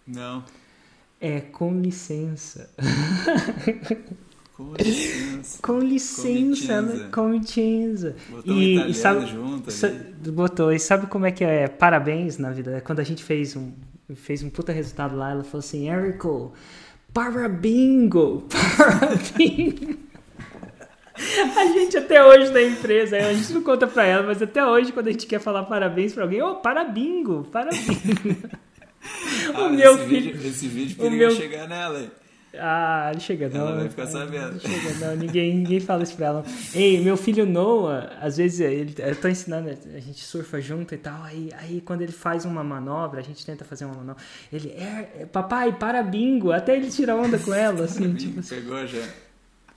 Não. 0.07 0.45
É 1.19 1.41
com 1.41 1.81
licença. 1.81 2.71
Com 4.57 4.73
licença. 4.79 5.59
Com 5.61 5.79
licença, 5.81 6.81
né? 6.81 7.09
Com 7.13 7.33
licença. 7.33 8.15
Botou 8.29 8.55
e, 8.55 8.79
um 8.79 8.87
e 8.87 8.95
sabe, 8.95 9.27
junto 9.27 9.69
ali. 9.85 10.31
Botou. 10.31 10.73
E 10.73 10.79
sabe 10.79 11.09
como 11.09 11.27
é 11.27 11.33
que 11.33 11.43
é? 11.43 11.67
Parabéns 11.67 12.39
na 12.39 12.53
vida. 12.53 12.81
Quando 12.87 13.01
a 13.01 13.03
gente 13.03 13.25
fez 13.25 13.57
um, 13.57 13.73
fez 14.15 14.45
um 14.45 14.51
puta 14.51 14.71
resultado 14.71 15.17
lá, 15.17 15.33
ela 15.33 15.43
falou 15.43 15.59
assim, 15.59 15.91
Érico, 15.91 16.53
parabingo, 17.13 18.47
parabingo. 18.79 19.99
A 21.57 21.67
gente 21.73 21.97
até 21.97 22.25
hoje 22.25 22.53
na 22.53 22.63
empresa, 22.63 23.17
a 23.17 23.33
gente 23.33 23.53
não 23.53 23.63
conta 23.63 23.87
pra 23.89 24.05
ela, 24.05 24.25
mas 24.25 24.41
até 24.41 24.65
hoje 24.65 24.93
quando 24.93 25.09
a 25.09 25.13
gente 25.13 25.27
quer 25.27 25.41
falar 25.41 25.65
parabéns 25.65 26.13
pra 26.13 26.25
alguém, 26.25 26.43
ô, 26.43 26.51
oh, 26.51 26.55
parabingo, 26.57 27.45
parabingo. 27.53 28.49
Ah, 29.53 29.65
o 29.65 29.71
meu 29.71 29.95
esse 29.95 30.05
filho, 30.07 30.33
vídeo, 30.33 30.49
esse 30.49 30.67
vídeo 30.67 30.97
periga 30.97 31.27
meu... 31.27 31.31
chegar 31.31 31.69
nela. 31.69 32.11
Ah, 32.59 33.11
não 33.13 33.21
chega 33.21 33.49
não. 33.49 33.61
Ela 33.61 33.77
vai 33.77 33.89
ficar 33.89 34.07
sabendo. 34.07 34.53
Não 34.53 34.61
chega 34.61 35.07
não, 35.07 35.17
ninguém, 35.17 35.55
ninguém 35.55 35.81
fala 35.81 36.03
isso 36.03 36.17
pra 36.17 36.27
ela. 36.27 36.45
Ei, 36.75 37.01
meu 37.03 37.17
filho 37.17 37.47
Noah, 37.47 38.17
às 38.21 38.37
vezes 38.37 38.61
ele, 38.61 38.95
eu 38.99 39.17
tô 39.17 39.29
ensinando, 39.29 39.71
a 39.71 40.01
gente 40.01 40.23
surfa 40.23 40.61
junto 40.61 40.95
e 40.95 40.99
tal, 40.99 41.23
aí, 41.23 41.51
aí 41.59 41.81
quando 41.81 42.03
ele 42.03 42.13
faz 42.13 42.45
uma 42.45 42.63
manobra, 42.63 43.21
a 43.21 43.23
gente 43.23 43.45
tenta 43.45 43.65
fazer 43.65 43.85
uma 43.85 43.95
manobra, 43.95 44.23
ele, 44.53 44.71
é, 44.71 45.21
é 45.21 45.27
papai, 45.27 45.73
para 45.73 46.03
bingo, 46.03 46.53
até 46.53 46.77
ele 46.77 46.91
tira 46.91 47.17
onda 47.17 47.39
com 47.39 47.53
ela, 47.53 47.85
assim, 47.85 48.15
tipo. 48.15 48.43
Pegou 48.47 48.87
já. 48.87 49.07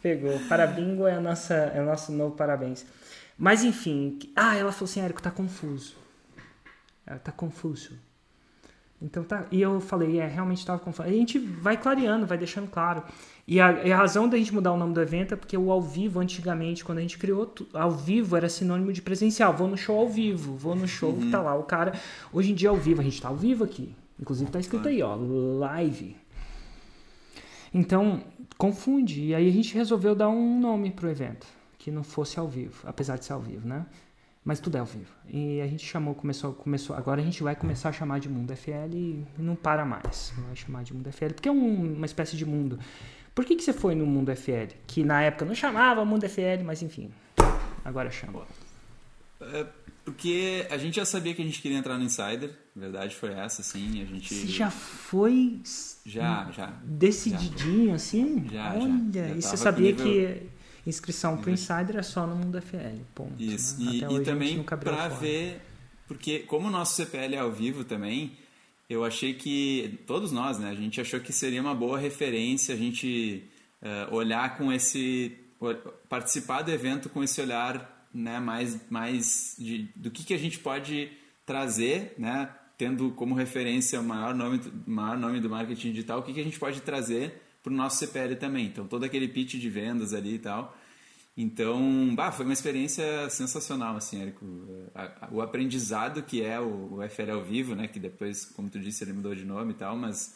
Pegou. 0.01 0.39
Para 0.47 0.67
bingo 0.67 1.07
é, 1.07 1.15
a 1.15 1.21
nossa, 1.21 1.53
é 1.53 1.81
o 1.81 1.85
nosso 1.85 2.11
novo 2.11 2.35
parabéns. 2.35 2.85
Mas 3.37 3.63
enfim, 3.63 4.19
ah, 4.35 4.55
ela 4.55 4.71
falou 4.71 4.89
assim, 4.89 5.01
Érico, 5.01 5.21
tá 5.21 5.29
confuso. 5.29 5.95
Ela 7.05 7.19
tá 7.19 7.31
confuso. 7.31 8.06
Então 9.01 9.23
tá. 9.23 9.45
E 9.51 9.61
eu 9.61 9.79
falei, 9.79 10.19
é, 10.19 10.27
realmente 10.27 10.59
estava 10.59 10.79
confuso. 10.79 11.07
A 11.07 11.11
gente 11.11 11.37
vai 11.37 11.77
clareando, 11.77 12.25
vai 12.25 12.37
deixando 12.37 12.67
claro. 12.69 13.03
E 13.47 13.61
a, 13.61 13.71
e 13.85 13.91
a, 13.91 13.97
razão 13.97 14.27
da 14.27 14.37
gente 14.37 14.53
mudar 14.53 14.73
o 14.73 14.77
nome 14.77 14.93
do 14.93 15.01
evento 15.01 15.33
é 15.33 15.37
porque 15.37 15.55
o 15.57 15.71
ao 15.71 15.81
vivo, 15.81 16.19
antigamente, 16.19 16.83
quando 16.83 16.97
a 16.97 17.01
gente 17.01 17.17
criou, 17.17 17.53
ao 17.73 17.91
vivo 17.91 18.35
era 18.35 18.49
sinônimo 18.49 18.91
de 18.91 19.01
presencial. 19.01 19.53
Vou 19.53 19.67
no 19.67 19.77
show 19.77 19.97
ao 19.97 20.09
vivo, 20.09 20.55
vou 20.55 20.75
no 20.75 20.87
show, 20.87 21.11
uhum. 21.11 21.29
tá 21.29 21.41
lá 21.41 21.55
o 21.55 21.63
cara. 21.63 21.93
Hoje 22.33 22.51
em 22.51 22.55
dia 22.55 22.69
é 22.69 22.71
ao 22.71 22.77
vivo, 22.77 23.01
a 23.01 23.03
gente 23.03 23.21
tá 23.21 23.27
ao 23.29 23.35
vivo 23.35 23.63
aqui. 23.63 23.93
Inclusive 24.19 24.49
tá 24.49 24.59
escrito 24.59 24.87
aí, 24.87 25.01
ó, 25.03 25.15
live. 25.15 26.15
Então, 27.71 28.23
confunde. 28.57 29.25
E 29.25 29.35
aí 29.35 29.47
a 29.47 29.51
gente 29.51 29.75
resolveu 29.75 30.15
dar 30.15 30.29
um 30.29 30.59
nome 30.59 30.89
pro 30.89 31.07
evento, 31.07 31.45
que 31.77 31.91
não 31.91 32.03
fosse 32.03 32.39
ao 32.39 32.47
vivo, 32.47 32.81
apesar 32.83 33.17
de 33.17 33.25
ser 33.25 33.33
ao 33.33 33.41
vivo, 33.41 33.67
né? 33.67 33.85
Mas 34.47 34.61
tudo 34.61 34.77
é 34.77 34.79
ao 34.79 34.85
vivo. 34.85 35.11
E 35.27 35.59
a 35.59 35.67
gente 35.67 35.85
chamou, 35.85 36.15
começou, 36.15 36.53
começou. 36.53 36.95
Agora 36.95 37.19
a 37.19 37.23
gente 37.23 37.43
vai 37.43 37.53
começar 37.53 37.89
a 37.89 37.91
chamar 37.91 38.21
de 38.21 38.29
Mundo 38.29 38.55
FL 38.55 38.93
e 38.93 39.25
não 39.37 39.57
para 39.57 39.83
mais. 39.83 40.31
Vai 40.37 40.55
chamar 40.55 40.85
de 40.85 40.93
Mundo 40.93 41.11
FL, 41.11 41.33
porque 41.33 41.49
é 41.49 41.51
um, 41.51 41.95
uma 41.95 42.05
espécie 42.05 42.37
de 42.37 42.45
mundo. 42.45 42.79
Por 43.35 43.43
que, 43.43 43.57
que 43.57 43.61
você 43.61 43.73
foi 43.73 43.93
no 43.93 44.05
Mundo 44.05 44.33
FL? 44.33 44.73
Que 44.87 45.03
na 45.03 45.21
época 45.21 45.43
não 45.43 45.53
chamava 45.53 46.05
Mundo 46.05 46.29
FL, 46.29 46.63
mas 46.63 46.81
enfim. 46.81 47.11
Agora 47.83 48.09
chama. 48.09 48.47
É 49.41 49.65
porque 50.05 50.65
a 50.69 50.77
gente 50.77 50.95
já 50.95 51.03
sabia 51.03 51.33
que 51.33 51.41
a 51.41 51.45
gente 51.45 51.61
queria 51.61 51.77
entrar 51.77 51.97
no 51.97 52.05
Insider. 52.05 52.51
A 52.73 52.79
verdade 52.79 53.13
foi 53.13 53.33
essa, 53.33 53.61
sim. 53.61 54.01
A 54.01 54.05
gente. 54.05 54.33
Você 54.33 54.47
já 54.47 54.71
foi. 54.71 55.59
Já, 56.05 56.49
já. 56.53 56.67
Decididinho, 56.85 57.89
já. 57.89 57.95
assim? 57.95 58.47
Já, 58.49 58.73
Olha, 58.75 59.11
já. 59.13 59.27
e 59.27 59.41
você 59.41 59.57
sabia 59.57 59.91
nível... 59.91 60.05
que 60.05 60.56
inscrição 60.89 61.37
para 61.37 61.49
o 61.49 61.53
Insider 61.53 61.97
é 61.97 62.03
só 62.03 62.25
no 62.25 62.35
Mundo 62.35 62.61
FL, 62.61 63.01
ponto. 63.13 63.41
Isso, 63.41 63.83
né? 63.83 63.91
e, 64.09 64.15
e 64.15 64.23
também 64.23 64.63
para 64.63 65.09
ver, 65.09 65.61
porque 66.07 66.39
como 66.39 66.67
o 66.67 66.71
nosso 66.71 66.95
CPL 66.95 67.35
é 67.35 67.39
ao 67.39 67.51
vivo 67.51 67.83
também, 67.83 68.37
eu 68.89 69.03
achei 69.03 69.33
que 69.33 69.99
todos 70.07 70.31
nós, 70.31 70.57
né? 70.57 70.69
A 70.69 70.75
gente 70.75 71.01
achou 71.01 71.19
que 71.19 71.33
seria 71.33 71.61
uma 71.61 71.75
boa 71.75 71.99
referência 71.99 72.73
a 72.73 72.77
gente 72.77 73.43
uh, 73.81 74.15
olhar 74.15 74.57
com 74.57 74.71
esse 74.71 75.37
participar 76.07 76.61
do 76.61 76.71
evento 76.71 77.09
com 77.09 77.23
esse 77.23 77.41
olhar, 77.41 78.07
né? 78.13 78.39
Mais 78.39 78.79
mais 78.89 79.55
de, 79.59 79.89
do 79.95 80.09
que 80.09 80.23
que 80.23 80.33
a 80.33 80.39
gente 80.39 80.59
pode 80.59 81.11
trazer, 81.45 82.13
né? 82.17 82.49
Tendo 82.77 83.11
como 83.11 83.35
referência 83.35 83.99
o 83.99 84.03
maior 84.03 84.33
nome, 84.33 84.61
maior 84.85 85.17
nome 85.17 85.41
do 85.41 85.49
marketing 85.49 85.91
digital, 85.91 86.19
o 86.19 86.23
que 86.23 86.33
que 86.33 86.39
a 86.39 86.43
gente 86.43 86.59
pode 86.59 86.79
trazer 86.81 87.41
para 87.67 87.73
o 87.73 87.77
nosso 87.77 87.97
CPL 87.97 88.35
também. 88.35 88.65
Então 88.65 88.87
todo 88.87 89.03
aquele 89.03 89.27
pitch 89.27 89.55
de 89.55 89.69
vendas 89.69 90.13
ali 90.13 90.35
e 90.35 90.39
tal. 90.39 90.75
Então, 91.39 92.15
bah, 92.15 92.31
foi 92.31 92.45
uma 92.45 92.53
experiência 92.53 93.29
sensacional, 93.29 93.95
assim, 93.95 94.19
Érico. 94.19 94.43
O 95.31 95.39
aprendizado 95.39 96.23
que 96.23 96.41
é 96.41 96.59
o, 96.59 96.95
o 96.95 97.09
FL 97.09 97.29
ao 97.29 97.43
vivo, 97.43 97.75
né? 97.75 97.87
Que 97.87 97.99
depois, 97.99 98.45
como 98.45 98.71
tu 98.71 98.79
disse, 98.79 99.03
ele 99.03 99.13
mudou 99.13 99.35
de 99.35 99.45
nome 99.45 99.73
e 99.73 99.75
tal, 99.75 99.95
mas 99.95 100.35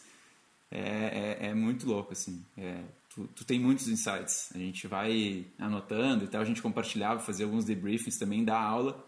é, 0.70 1.38
é, 1.40 1.46
é 1.48 1.54
muito 1.54 1.88
louco, 1.88 2.12
assim. 2.12 2.44
É, 2.56 2.82
tu, 3.12 3.28
tu, 3.34 3.44
tem 3.44 3.58
muitos 3.58 3.88
insights. 3.88 4.52
A 4.54 4.58
gente 4.58 4.86
vai 4.86 5.44
anotando 5.58 6.24
e 6.24 6.28
tal, 6.28 6.40
a 6.40 6.44
gente 6.44 6.62
compartilhava, 6.62 7.18
fazia 7.18 7.46
alguns 7.46 7.64
debriefings 7.64 8.16
também 8.16 8.44
da 8.44 8.56
aula, 8.56 9.04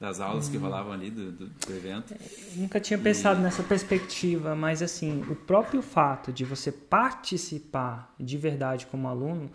das 0.00 0.20
aulas 0.20 0.48
hum. 0.48 0.52
que 0.52 0.56
rolavam 0.56 0.92
ali 0.92 1.10
do, 1.10 1.32
do, 1.32 1.46
do 1.46 1.72
evento. 1.76 2.14
Eu 2.14 2.62
nunca 2.62 2.78
tinha 2.80 2.98
pensado 2.98 3.40
e... 3.40 3.42
nessa 3.42 3.62
perspectiva, 3.62 4.54
mas 4.54 4.82
assim, 4.82 5.22
o 5.28 5.34
próprio 5.34 5.82
fato 5.82 6.32
de 6.32 6.44
você 6.44 6.70
participar 6.70 8.14
de 8.18 8.38
verdade 8.38 8.86
como 8.86 9.08
aluno 9.08 9.50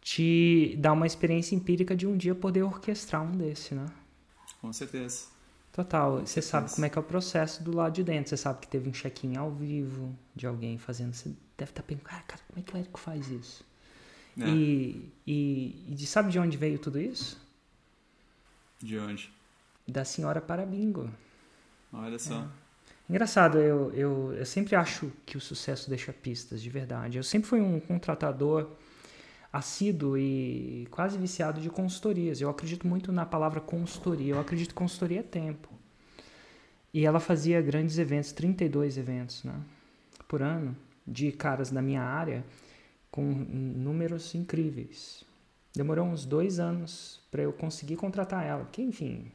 te 0.00 0.74
dá 0.78 0.92
uma 0.92 1.06
experiência 1.06 1.54
empírica 1.54 1.94
de 1.94 2.06
um 2.06 2.16
dia 2.16 2.34
poder 2.34 2.62
orquestrar 2.62 3.22
um 3.22 3.30
desse, 3.32 3.74
né? 3.74 3.86
Com 4.60 4.72
certeza. 4.72 5.26
Total. 5.72 6.18
Com 6.18 6.26
você 6.26 6.40
certeza. 6.40 6.50
sabe 6.50 6.70
como 6.74 6.86
é 6.86 6.88
que 6.88 6.98
é 6.98 7.00
o 7.00 7.04
processo 7.04 7.62
do 7.62 7.74
lado 7.74 7.92
de 7.94 8.02
dentro. 8.02 8.30
Você 8.30 8.36
sabe 8.36 8.60
que 8.60 8.68
teve 8.68 8.88
um 8.88 8.92
check-in 8.92 9.36
ao 9.36 9.50
vivo 9.50 10.16
de 10.34 10.46
alguém 10.46 10.76
fazendo. 10.78 11.14
Você 11.14 11.28
deve 11.56 11.70
estar 11.70 11.82
tá 11.82 11.86
pensando, 11.86 12.04
cara, 12.04 12.22
cara 12.22 12.42
como 12.48 12.60
é 12.60 12.62
que 12.62 12.74
o 12.74 12.76
Érico 12.76 12.98
faz 12.98 13.28
isso? 13.28 13.64
É. 14.40 14.48
E, 14.48 15.12
e, 15.26 15.86
e 15.88 16.06
sabe 16.06 16.32
de 16.32 16.38
onde 16.38 16.56
veio 16.56 16.78
tudo 16.78 17.00
isso? 17.00 17.40
De 18.80 18.98
onde? 18.98 19.30
Da 19.86 20.04
senhora 20.04 20.40
para 20.40 20.64
bingo. 20.64 21.10
Olha 21.92 22.18
só. 22.18 22.40
É. 22.40 22.62
Engraçado, 23.10 23.58
eu, 23.58 23.92
eu, 23.92 24.32
eu 24.34 24.46
sempre 24.46 24.74
acho 24.74 25.12
que 25.26 25.36
o 25.36 25.40
sucesso 25.40 25.90
deixa 25.90 26.12
pistas, 26.12 26.62
de 26.62 26.70
verdade. 26.70 27.18
Eu 27.18 27.22
sempre 27.22 27.48
fui 27.48 27.60
um 27.60 27.78
contratador 27.78 28.70
assíduo 29.52 30.16
e 30.16 30.88
quase 30.90 31.18
viciado 31.18 31.60
de 31.60 31.68
consultorias. 31.68 32.40
Eu 32.40 32.48
acredito 32.48 32.86
muito 32.86 33.12
na 33.12 33.26
palavra 33.26 33.60
consultoria. 33.60 34.34
Eu 34.34 34.40
acredito 34.40 34.70
que 34.70 34.74
consultoria 34.74 35.20
é 35.20 35.22
tempo. 35.22 35.68
E 36.94 37.04
ela 37.04 37.20
fazia 37.20 37.60
grandes 37.60 37.98
eventos, 37.98 38.32
32 38.32 38.96
eventos 38.96 39.44
né, 39.44 39.54
por 40.28 40.42
ano, 40.42 40.76
de 41.06 41.32
caras 41.32 41.70
da 41.70 41.82
minha 41.82 42.02
área, 42.02 42.44
com 43.10 43.22
números 43.22 44.34
incríveis. 44.34 45.24
Demorou 45.74 46.06
uns 46.06 46.24
dois 46.24 46.58
anos 46.58 47.20
para 47.30 47.42
eu 47.42 47.52
conseguir 47.52 47.96
contratar 47.96 48.46
ela. 48.46 48.64
Porque, 48.64 48.82
enfim, 48.82 49.30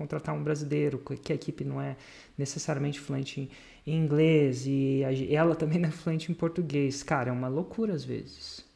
contratar 0.00 0.34
um 0.34 0.42
brasileiro, 0.42 0.98
que 1.22 1.32
a 1.32 1.34
equipe 1.34 1.64
não 1.64 1.80
é 1.80 1.96
necessariamente 2.36 2.98
fluente 2.98 3.50
em 3.86 3.96
inglês 3.96 4.66
e 4.66 5.02
ela 5.30 5.54
também 5.54 5.78
não 5.78 5.88
é 5.88 5.92
fluente 5.92 6.32
em 6.32 6.34
português. 6.34 7.02
Cara, 7.02 7.28
é 7.28 7.32
uma 7.32 7.48
loucura 7.48 7.94
às 7.94 8.04
vezes 8.04 8.68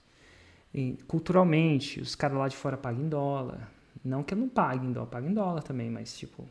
culturalmente, 1.06 2.00
os 2.00 2.14
caras 2.14 2.36
lá 2.36 2.48
de 2.48 2.56
fora 2.56 2.76
pagam 2.76 3.02
em 3.02 3.08
dólar. 3.08 3.70
Não 4.04 4.22
que 4.22 4.34
eu 4.34 4.38
não 4.38 4.48
pague 4.48 4.86
em 4.86 4.92
dólar, 4.92 5.08
pago 5.08 5.28
em 5.28 5.34
dólar 5.34 5.62
também, 5.62 5.88
mas 5.88 6.16
tipo, 6.18 6.46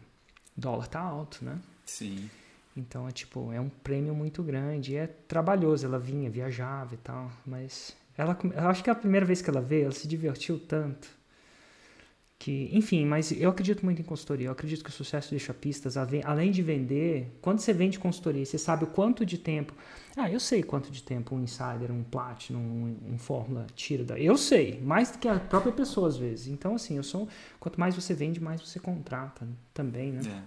dólar 0.56 0.88
tá 0.88 1.00
alto, 1.00 1.44
né? 1.44 1.60
Sim. 1.86 2.30
Então 2.76 3.08
é 3.08 3.12
tipo, 3.12 3.52
é 3.52 3.60
um 3.60 3.70
prêmio 3.70 4.16
muito 4.16 4.42
grande. 4.42 4.96
é 4.96 5.08
trabalhoso, 5.08 5.86
ela 5.86 6.00
vinha, 6.00 6.30
viajava 6.30 6.94
e 6.96 6.98
tal, 6.98 7.30
mas 7.46 7.96
ela, 8.18 8.38
eu 8.56 8.68
acho 8.70 8.84
que 8.84 8.90
é 8.90 8.94
a 8.94 8.96
primeira 8.96 9.26
vez 9.26 9.42
que 9.42 9.50
ela 9.50 9.62
veio, 9.62 9.84
ela 9.84 9.92
se 9.92 10.08
divertiu 10.08 10.58
tanto 10.60 11.08
que, 12.44 12.70
enfim, 12.74 13.06
mas 13.06 13.32
eu 13.32 13.50
acredito 13.50 13.86
muito 13.86 14.02
em 14.02 14.04
consultoria. 14.04 14.48
Eu 14.48 14.52
acredito 14.52 14.84
que 14.84 14.90
o 14.90 14.94
sucesso 14.94 15.30
deixa 15.30 15.54
pistas. 15.54 15.96
Além 15.96 16.52
de 16.52 16.62
vender, 16.62 17.38
quando 17.42 17.60
você 17.60 17.72
vende 17.72 17.98
consultoria, 17.98 18.46
você 18.46 18.58
sabe 18.58 18.84
o 18.84 18.88
quanto 18.88 19.26
de 19.26 19.38
tempo. 19.38 19.74
Ah, 20.18 20.30
eu 20.30 20.42
sei 20.42 20.62
quanto 20.62 20.92
de 20.92 21.02
tempo 21.02 21.34
um 21.36 21.42
insider, 21.42 21.90
um 21.90 22.04
platinum, 22.04 22.60
um, 22.60 23.14
um 23.14 23.18
fórmula 23.18 23.66
tira 23.78 24.04
da. 24.04 24.20
Eu 24.20 24.36
sei, 24.36 24.82
mais 24.82 25.10
do 25.10 25.20
que 25.20 25.28
a 25.30 25.40
própria 25.40 25.72
pessoa 25.72 26.10
às 26.10 26.18
vezes. 26.18 26.48
Então, 26.48 26.76
assim, 26.76 26.98
eu 26.98 27.04
sou. 27.04 27.30
Quanto 27.62 27.80
mais 27.80 27.96
você 27.96 28.14
vende, 28.14 28.42
mais 28.42 28.60
você 28.60 28.78
contrata 28.78 29.48
também, 29.74 30.12
né? 30.12 30.44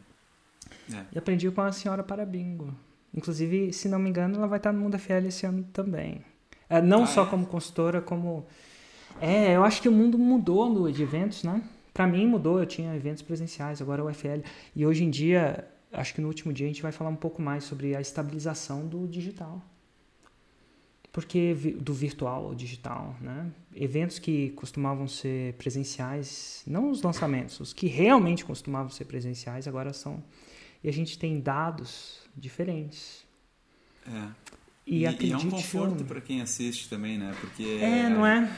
É. 0.93 0.97
É. 0.97 1.07
E 1.13 1.19
aprendi 1.19 1.51
com 1.51 1.63
a 1.63 1.73
senhora 1.73 2.03
para 2.03 2.27
bingo. 2.27 2.75
Inclusive, 3.15 3.73
se 3.73 3.89
não 3.89 3.99
me 3.99 4.11
engano, 4.11 4.37
ela 4.37 4.47
vai 4.47 4.59
estar 4.59 4.71
no 4.71 4.81
Mundo 4.81 4.99
FL 4.99 5.29
esse 5.29 5.47
ano 5.47 5.65
também. 5.73 6.21
É, 6.69 6.83
não 6.83 7.05
ah, 7.05 7.07
só 7.07 7.23
é? 7.23 7.27
como 7.27 7.47
consultora, 7.47 8.03
como. 8.03 8.47
É, 9.19 9.57
eu 9.57 9.65
acho 9.65 9.81
que 9.81 9.89
o 9.89 9.93
mundo 9.93 10.19
mudou 10.19 10.69
no 10.69 10.93
de 10.93 11.03
eventos, 11.03 11.43
né? 11.43 11.63
Para 11.97 12.07
mim 12.07 12.27
mudou, 12.27 12.61
eu 12.61 12.67
tinha 12.67 12.95
eventos 12.95 13.23
presenciais, 13.23 13.81
agora 13.81 14.03
é 14.03 14.05
o 14.05 14.09
UFL. 14.09 14.43
E 14.75 14.85
hoje 14.85 15.03
em 15.03 15.09
dia, 15.09 15.67
acho 15.91 16.13
que 16.13 16.21
no 16.21 16.29
último 16.29 16.53
dia 16.53 16.67
a 16.67 16.69
gente 16.69 16.83
vai 16.83 16.93
falar 16.93 17.09
um 17.09 17.17
pouco 17.17 17.41
mais 17.41 17.65
sobre 17.65 17.97
a 17.97 18.03
estabilização 18.03 18.87
do 18.87 19.09
digital. 19.09 19.65
Porque 21.11 21.55
do 21.81 21.95
virtual 21.95 22.49
ao 22.49 22.55
digital, 22.55 23.17
né? 23.19 23.51
Eventos 23.75 24.19
que 24.19 24.51
costumavam 24.51 25.09
ser 25.09 25.55
presenciais, 25.55 26.63
não 26.67 26.91
os 26.91 27.01
lançamentos, 27.01 27.61
os 27.61 27.73
que 27.73 27.87
realmente 27.87 28.45
costumavam 28.45 28.91
ser 28.91 29.07
presenciais 29.07 29.67
agora 29.67 29.95
são 29.95 30.23
e 30.85 30.91
a 30.91 30.93
gente 30.93 31.19
tem 31.19 31.41
dados 31.41 32.21
diferentes. 32.37 33.25
É. 34.07 34.29
E, 34.87 35.07
e, 35.07 35.27
e 35.29 35.33
é 35.33 35.37
um 35.39 35.49
conforto 35.49 36.05
para 36.05 36.21
quem 36.21 36.43
assiste 36.43 36.91
também, 36.91 37.17
né? 37.17 37.35
Porque 37.41 37.63
é, 37.81 38.11
não 38.11 38.27
é? 38.27 38.55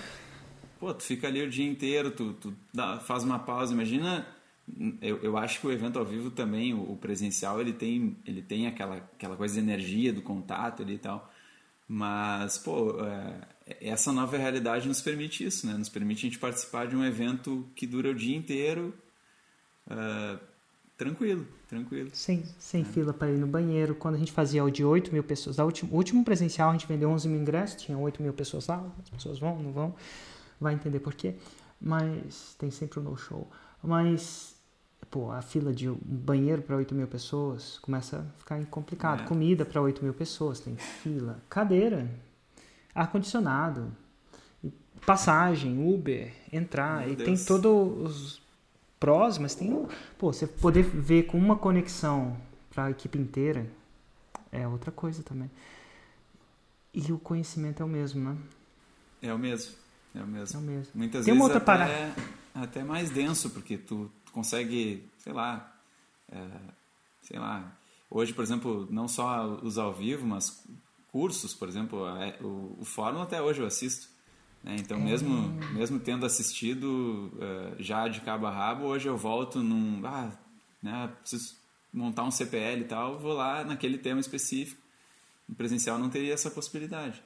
Pô, 0.78 0.94
tu 0.94 1.02
fica 1.02 1.26
ali 1.26 1.42
o 1.42 1.50
dia 1.50 1.68
inteiro, 1.68 2.10
tu, 2.10 2.32
tu 2.34 2.54
dá, 2.72 2.98
faz 3.00 3.24
uma 3.24 3.38
pausa. 3.38 3.72
Imagina, 3.72 4.26
eu, 5.00 5.18
eu 5.22 5.36
acho 5.36 5.60
que 5.60 5.66
o 5.66 5.72
evento 5.72 5.98
ao 5.98 6.04
vivo 6.04 6.30
também, 6.30 6.74
o, 6.74 6.92
o, 6.92 6.96
presencial, 6.96 7.60
ele 7.60 7.72
tem, 7.72 8.16
ele 8.24 8.42
tem 8.42 8.66
aquela, 8.66 8.96
aquela 8.96 9.36
coisa 9.36 9.54
de 9.54 9.60
energia 9.60 10.12
do 10.12 10.22
contato 10.22 10.82
ali 10.82 10.94
e 10.94 10.98
tal. 10.98 11.32
Mas, 11.86 12.58
pô, 12.58 13.00
é, 13.02 13.40
essa 13.80 14.12
nova 14.12 14.36
realidade 14.36 14.86
nos 14.86 15.00
permite 15.00 15.44
isso, 15.44 15.66
né? 15.66 15.74
Nos 15.74 15.88
permite 15.88 16.26
a 16.26 16.28
gente 16.28 16.38
participar 16.38 16.86
de 16.86 16.94
um 16.94 17.04
evento 17.04 17.66
que 17.74 17.86
dura 17.86 18.10
o 18.10 18.14
dia 18.14 18.36
inteiro, 18.36 18.94
uh, 19.86 20.38
tranquilo, 20.98 21.46
tranquilo. 21.66 22.10
Sem, 22.12 22.44
sem 22.58 22.82
é. 22.82 22.84
fila 22.84 23.14
para 23.14 23.30
ir 23.30 23.38
no 23.38 23.46
banheiro. 23.46 23.94
Quando 23.94 24.16
a 24.16 24.18
gente 24.18 24.32
fazia 24.32 24.62
o 24.62 24.70
de 24.70 24.84
8 24.84 25.10
mil 25.12 25.24
pessoas, 25.24 25.58
o 25.58 25.64
último, 25.64 25.94
último 25.94 26.24
presencial 26.24 26.68
a 26.68 26.72
gente 26.72 26.86
vendeu 26.86 27.08
11 27.08 27.26
mil 27.26 27.40
ingressos, 27.40 27.82
tinha 27.82 27.96
8 27.96 28.22
mil 28.22 28.34
pessoas 28.34 28.66
lá, 28.66 28.84
as 29.02 29.08
pessoas 29.08 29.38
vão, 29.38 29.58
não 29.58 29.72
vão 29.72 29.94
vai 30.60 30.74
entender 30.74 31.00
por 31.00 31.14
quê. 31.14 31.34
Mas 31.80 32.54
tem 32.58 32.70
sempre 32.70 32.98
um 33.00 33.02
no-show. 33.02 33.48
Mas, 33.82 34.56
pô, 35.10 35.30
a 35.30 35.40
fila 35.40 35.72
de 35.72 35.88
um 35.88 35.98
banheiro 36.02 36.62
para 36.62 36.76
8 36.76 36.94
mil 36.94 37.06
pessoas 37.06 37.78
começa 37.78 38.18
a 38.18 38.38
ficar 38.38 38.64
complicado. 38.66 39.22
É. 39.22 39.26
Comida 39.26 39.64
para 39.64 39.80
8 39.80 40.02
mil 40.02 40.12
pessoas, 40.12 40.60
tem 40.60 40.76
fila. 40.76 41.40
Cadeira, 41.48 42.10
ar-condicionado, 42.94 43.92
passagem, 45.06 45.92
Uber, 45.92 46.32
entrar. 46.52 47.02
Meu 47.02 47.12
e 47.12 47.16
Deus. 47.16 47.26
tem 47.26 47.46
todos 47.46 48.10
os 48.10 48.42
prós, 48.98 49.38
mas 49.38 49.54
tem. 49.54 49.86
Pô, 50.18 50.32
você 50.32 50.46
poder 50.46 50.82
ver 50.82 51.24
com 51.24 51.38
uma 51.38 51.56
conexão 51.56 52.36
para 52.70 52.86
a 52.86 52.90
equipe 52.90 53.18
inteira 53.18 53.66
é 54.50 54.66
outra 54.66 54.90
coisa 54.90 55.22
também. 55.22 55.50
E 56.92 57.12
o 57.12 57.18
conhecimento 57.18 57.82
é 57.82 57.86
o 57.86 57.88
mesmo, 57.88 58.28
né? 58.28 58.36
É 59.22 59.32
o 59.32 59.38
mesmo. 59.38 59.74
É 60.18 60.22
o 60.22 60.26
mesmo. 60.26 60.59
É 60.59 60.62
o 60.62 60.64
mesmo. 60.64 60.92
Muitas 60.94 61.24
Tem 61.24 61.35
vezes 61.35 61.50
até, 61.50 61.61
para... 61.61 62.14
até 62.54 62.83
mais 62.83 63.11
denso, 63.11 63.50
porque 63.50 63.78
tu, 63.78 64.11
tu 64.24 64.33
consegue, 64.33 65.09
sei 65.18 65.33
lá, 65.33 65.72
é, 66.31 66.46
sei 67.22 67.38
lá. 67.38 67.72
Hoje, 68.11 68.33
por 68.33 68.42
exemplo, 68.42 68.88
não 68.90 69.07
só 69.07 69.46
os 69.62 69.78
ao 69.78 69.94
vivo, 69.94 70.26
mas 70.26 70.64
cursos, 71.12 71.54
por 71.54 71.68
exemplo, 71.68 72.04
o, 72.40 72.76
o 72.81 72.85
fórum 72.85 73.22
até 73.22 73.40
hoje 73.40 73.61
eu 73.61 73.66
assisto. 73.66 74.09
Né? 74.64 74.76
Então, 74.78 74.98
é. 74.98 75.00
mesmo, 75.00 75.50
mesmo 75.72 76.01
tendo 76.01 76.26
assistido 76.26 77.32
uh, 77.34 77.76
já 77.82 78.09
de 78.09 78.20
cabo 78.22 78.47
a 78.47 78.51
rabo, 78.51 78.84
hoje 78.84 79.09
eu 79.09 79.16
volto 79.16 79.62
num. 79.62 80.05
Ah, 80.05 80.32
né, 80.82 81.12
preciso 81.20 81.57
montar 81.92 82.24
um 82.24 82.30
CPL 82.30 82.82
e 82.82 82.84
tal, 82.84 83.18
vou 83.18 83.32
lá 83.32 83.64
naquele 83.64 83.99
tema 83.99 84.20
específico. 84.20 84.80
No 85.49 85.55
presencial 85.55 85.99
não 85.99 86.11
teria 86.11 86.34
essa 86.34 86.51
possibilidade. 86.51 87.22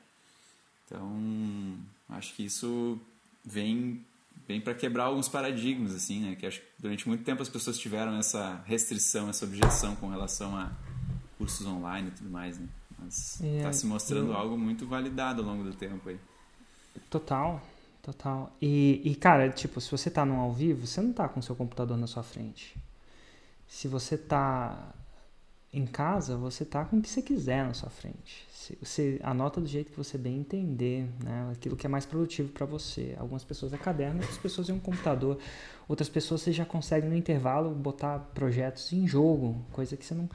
Então, 0.85 1.11
acho 2.09 2.35
que 2.35 2.45
isso 2.45 2.99
vem 3.45 4.05
vem 4.47 4.61
para 4.61 4.75
quebrar 4.75 5.05
alguns 5.05 5.29
paradigmas 5.29 5.95
assim, 5.95 6.21
né? 6.21 6.37
Que 6.37 6.47
acho 6.47 6.61
que 6.61 6.67
durante 6.79 7.09
muito 7.09 7.25
tempo 7.25 7.43
as 7.43 7.49
pessoas 7.49 7.79
tiveram 7.79 8.17
essa 8.17 8.63
restrição, 8.67 9.29
essa 9.29 9.45
objeção 9.45 9.95
com 9.97 10.09
relação 10.09 10.57
a 10.57 10.73
cursos 11.39 11.67
online 11.67 12.09
e 12.09 12.11
tudo 12.13 12.31
mais, 12.31 12.59
né? 12.59 12.69
Mas 12.99 13.41
está 13.41 13.69
é, 13.69 13.73
se 13.73 13.87
mostrando 13.87 14.33
eu... 14.33 14.37
algo 14.37 14.59
muito 14.59 14.87
validado 14.87 15.43
ao 15.43 15.49
longo 15.49 15.65
do 15.65 15.75
tempo 15.75 16.09
aí. 16.09 16.19
Total, 17.09 17.63
total. 18.03 18.55
E, 18.61 19.01
e 19.05 19.15
cara, 19.15 19.51
tipo, 19.51 19.81
se 19.81 19.91
você 19.91 20.09
está 20.09 20.25
no 20.25 20.35
ao 20.41 20.53
vivo, 20.53 20.87
você 20.87 21.01
não 21.01 21.11
está 21.11 21.29
com 21.29 21.41
o 21.41 21.43
seu 21.43 21.57
computador 21.57 21.97
na 21.97 22.07
sua 22.07 22.23
frente. 22.23 22.77
Se 23.67 23.89
você 23.89 24.17
está 24.17 24.93
em 25.73 25.87
casa, 25.87 26.37
você 26.37 26.65
tá 26.65 26.85
com 26.85 26.99
o 26.99 27.03
que 27.03 27.09
você 27.09 27.23
quiser 27.23 27.65
na 27.65 27.73
sua 27.73 27.89
frente. 27.89 28.47
Você 28.81 29.19
anota 29.23 29.61
do 29.61 29.67
jeito 29.67 29.91
que 29.91 29.97
você 29.97 30.19
bem 30.19 30.39
entender, 30.39 31.09
né? 31.25 31.51
aquilo 31.53 31.77
que 31.77 31.87
é 31.87 31.89
mais 31.89 32.05
produtivo 32.05 32.53
para 32.53 32.67
você. 32.67 33.17
Algumas 33.19 33.43
pessoas 33.43 33.73
é 33.73 33.79
caderno, 33.79 34.21
outras 34.21 34.39
pessoas 34.39 34.69
é 34.69 34.73
um 34.73 34.79
computador, 34.79 35.39
outras 35.89 36.09
pessoas 36.09 36.43
você 36.43 36.53
já 36.53 36.65
consegue 36.65 37.07
no 37.07 37.17
intervalo 37.17 37.75
botar 37.75 38.19
projetos 38.35 38.93
em 38.93 39.07
jogo, 39.07 39.65
coisa 39.73 39.97
que 39.97 40.05
você 40.05 40.15
não 40.15 40.29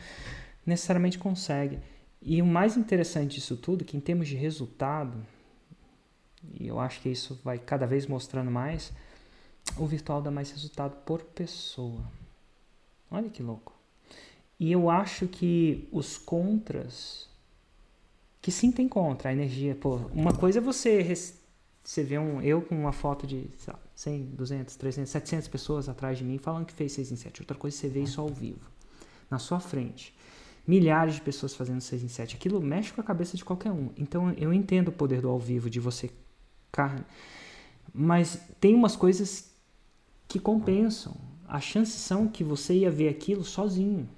necessariamente 0.65 1.19
consegue. 1.19 1.79
E 2.21 2.41
o 2.41 2.45
mais 2.45 2.75
interessante 2.75 3.35
disso 3.35 3.55
tudo, 3.55 3.85
que 3.85 3.95
em 3.95 4.01
termos 4.01 4.27
de 4.27 4.35
resultado, 4.35 5.23
e 6.59 6.67
eu 6.67 6.79
acho 6.79 6.99
que 6.99 7.09
isso 7.09 7.39
vai 7.43 7.59
cada 7.59 7.85
vez 7.85 8.07
mostrando 8.07 8.49
mais, 8.49 8.91
o 9.77 9.85
virtual 9.85 10.21
dá 10.21 10.31
mais 10.31 10.49
resultado 10.51 10.95
por 11.05 11.21
pessoa. 11.21 12.03
Olha 13.09 13.29
que 13.29 13.43
louco. 13.43 13.76
E 14.59 14.71
eu 14.71 14.89
acho 14.89 15.27
que 15.27 15.87
os 15.91 16.17
contras, 16.17 17.29
que 18.41 18.51
sim 18.51 18.71
tem 18.71 18.87
contra, 18.87 19.29
a 19.29 19.33
energia, 19.33 19.75
pô, 19.75 19.97
uma 20.11 20.33
coisa 20.33 20.59
é 20.59 20.61
você, 20.61 21.03
você 21.83 22.03
vê 22.03 22.17
um, 22.17 22.41
eu 22.41 22.61
com 22.61 22.75
uma 22.75 22.91
foto 22.91 23.27
de 23.27 23.49
sei 23.57 23.73
lá, 23.73 23.79
100, 23.95 24.23
200, 24.35 24.75
300, 24.75 25.11
700 25.11 25.47
pessoas 25.47 25.89
atrás 25.89 26.17
de 26.17 26.23
mim 26.23 26.37
falando 26.37 26.65
que 26.65 26.73
fez 26.73 26.91
6 26.91 27.11
em 27.11 27.15
7. 27.15 27.41
Outra 27.41 27.57
coisa 27.57 27.75
é 27.75 27.79
você 27.79 27.87
vê 27.87 28.01
isso 28.01 28.19
ao 28.19 28.29
vivo, 28.29 28.69
na 29.29 29.39
sua 29.39 29.59
frente. 29.59 30.13
Milhares 30.67 31.15
de 31.15 31.21
pessoas 31.21 31.55
fazendo 31.55 31.79
6 31.79 32.03
em 32.03 32.07
7. 32.07 32.35
Aquilo 32.35 32.59
mexe 32.59 32.91
com 32.91 32.99
a 32.99 33.03
cabeça 33.03 33.37
de 33.37 33.45
qualquer 33.45 33.71
um. 33.71 33.89
Então 33.95 34.31
eu 34.33 34.53
entendo 34.53 34.89
o 34.89 34.91
poder 34.91 35.21
do 35.21 35.29
ao 35.29 35.39
vivo, 35.39 35.69
de 35.69 35.79
você 35.79 36.09
carne. 36.71 37.05
Mas 37.93 38.39
tem 38.59 38.75
umas 38.75 38.95
coisas 38.95 39.49
que 40.27 40.39
compensam. 40.39 41.15
As 41.47 41.63
chances 41.63 41.95
são 41.95 42.27
que 42.27 42.43
você 42.43 42.73
ia 42.73 42.91
ver 42.91 43.07
aquilo 43.07 43.43
sozinho. 43.43 44.09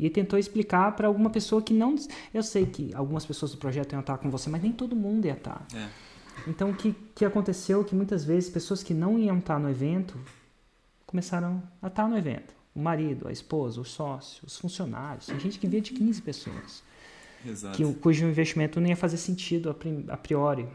E 0.00 0.08
tentou 0.08 0.38
explicar 0.38 0.96
para 0.96 1.06
alguma 1.06 1.28
pessoa 1.28 1.60
que 1.60 1.74
não. 1.74 1.94
Eu 2.32 2.42
sei 2.42 2.64
que 2.64 2.90
algumas 2.94 3.26
pessoas 3.26 3.52
do 3.52 3.58
projeto 3.58 3.92
iam 3.92 4.00
estar 4.00 4.16
com 4.16 4.30
você, 4.30 4.48
mas 4.48 4.62
nem 4.62 4.72
todo 4.72 4.96
mundo 4.96 5.26
ia 5.26 5.34
estar. 5.34 5.66
É. 5.74 5.88
Então, 6.48 6.70
o 6.70 6.74
que, 6.74 6.94
que 7.14 7.24
aconteceu? 7.24 7.84
Que 7.84 7.94
muitas 7.94 8.24
vezes 8.24 8.48
pessoas 8.48 8.82
que 8.82 8.94
não 8.94 9.18
iam 9.18 9.38
estar 9.38 9.58
no 9.58 9.68
evento 9.68 10.18
começaram 11.06 11.62
a 11.82 11.88
estar 11.88 12.08
no 12.08 12.16
evento. 12.16 12.54
O 12.74 12.80
marido, 12.80 13.28
a 13.28 13.32
esposa, 13.32 13.78
o 13.78 13.84
sócio, 13.84 14.42
os 14.46 14.56
funcionários. 14.56 15.26
Tem 15.26 15.38
gente 15.38 15.58
que 15.58 15.66
via 15.66 15.82
de 15.82 15.92
15 15.92 16.22
pessoas. 16.22 16.82
Exato. 17.44 17.76
Que, 17.76 17.94
cujo 17.94 18.24
investimento 18.24 18.80
não 18.80 18.88
ia 18.88 18.96
fazer 18.96 19.18
sentido 19.18 19.76
a 20.08 20.16
priori. 20.16 20.66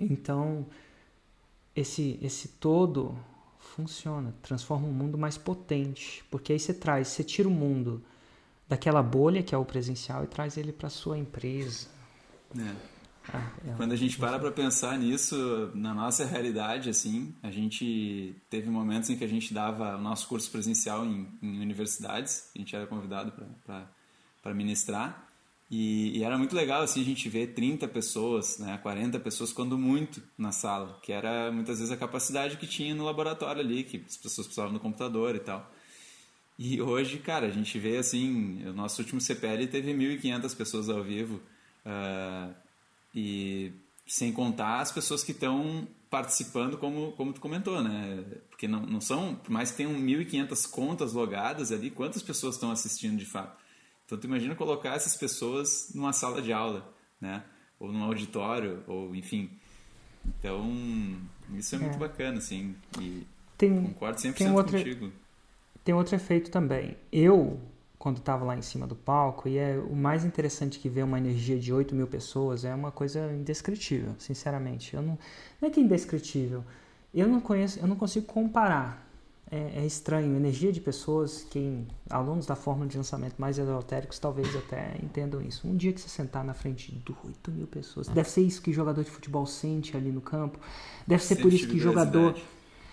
Então, 0.00 0.64
esse, 1.76 2.18
esse 2.22 2.48
todo 2.48 3.18
funciona, 3.58 4.34
transforma 4.42 4.86
um 4.86 4.92
mundo 4.92 5.18
mais 5.18 5.36
potente, 5.36 6.24
porque 6.30 6.52
aí 6.52 6.58
você 6.58 6.74
traz, 6.74 7.08
você 7.08 7.24
tira 7.24 7.48
o 7.48 7.52
mundo 7.52 8.02
daquela 8.72 9.02
bolha 9.02 9.42
que 9.42 9.54
é 9.54 9.58
o 9.58 9.66
presencial 9.66 10.24
e 10.24 10.26
traz 10.26 10.56
ele 10.56 10.72
para 10.72 10.88
sua 10.88 11.18
empresa. 11.18 11.88
É. 12.58 12.92
Ah, 13.28 13.50
é 13.68 13.74
Quando 13.76 13.92
a 13.92 13.96
gente 13.96 14.18
para 14.18 14.38
para 14.38 14.50
pensar 14.50 14.98
nisso, 14.98 15.70
na 15.74 15.94
nossa 15.94 16.24
realidade, 16.24 16.88
assim, 16.88 17.34
a 17.42 17.50
gente 17.50 18.34
teve 18.48 18.70
momentos 18.70 19.10
em 19.10 19.16
que 19.16 19.24
a 19.24 19.28
gente 19.28 19.52
dava 19.52 19.96
o 19.96 20.00
nosso 20.00 20.26
curso 20.26 20.50
presencial 20.50 21.04
em, 21.04 21.28
em 21.42 21.60
universidades, 21.60 22.50
a 22.54 22.58
gente 22.58 22.74
era 22.74 22.86
convidado 22.86 23.32
para 24.42 24.54
ministrar, 24.54 25.28
e, 25.70 26.18
e, 26.18 26.24
era 26.24 26.36
muito 26.36 26.54
legal 26.54 26.82
assim 26.82 27.00
a 27.00 27.04
gente 27.04 27.28
ver 27.28 27.54
30 27.54 27.88
pessoas, 27.88 28.58
né, 28.58 28.78
40 28.82 29.18
pessoas 29.20 29.52
quando 29.52 29.78
muito 29.78 30.22
na 30.36 30.50
sala, 30.50 30.98
que 31.02 31.12
era 31.12 31.50
muitas 31.52 31.78
vezes 31.78 31.92
a 31.92 31.96
capacidade 31.96 32.56
que 32.56 32.66
tinha 32.66 32.94
no 32.94 33.04
laboratório 33.04 33.62
ali, 33.62 33.84
que 33.84 34.04
as 34.06 34.16
pessoas 34.16 34.46
precisavam 34.46 34.72
no 34.72 34.80
computador 34.80 35.34
e 35.36 35.40
tal. 35.40 35.70
E 36.58 36.80
hoje, 36.80 37.18
cara, 37.18 37.46
a 37.46 37.50
gente 37.50 37.78
vê 37.78 37.96
assim, 37.96 38.62
o 38.66 38.72
nosso 38.72 39.00
último 39.02 39.20
CPL 39.20 39.66
teve 39.66 39.92
1.500 39.92 40.56
pessoas 40.56 40.88
ao 40.88 41.02
vivo 41.02 41.40
uh, 41.86 42.54
e 43.14 43.72
sem 44.06 44.32
contar 44.32 44.80
as 44.80 44.92
pessoas 44.92 45.24
que 45.24 45.32
estão 45.32 45.86
participando, 46.10 46.76
como, 46.76 47.12
como 47.12 47.32
tu 47.32 47.40
comentou, 47.40 47.82
né? 47.82 48.22
Porque 48.50 48.68
não, 48.68 48.80
não 48.80 49.00
são, 49.00 49.34
por 49.34 49.50
mais 49.50 49.70
que 49.70 49.78
tenham 49.78 49.94
1.500 49.94 50.70
contas 50.70 51.14
logadas 51.14 51.72
ali, 51.72 51.90
quantas 51.90 52.22
pessoas 52.22 52.56
estão 52.56 52.70
assistindo 52.70 53.16
de 53.16 53.24
fato? 53.24 53.56
Então, 54.04 54.18
tu 54.18 54.26
imagina 54.26 54.54
colocar 54.54 54.90
essas 54.90 55.16
pessoas 55.16 55.90
numa 55.94 56.12
sala 56.12 56.42
de 56.42 56.52
aula, 56.52 56.92
né? 57.18 57.42
Ou 57.80 57.90
num 57.90 58.04
auditório, 58.04 58.84
ou 58.86 59.14
enfim. 59.16 59.50
Então, 60.26 60.70
isso 61.54 61.74
é, 61.74 61.78
é. 61.78 61.80
muito 61.80 61.96
bacana, 61.96 62.36
assim. 62.36 62.76
E 63.00 63.26
tem, 63.56 63.82
concordo 63.82 64.18
100% 64.18 64.34
tem 64.34 64.50
outro, 64.50 64.76
contigo. 64.76 65.10
Tem 65.84 65.94
outro 65.94 66.14
efeito 66.14 66.50
também. 66.50 66.96
Eu, 67.10 67.58
quando 67.98 68.18
estava 68.18 68.44
lá 68.44 68.56
em 68.56 68.62
cima 68.62 68.86
do 68.86 68.94
palco, 68.94 69.48
e 69.48 69.58
é 69.58 69.76
o 69.78 69.96
mais 69.96 70.24
interessante 70.24 70.78
que 70.78 70.88
ver 70.88 71.02
uma 71.02 71.18
energia 71.18 71.58
de 71.58 71.72
8 71.72 71.94
mil 71.94 72.06
pessoas 72.06 72.64
é 72.64 72.74
uma 72.74 72.90
coisa 72.90 73.32
indescritível, 73.32 74.14
sinceramente. 74.18 74.94
Eu 74.94 75.02
não, 75.02 75.18
não 75.60 75.68
é 75.68 75.70
que 75.70 75.80
é 75.80 75.82
indescritível. 75.82 76.64
Eu 77.12 77.28
não 77.28 77.40
conheço, 77.40 77.78
eu 77.78 77.86
não 77.86 77.96
consigo 77.96 78.26
comparar 78.26 79.12
é, 79.52 79.82
é 79.82 79.86
estranho. 79.86 80.34
Energia 80.34 80.72
de 80.72 80.80
pessoas 80.80 81.46
que, 81.50 81.84
alunos 82.08 82.46
da 82.46 82.56
forma 82.56 82.86
de 82.86 82.96
lançamento 82.96 83.34
mais 83.36 83.58
esotéricos, 83.58 84.18
talvez 84.18 84.48
até 84.56 84.96
entendam 85.02 85.42
isso. 85.42 85.68
Um 85.68 85.76
dia 85.76 85.92
que 85.92 86.00
você 86.00 86.08
sentar 86.08 86.42
na 86.42 86.54
frente 86.54 86.90
de 86.90 87.14
8 87.24 87.50
mil 87.50 87.66
pessoas, 87.66 88.08
deve 88.08 88.30
ser 88.30 88.40
isso 88.40 88.62
que 88.62 88.72
jogador 88.72 89.04
de 89.04 89.10
futebol 89.10 89.44
sente 89.44 89.94
ali 89.94 90.10
no 90.10 90.22
campo. 90.22 90.58
Deve 91.06 91.22
ser 91.22 91.36
por 91.36 91.52
isso 91.52 91.68
que 91.68 91.78
jogador. 91.78 92.34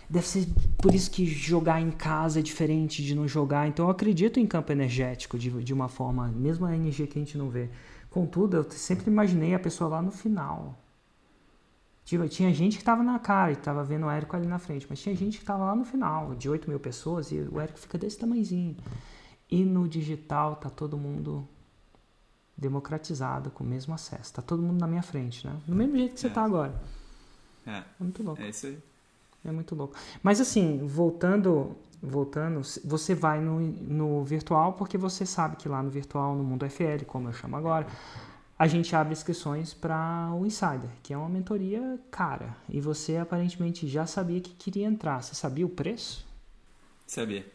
Deve 0.09 0.27
ser 0.27 0.47
por 0.77 0.95
isso 0.95 1.11
que 1.11 1.25
jogar 1.25 1.79
em 1.79 1.91
casa 1.91 2.39
é 2.39 2.41
diferente 2.41 3.03
de 3.03 3.13
não 3.13 3.27
jogar. 3.27 3.67
Então 3.67 3.85
eu 3.85 3.91
acredito 3.91 4.39
em 4.39 4.47
campo 4.47 4.71
energético 4.71 5.37
de, 5.37 5.49
de 5.63 5.73
uma 5.73 5.87
forma, 5.87 6.27
mesmo 6.27 6.65
a 6.65 6.75
energia 6.75 7.05
que 7.05 7.19
a 7.19 7.21
gente 7.21 7.37
não 7.37 7.49
vê. 7.49 7.69
Contudo, 8.09 8.57
eu 8.57 8.71
sempre 8.71 9.09
imaginei 9.09 9.53
a 9.53 9.59
pessoa 9.59 9.89
lá 9.89 10.01
no 10.01 10.11
final 10.11 10.75
Tipo, 12.09 12.27
tinha 12.27 12.51
gente 12.51 12.75
que 12.75 12.81
estava 12.81 13.03
na 13.03 13.19
cara 13.19 13.51
e 13.51 13.53
estava 13.53 13.83
vendo 13.83 14.07
o 14.07 14.09
Érico 14.09 14.35
ali 14.35 14.47
na 14.47 14.57
frente, 14.57 14.87
mas 14.89 14.99
tinha 14.99 15.15
gente 15.15 15.37
que 15.37 15.43
estava 15.43 15.63
lá 15.63 15.75
no 15.75 15.85
final, 15.85 16.33
de 16.33 16.49
8 16.49 16.67
mil 16.67 16.79
pessoas, 16.79 17.31
e 17.31 17.35
o 17.35 17.59
Érico 17.59 17.77
fica 17.77 17.99
desse 17.99 18.17
tamanhozinho. 18.17 18.75
E 19.47 19.63
no 19.63 19.87
digital 19.87 20.55
tá 20.55 20.71
todo 20.71 20.97
mundo 20.97 21.47
democratizado, 22.57 23.51
com 23.51 23.63
o 23.63 23.67
mesmo 23.67 23.93
acesso. 23.93 24.33
Tá 24.33 24.41
todo 24.41 24.59
mundo 24.59 24.79
na 24.79 24.87
minha 24.87 25.03
frente, 25.03 25.45
né? 25.45 25.55
Do 25.67 25.75
mesmo 25.75 25.95
jeito 25.95 26.15
que 26.15 26.19
você 26.19 26.25
é. 26.25 26.31
tá 26.31 26.43
agora. 26.43 26.81
É. 27.67 27.77
é 27.77 27.83
muito 27.99 28.23
louco. 28.23 28.41
É 28.41 28.49
isso 28.49 28.65
aí. 28.65 28.79
É 29.43 29.51
muito 29.51 29.75
louco. 29.75 29.95
Mas 30.21 30.41
assim, 30.41 30.85
voltando, 30.85 31.75
voltando, 32.01 32.61
você 32.83 33.15
vai 33.15 33.39
no, 33.39 33.59
no 33.59 34.23
virtual 34.23 34.73
porque 34.73 34.97
você 34.97 35.25
sabe 35.25 35.55
que 35.55 35.69
lá 35.69 35.81
no 35.81 35.89
virtual, 35.89 36.35
no 36.35 36.43
mundo 36.43 36.69
FL, 36.69 37.05
como 37.05 37.29
eu 37.29 37.33
chamo 37.33 37.55
agora, 37.55 37.87
a 38.57 38.67
gente 38.67 38.93
abre 38.93 39.13
inscrições 39.13 39.73
para 39.73 40.31
o 40.33 40.45
Insider, 40.45 40.89
que 41.01 41.13
é 41.13 41.17
uma 41.17 41.29
mentoria 41.29 41.97
cara. 42.11 42.57
E 42.67 42.81
você 42.81 43.15
aparentemente 43.15 43.87
já 43.87 44.05
sabia 44.05 44.41
que 44.41 44.53
queria 44.53 44.85
entrar. 44.85 45.23
Você 45.23 45.33
sabia 45.33 45.65
o 45.65 45.69
preço? 45.69 46.27
Sabia. 47.07 47.45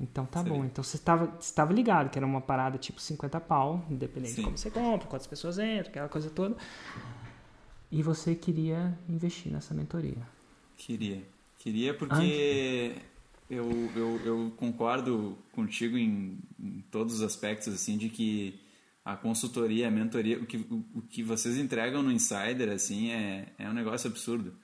Então 0.00 0.26
tá 0.26 0.40
sabia. 0.40 0.52
bom. 0.52 0.64
Então 0.64 0.82
você 0.82 0.96
estava 0.96 1.72
ligado 1.72 2.10
que 2.10 2.18
era 2.18 2.26
uma 2.26 2.40
parada 2.40 2.76
tipo 2.76 3.00
50 3.00 3.40
pau, 3.40 3.84
independente 3.88 4.32
Sim. 4.32 4.40
de 4.40 4.42
como 4.42 4.58
você 4.58 4.68
compra, 4.68 5.06
quantas 5.06 5.28
pessoas 5.28 5.60
entram, 5.60 5.90
aquela 5.90 6.08
coisa 6.08 6.28
toda. 6.28 6.56
E 7.88 8.02
você 8.02 8.34
queria 8.34 8.98
investir 9.08 9.52
nessa 9.52 9.72
mentoria. 9.72 10.26
Queria. 10.84 11.22
Queria 11.58 11.94
porque 11.94 12.96
eu, 13.48 13.70
eu, 13.94 14.20
eu 14.24 14.52
concordo 14.56 15.38
contigo 15.52 15.96
em, 15.96 16.38
em 16.58 16.84
todos 16.90 17.14
os 17.14 17.22
aspectos, 17.22 17.72
assim, 17.72 17.96
de 17.96 18.08
que 18.08 18.58
a 19.04 19.16
consultoria, 19.16 19.86
a 19.86 19.90
mentoria, 19.90 20.38
o 20.38 20.46
que, 20.46 20.56
o, 20.56 20.84
o, 20.94 21.02
que 21.02 21.22
vocês 21.22 21.56
entregam 21.56 22.02
no 22.02 22.10
Insider, 22.10 22.68
assim, 22.70 23.10
é, 23.10 23.46
é 23.58 23.68
um 23.68 23.72
negócio 23.72 24.10
absurdo. 24.10 24.56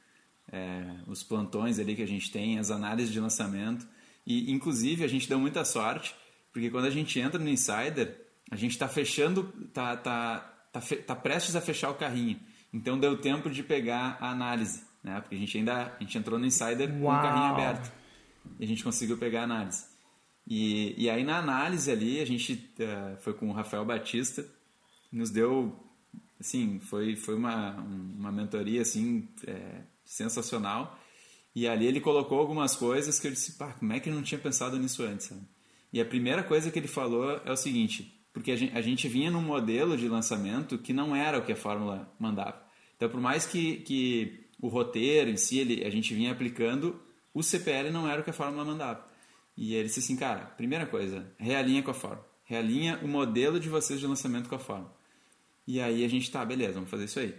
É, 0.51 0.97
os 1.07 1.23
plantões 1.23 1.79
ali 1.79 1.95
que 1.95 2.03
a 2.03 2.07
gente 2.07 2.33
tem, 2.33 2.59
as 2.59 2.71
análises 2.71 3.13
de 3.13 3.21
lançamento. 3.21 3.87
E, 4.27 4.51
inclusive, 4.51 5.05
a 5.05 5.09
gente 5.09 5.29
deu 5.29 5.39
muita 5.39 5.65
sorte, 5.65 6.15
porque 6.53 6.69
quando 6.69 6.87
a 6.87 6.91
gente 6.91 7.21
entra 7.21 7.39
no 7.39 7.49
Insider, 7.49 8.27
a 8.51 8.57
gente 8.57 8.73
está 8.73 8.89
fechando, 8.89 9.53
está 9.67 9.97
tá, 9.97 10.41
tá, 10.73 10.81
tá 10.81 11.15
prestes 11.15 11.55
a 11.55 11.61
fechar 11.61 11.91
o 11.91 11.95
carrinho. 11.95 12.41
Então, 12.73 12.99
deu 12.99 13.17
tempo 13.17 13.49
de 13.49 13.63
pegar 13.63 14.19
a 14.21 14.31
análise, 14.31 14.83
né? 15.09 15.21
Porque 15.21 15.35
a 15.35 15.39
gente 15.39 15.57
ainda 15.57 15.97
a 15.99 16.03
gente 16.03 16.17
entrou 16.17 16.39
no 16.39 16.47
Insider 16.47 16.91
Uau. 16.91 17.01
com 17.01 17.07
o 17.07 17.23
carrinho 17.23 17.53
aberto. 17.53 17.93
E 18.59 18.65
a 18.65 18.69
gente 18.69 18.85
conseguiu 18.85 19.19
pegar 19.19 19.41
a 19.41 19.45
análise. 19.45 19.85
E, 20.47 20.95
e 20.97 21.11
aí 21.11 21.25
na 21.25 21.39
análise 21.39 21.91
ali, 21.91 22.21
a 22.21 22.25
gente 22.25 22.71
uh, 22.81 23.21
foi 23.21 23.35
com 23.35 23.51
o 23.51 23.53
Rafael 23.53 23.85
Batista, 23.85 24.47
nos 25.13 25.31
deu, 25.31 25.79
assim, 26.41 26.81
foi, 26.81 27.17
foi 27.17 27.35
uma, 27.35 27.73
uma 27.77 28.33
mentoria, 28.33 28.81
assim, 28.81 29.29
é, 29.47 29.83
sensacional. 30.05 30.99
E 31.55 31.69
ali 31.69 31.87
ele 31.87 32.01
colocou 32.01 32.39
algumas 32.39 32.75
coisas 32.77 33.21
que 33.21 33.27
eu 33.27 33.33
disse, 33.33 33.53
pá, 33.53 33.73
como 33.73 33.93
é 33.93 34.01
que 34.01 34.09
eu 34.09 34.15
não 34.15 34.23
tinha 34.23 34.39
pensado 34.39 34.79
nisso 34.79 35.03
antes? 35.03 35.27
Sabe? 35.27 35.43
E 35.93 36.01
a 36.01 36.05
primeira 36.05 36.43
coisa 36.43 36.71
que 36.71 36.79
ele 36.79 36.89
falou 36.89 37.41
é 37.45 37.51
o 37.51 37.57
seguinte, 37.57 38.15
porque 38.33 38.53
a 38.53 38.57
gente, 38.57 38.77
a 38.77 38.81
gente 38.81 39.09
vinha 39.09 39.31
num 39.31 39.43
modelo 39.43 39.97
de 39.97 40.09
lançamento 40.09 40.79
que 40.79 40.93
não 40.93 41.17
era 41.17 41.39
o 41.39 41.45
que 41.45 41.53
a 41.53 41.57
fórmula 41.57 42.15
mandava. 42.19 42.63
Então, 42.97 43.09
por 43.09 43.21
mais 43.21 43.47
que, 43.47 43.79
que 43.79 44.48
o 44.61 44.69
roteiro 44.69 45.31
em 45.31 45.37
si 45.37 45.59
ele, 45.59 45.85
a 45.85 45.91
gente 45.91 46.15
vinha 46.15 46.33
aplicando, 46.33 47.01
o 47.33 47.43
CPL 47.43 47.91
não 47.91 48.09
era 48.09 48.21
o 48.21 48.25
que 48.25 48.31
a 48.31 48.33
fórmula 48.33 48.65
mandava. 48.65 49.07
E 49.57 49.75
ele 49.75 49.89
disse 49.89 50.01
assim, 50.01 50.17
cara, 50.17 50.47
primeira 50.57 50.87
coisa, 50.87 51.31
realinha 51.39 51.83
com 51.83 51.91
a 51.91 51.95
forma. 51.95 52.25
realinha 52.45 52.99
o 53.03 53.09
modelo 53.09 53.59
de 53.59 53.69
vocês 53.69 54.01
de 54.01 54.07
lançamento 54.07 54.49
com 54.49 54.55
a 54.55 54.59
forma. 54.59 54.93
E 55.67 55.81
aí 55.81 56.05
a 56.05 56.09
gente 56.09 56.31
tá, 56.31 56.45
beleza, 56.45 56.75
vamos 56.75 56.91
fazer 56.91 57.05
isso 57.05 57.21
aí. 57.21 57.35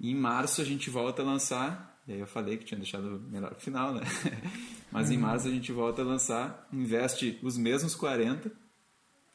E 0.00 0.10
em 0.10 0.14
março 0.14 0.60
a 0.60 0.64
gente 0.64 0.88
volta 0.88 1.22
a 1.22 1.24
lançar, 1.24 2.00
e 2.06 2.12
aí 2.12 2.20
eu 2.20 2.26
falei 2.26 2.56
que 2.56 2.64
tinha 2.64 2.78
deixado 2.78 3.20
melhor 3.28 3.50
que 3.50 3.60
o 3.60 3.64
final, 3.64 3.92
né? 3.92 4.02
Mas 4.90 5.08
uhum. 5.08 5.14
em 5.14 5.18
março 5.18 5.48
a 5.48 5.50
gente 5.50 5.70
volta 5.72 6.02
a 6.02 6.04
lançar, 6.04 6.66
investe 6.72 7.38
os 7.42 7.58
mesmos 7.58 7.94
40. 7.94 8.50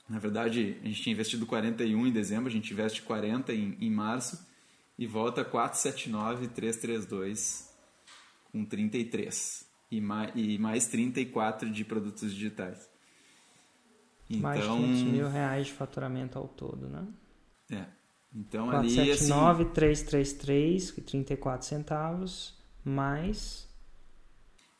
Na 0.10 0.20
verdade, 0.20 0.78
a 0.82 0.88
gente 0.88 1.02
tinha 1.02 1.14
investido 1.14 1.46
41 1.46 2.08
em 2.08 2.12
dezembro, 2.12 2.48
a 2.48 2.52
gente 2.52 2.74
investe 2.74 3.02
40 3.02 3.54
em, 3.54 3.78
em 3.80 3.92
março 3.92 4.46
e 4.98 5.08
volta 5.08 5.44
479 5.44 6.48
332 6.50 7.74
com 8.52 8.64
33 8.66 9.66
e 9.92 10.02
mais, 10.02 10.32
e 10.36 10.58
mais 10.58 10.88
34 10.88 11.70
de 11.70 11.84
produtos 11.84 12.34
digitais. 12.34 12.90
Então, 14.30 14.42
mais 14.42 14.64
500 14.64 15.04
mil 15.04 15.30
reais 15.30 15.68
de 15.68 15.74
faturamento 15.74 16.38
ao 16.38 16.48
todo, 16.48 16.88
né? 16.88 17.06
É. 17.72 17.86
Então 18.36 18.70
479, 18.70 19.62
ali 19.62 19.64
assim, 19.64 19.74
333, 19.74 20.92
34 20.92 21.68
centavos, 21.68 22.58
mais 22.84 23.68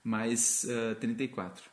mais 0.04 0.64
uh, 0.64 0.96
34. 0.96 1.72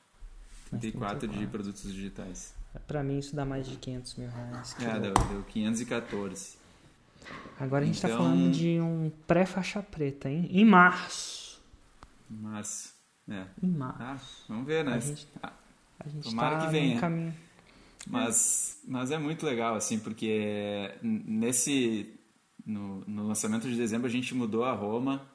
34, 0.70 1.18
34 1.20 1.28
de 1.28 1.46
produtos 1.46 1.92
digitais. 1.92 2.54
Para 2.86 3.02
mim 3.02 3.18
isso 3.18 3.34
dá 3.34 3.44
mais 3.44 3.66
de 3.66 3.76
500 3.76 4.14
mil 4.16 4.28
reais. 4.28 4.76
É, 4.80 5.00
deu, 5.00 5.14
deu 5.14 5.42
514. 5.44 6.59
Agora 7.58 7.82
a 7.84 7.86
gente 7.86 7.96
está 7.96 8.08
então... 8.08 8.22
falando 8.22 8.52
de 8.52 8.80
um 8.80 9.10
pré-faixa 9.26 9.82
preta, 9.82 10.30
hein? 10.30 10.48
Em 10.50 10.64
março. 10.64 11.60
Em 12.30 12.36
março. 12.36 12.94
É. 13.28 13.44
Em 13.62 13.70
março. 13.70 14.44
Ah, 14.44 14.46
vamos 14.48 14.66
ver, 14.66 14.84
né? 14.84 14.94
A 14.94 14.98
gente, 14.98 15.28
ah, 15.42 15.52
a 15.98 16.08
gente 16.08 16.30
Tomara 16.30 16.56
tá 16.58 16.66
que 16.66 16.72
venha. 16.72 16.98
Caminho. 16.98 17.34
Mas, 18.06 18.80
mas 18.88 19.10
é 19.10 19.18
muito 19.18 19.44
legal, 19.44 19.74
assim, 19.74 19.98
porque 19.98 20.94
nesse... 21.02 22.14
No, 22.64 23.04
no 23.06 23.26
lançamento 23.26 23.68
de 23.68 23.76
dezembro 23.76 24.06
a 24.06 24.10
gente 24.10 24.34
mudou 24.34 24.64
a 24.64 24.72
Roma, 24.72 25.26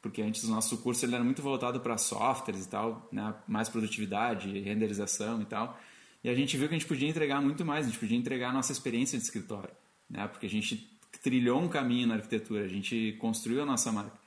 porque 0.00 0.22
antes 0.22 0.44
o 0.44 0.50
nosso 0.50 0.78
curso 0.78 1.04
ele 1.04 1.14
era 1.14 1.24
muito 1.24 1.42
voltado 1.42 1.80
para 1.80 1.96
softwares 1.96 2.64
e 2.64 2.68
tal, 2.68 3.08
né? 3.10 3.34
mais 3.48 3.68
produtividade, 3.68 4.60
renderização 4.60 5.40
e 5.42 5.44
tal. 5.44 5.78
E 6.22 6.28
a 6.28 6.34
gente 6.34 6.56
viu 6.56 6.68
que 6.68 6.74
a 6.74 6.78
gente 6.78 6.88
podia 6.88 7.08
entregar 7.08 7.40
muito 7.40 7.64
mais, 7.64 7.86
a 7.86 7.88
gente 7.88 7.98
podia 7.98 8.16
entregar 8.16 8.50
a 8.50 8.52
nossa 8.52 8.72
experiência 8.72 9.18
de 9.18 9.24
escritório, 9.24 9.74
né? 10.08 10.28
porque 10.28 10.46
a 10.46 10.50
gente 10.50 10.93
trilhou 11.18 11.60
um 11.60 11.68
caminho 11.68 12.08
na 12.08 12.14
arquitetura, 12.14 12.64
a 12.64 12.68
gente 12.68 13.16
construiu 13.20 13.62
a 13.62 13.66
nossa 13.66 13.90
marca. 13.92 14.24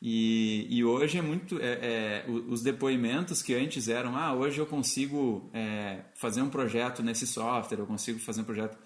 E, 0.00 0.66
e 0.68 0.84
hoje 0.84 1.18
é 1.18 1.22
muito. 1.22 1.58
É, 1.58 2.24
é, 2.26 2.26
os 2.28 2.62
depoimentos 2.62 3.42
que 3.42 3.54
antes 3.54 3.88
eram: 3.88 4.16
ah, 4.16 4.34
hoje 4.34 4.58
eu 4.58 4.66
consigo 4.66 5.48
é, 5.54 6.02
fazer 6.14 6.42
um 6.42 6.50
projeto 6.50 7.02
nesse 7.02 7.26
software, 7.26 7.78
eu 7.78 7.86
consigo 7.86 8.18
fazer 8.18 8.42
um 8.42 8.44
projeto, 8.44 8.76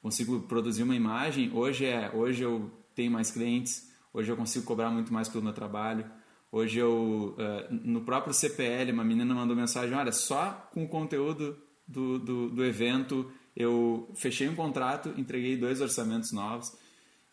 consigo 0.00 0.40
produzir 0.40 0.82
uma 0.82 0.96
imagem. 0.96 1.50
Hoje, 1.52 1.84
é, 1.84 2.10
hoje 2.14 2.42
eu 2.42 2.70
tenho 2.94 3.10
mais 3.12 3.30
clientes, 3.30 3.92
hoje 4.14 4.32
eu 4.32 4.36
consigo 4.36 4.64
cobrar 4.64 4.90
muito 4.90 5.12
mais 5.12 5.28
pelo 5.28 5.44
meu 5.44 5.52
trabalho. 5.52 6.06
Hoje 6.50 6.78
eu, 6.78 7.36
uh, 7.38 7.74
no 7.84 8.02
próprio 8.02 8.32
CPL, 8.32 8.92
uma 8.92 9.04
menina 9.04 9.34
mandou 9.34 9.54
mensagem: 9.54 9.94
olha, 9.94 10.12
só 10.12 10.70
com 10.72 10.84
o 10.84 10.88
conteúdo 10.88 11.58
do, 11.86 12.18
do, 12.18 12.50
do 12.50 12.64
evento 12.64 13.30
eu 13.54 14.10
fechei 14.14 14.48
um 14.48 14.54
contrato, 14.54 15.12
entreguei 15.18 15.56
dois 15.56 15.80
orçamentos 15.80 16.32
novos. 16.32 16.72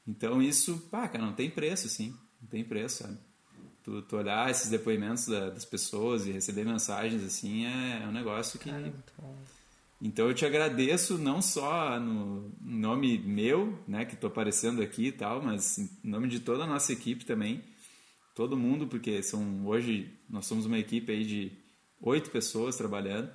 Então 0.09 0.41
isso, 0.41 0.87
pá, 0.89 1.07
cara, 1.07 1.23
não 1.23 1.33
tem 1.33 1.51
preço, 1.51 1.87
sim. 1.87 2.15
Não 2.41 2.49
tem 2.49 2.63
preço, 2.63 3.03
sabe? 3.03 3.17
Tu, 3.83 4.01
tu 4.01 4.17
olhar 4.17 4.49
esses 4.49 4.67
depoimentos 4.69 5.27
da, 5.27 5.51
das 5.51 5.65
pessoas 5.65 6.25
e 6.25 6.31
receber 6.31 6.65
mensagens 6.65 7.23
assim 7.23 7.65
é, 7.65 8.01
é 8.03 8.07
um 8.07 8.11
negócio 8.11 8.57
que. 8.59 8.71
Cara, 8.71 8.91
então 10.01 10.27
eu 10.27 10.33
te 10.33 10.45
agradeço 10.45 11.17
não 11.17 11.41
só 11.41 11.99
no 11.99 12.51
nome 12.59 13.19
meu, 13.19 13.77
né, 13.87 14.05
que 14.05 14.15
estou 14.15 14.29
aparecendo 14.29 14.81
aqui 14.81 15.07
e 15.07 15.11
tal, 15.11 15.43
mas 15.43 15.77
em 15.77 15.89
nome 16.03 16.27
de 16.27 16.39
toda 16.39 16.63
a 16.63 16.67
nossa 16.67 16.91
equipe 16.91 17.25
também, 17.25 17.61
todo 18.33 18.57
mundo, 18.57 18.87
porque 18.87 19.21
são 19.21 19.67
hoje 19.67 20.11
nós 20.29 20.45
somos 20.47 20.65
uma 20.65 20.79
equipe 20.79 21.11
aí 21.11 21.23
de 21.25 21.51
oito 22.01 22.31
pessoas 22.31 22.77
trabalhando 22.77 23.29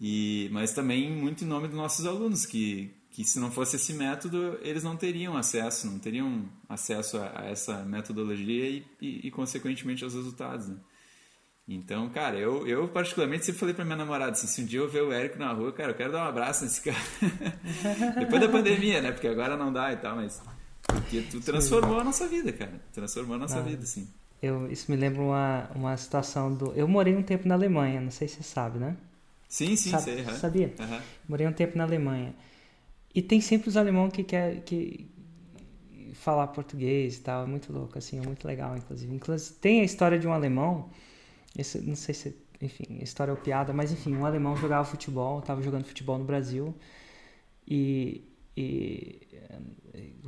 e 0.00 0.48
mas 0.52 0.72
também 0.72 1.10
muito 1.10 1.42
em 1.42 1.46
nome 1.46 1.68
dos 1.68 1.76
nossos 1.76 2.06
alunos 2.06 2.44
que 2.46 2.94
que 3.14 3.24
se 3.24 3.38
não 3.38 3.48
fosse 3.48 3.76
esse 3.76 3.92
método, 3.92 4.58
eles 4.60 4.82
não 4.82 4.96
teriam 4.96 5.36
acesso, 5.36 5.86
não 5.86 6.00
teriam 6.00 6.48
acesso 6.68 7.16
a, 7.16 7.42
a 7.42 7.46
essa 7.46 7.84
metodologia 7.84 8.68
e, 8.68 8.84
e, 9.00 9.28
e, 9.28 9.30
consequentemente, 9.30 10.02
aos 10.02 10.14
resultados. 10.14 10.66
Né? 10.66 10.74
Então, 11.68 12.10
cara, 12.10 12.36
eu, 12.36 12.66
eu 12.66 12.88
particularmente 12.88 13.44
sempre 13.44 13.60
falei 13.60 13.72
pra 13.72 13.84
minha 13.84 13.96
namorada 13.96 14.32
assim, 14.32 14.48
se 14.48 14.60
um 14.60 14.64
dia 14.64 14.80
eu 14.80 14.90
ver 14.90 15.04
o 15.04 15.12
Érico 15.12 15.38
na 15.38 15.52
rua, 15.52 15.72
cara, 15.72 15.92
eu 15.92 15.94
quero 15.94 16.10
dar 16.10 16.24
um 16.24 16.28
abraço 16.28 16.64
nesse 16.64 16.80
cara. 16.82 16.98
Depois 18.18 18.40
da 18.40 18.48
pandemia, 18.48 19.00
né? 19.00 19.12
Porque 19.12 19.28
agora 19.28 19.56
não 19.56 19.72
dá 19.72 19.92
e 19.92 19.96
tal, 19.96 20.16
mas... 20.16 20.42
Porque 20.82 21.22
tu 21.22 21.40
transformou 21.40 22.00
a 22.00 22.04
nossa 22.04 22.26
vida, 22.26 22.52
cara. 22.52 22.80
Transformou 22.92 23.36
a 23.36 23.38
nossa 23.38 23.60
ah, 23.60 23.62
vida, 23.62 23.86
sim. 23.86 24.08
Eu, 24.42 24.68
isso 24.68 24.90
me 24.90 24.96
lembra 24.96 25.22
uma, 25.22 25.70
uma 25.72 25.96
situação 25.96 26.52
do... 26.52 26.72
Eu 26.72 26.88
morei 26.88 27.14
um 27.14 27.22
tempo 27.22 27.46
na 27.46 27.54
Alemanha, 27.54 28.00
não 28.00 28.10
sei 28.10 28.26
se 28.26 28.38
você 28.38 28.42
sabe, 28.42 28.80
né? 28.80 28.96
Sim, 29.48 29.76
sim, 29.76 29.90
sabe, 29.90 30.02
sei. 30.02 30.24
Uhum. 30.24 30.36
Sabia? 30.36 30.74
Uhum. 30.80 31.00
Morei 31.28 31.46
um 31.46 31.52
tempo 31.52 31.78
na 31.78 31.84
Alemanha. 31.84 32.34
E 33.14 33.22
tem 33.22 33.40
sempre 33.40 33.68
os 33.68 33.76
alemão 33.76 34.10
que 34.10 34.24
quer 34.24 34.62
que 34.64 35.06
falar 36.14 36.48
português 36.48 37.18
e 37.18 37.20
tal, 37.20 37.44
é 37.44 37.46
muito 37.46 37.72
louco 37.72 37.98
assim, 37.98 38.18
é 38.18 38.22
muito 38.22 38.46
legal 38.46 38.76
inclusive. 38.76 39.14
inclusive 39.14 39.54
tem 39.54 39.80
a 39.80 39.84
história 39.84 40.18
de 40.18 40.26
um 40.26 40.32
alemão, 40.32 40.90
esse, 41.56 41.80
não 41.80 41.96
sei 41.96 42.14
se, 42.14 42.36
enfim, 42.60 42.98
história 43.02 43.32
ou 43.32 43.38
piada, 43.40 43.72
mas 43.72 43.92
enfim, 43.92 44.14
um 44.16 44.24
alemão 44.24 44.56
jogava 44.56 44.84
futebol, 44.84 45.40
estava 45.40 45.62
jogando 45.62 45.84
futebol 45.84 46.18
no 46.18 46.24
Brasil 46.24 46.74
e, 47.66 48.22
e 48.56 49.20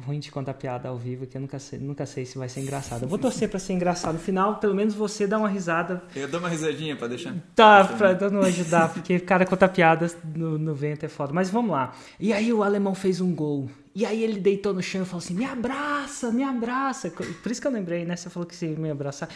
ruim 0.06 0.20
de 0.20 0.30
contar 0.30 0.54
piada 0.54 0.88
ao 0.88 0.96
vivo, 0.96 1.26
que 1.26 1.36
eu 1.36 1.40
nunca 1.40 1.58
sei, 1.58 1.78
nunca 1.78 2.06
sei 2.06 2.24
se 2.24 2.38
vai 2.38 2.48
ser 2.48 2.60
engraçado. 2.60 3.02
Eu 3.02 3.08
vou 3.08 3.18
torcer 3.18 3.48
para 3.48 3.58
ser 3.58 3.72
engraçado 3.72 4.14
no 4.14 4.20
final, 4.20 4.56
pelo 4.56 4.74
menos 4.74 4.94
você 4.94 5.26
dá 5.26 5.38
uma 5.38 5.48
risada. 5.48 6.02
Eu 6.14 6.28
dou 6.28 6.38
uma 6.38 6.48
risadinha 6.48 6.96
para 6.96 7.08
deixar. 7.08 7.34
Tá, 7.54 7.84
para 7.84 8.30
não 8.30 8.42
ajudar, 8.42 8.92
porque 8.94 9.18
cara 9.18 9.44
contar 9.44 9.68
piadas 9.68 10.16
no, 10.34 10.58
no 10.58 10.74
vento 10.74 11.04
é 11.04 11.08
foda. 11.08 11.32
Mas 11.32 11.50
vamos 11.50 11.72
lá. 11.72 11.92
E 12.20 12.32
aí 12.32 12.52
o 12.52 12.62
alemão 12.62 12.94
fez 12.94 13.20
um 13.20 13.34
gol. 13.34 13.68
E 13.96 14.04
aí 14.04 14.22
ele 14.22 14.38
deitou 14.38 14.74
no 14.74 14.82
chão 14.82 15.00
e 15.00 15.04
falou 15.06 15.24
assim: 15.24 15.32
me 15.32 15.46
abraça, 15.46 16.30
me 16.30 16.44
abraça. 16.44 17.10
Por 17.10 17.50
isso 17.50 17.58
que 17.58 17.66
eu 17.66 17.70
lembrei, 17.70 18.04
né? 18.04 18.14
Você 18.14 18.28
falou 18.28 18.46
que 18.46 18.54
você 18.54 18.66
ia 18.66 18.76
me 18.76 18.90
abraçar. 18.90 19.26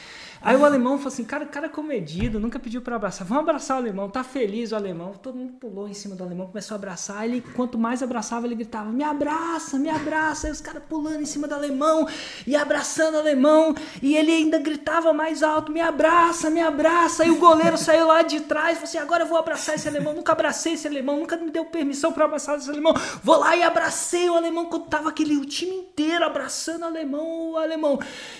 Aí 0.42 0.54
o 0.54 0.66
alemão 0.66 0.98
falou 0.98 1.08
assim: 1.08 1.24
cara, 1.24 1.46
cara 1.46 1.66
comedido, 1.66 2.38
nunca 2.38 2.58
pediu 2.58 2.82
para 2.82 2.94
abraçar. 2.96 3.26
Vamos 3.26 3.44
abraçar 3.44 3.78
o 3.78 3.80
alemão, 3.80 4.10
tá 4.10 4.22
feliz 4.22 4.72
o 4.72 4.76
alemão. 4.76 5.14
Todo 5.14 5.34
mundo 5.34 5.54
pulou 5.54 5.88
em 5.88 5.94
cima 5.94 6.14
do 6.14 6.22
alemão, 6.22 6.46
começou 6.46 6.74
a 6.74 6.76
abraçar. 6.76 7.24
Ele, 7.24 7.40
quanto 7.40 7.78
mais 7.78 8.02
abraçava, 8.02 8.46
ele 8.46 8.54
gritava: 8.54 8.92
me 8.92 9.02
abraça, 9.02 9.78
me 9.78 9.88
abraça. 9.88 10.46
Aí 10.46 10.52
os 10.52 10.60
caras 10.60 10.82
pulando 10.86 11.22
em 11.22 11.26
cima 11.26 11.48
do 11.48 11.54
alemão 11.54 12.06
e 12.46 12.54
abraçando 12.54 13.14
o 13.14 13.18
alemão. 13.18 13.74
E 14.02 14.14
ele 14.14 14.30
ainda 14.30 14.58
gritava 14.58 15.10
mais 15.14 15.42
alto: 15.42 15.72
me 15.72 15.80
abraça, 15.80 16.50
me 16.50 16.60
abraça. 16.60 17.22
Aí 17.22 17.30
o 17.30 17.38
goleiro 17.38 17.78
saiu 17.78 18.06
lá 18.06 18.20
de 18.20 18.40
trás 18.40 18.72
e 18.72 18.74
falou 18.74 18.84
assim: 18.84 18.98
agora 18.98 19.22
eu 19.22 19.26
vou 19.26 19.38
abraçar 19.38 19.76
esse 19.76 19.88
alemão. 19.88 20.12
Nunca 20.12 20.32
abracei 20.32 20.74
esse 20.74 20.86
alemão, 20.86 21.16
nunca 21.16 21.38
me 21.38 21.50
deu 21.50 21.64
permissão 21.64 22.12
para 22.12 22.26
abraçar 22.26 22.58
esse 22.58 22.68
alemão. 22.68 22.92
Vou 23.24 23.38
lá 23.38 23.56
e 23.56 23.62
abracei 23.62 24.28
o 24.28 24.34
alemão 24.34 24.49
alemão, 24.50 24.66
quando 24.66 24.86
tava 24.86 25.08
aquele 25.08 25.36
o 25.36 25.44
time 25.44 25.74
inteiro 25.74 26.24
abraçando 26.24 26.82
o 26.82 26.86
alemão, 26.86 27.52
o 27.52 27.56
alemão, 27.56 27.98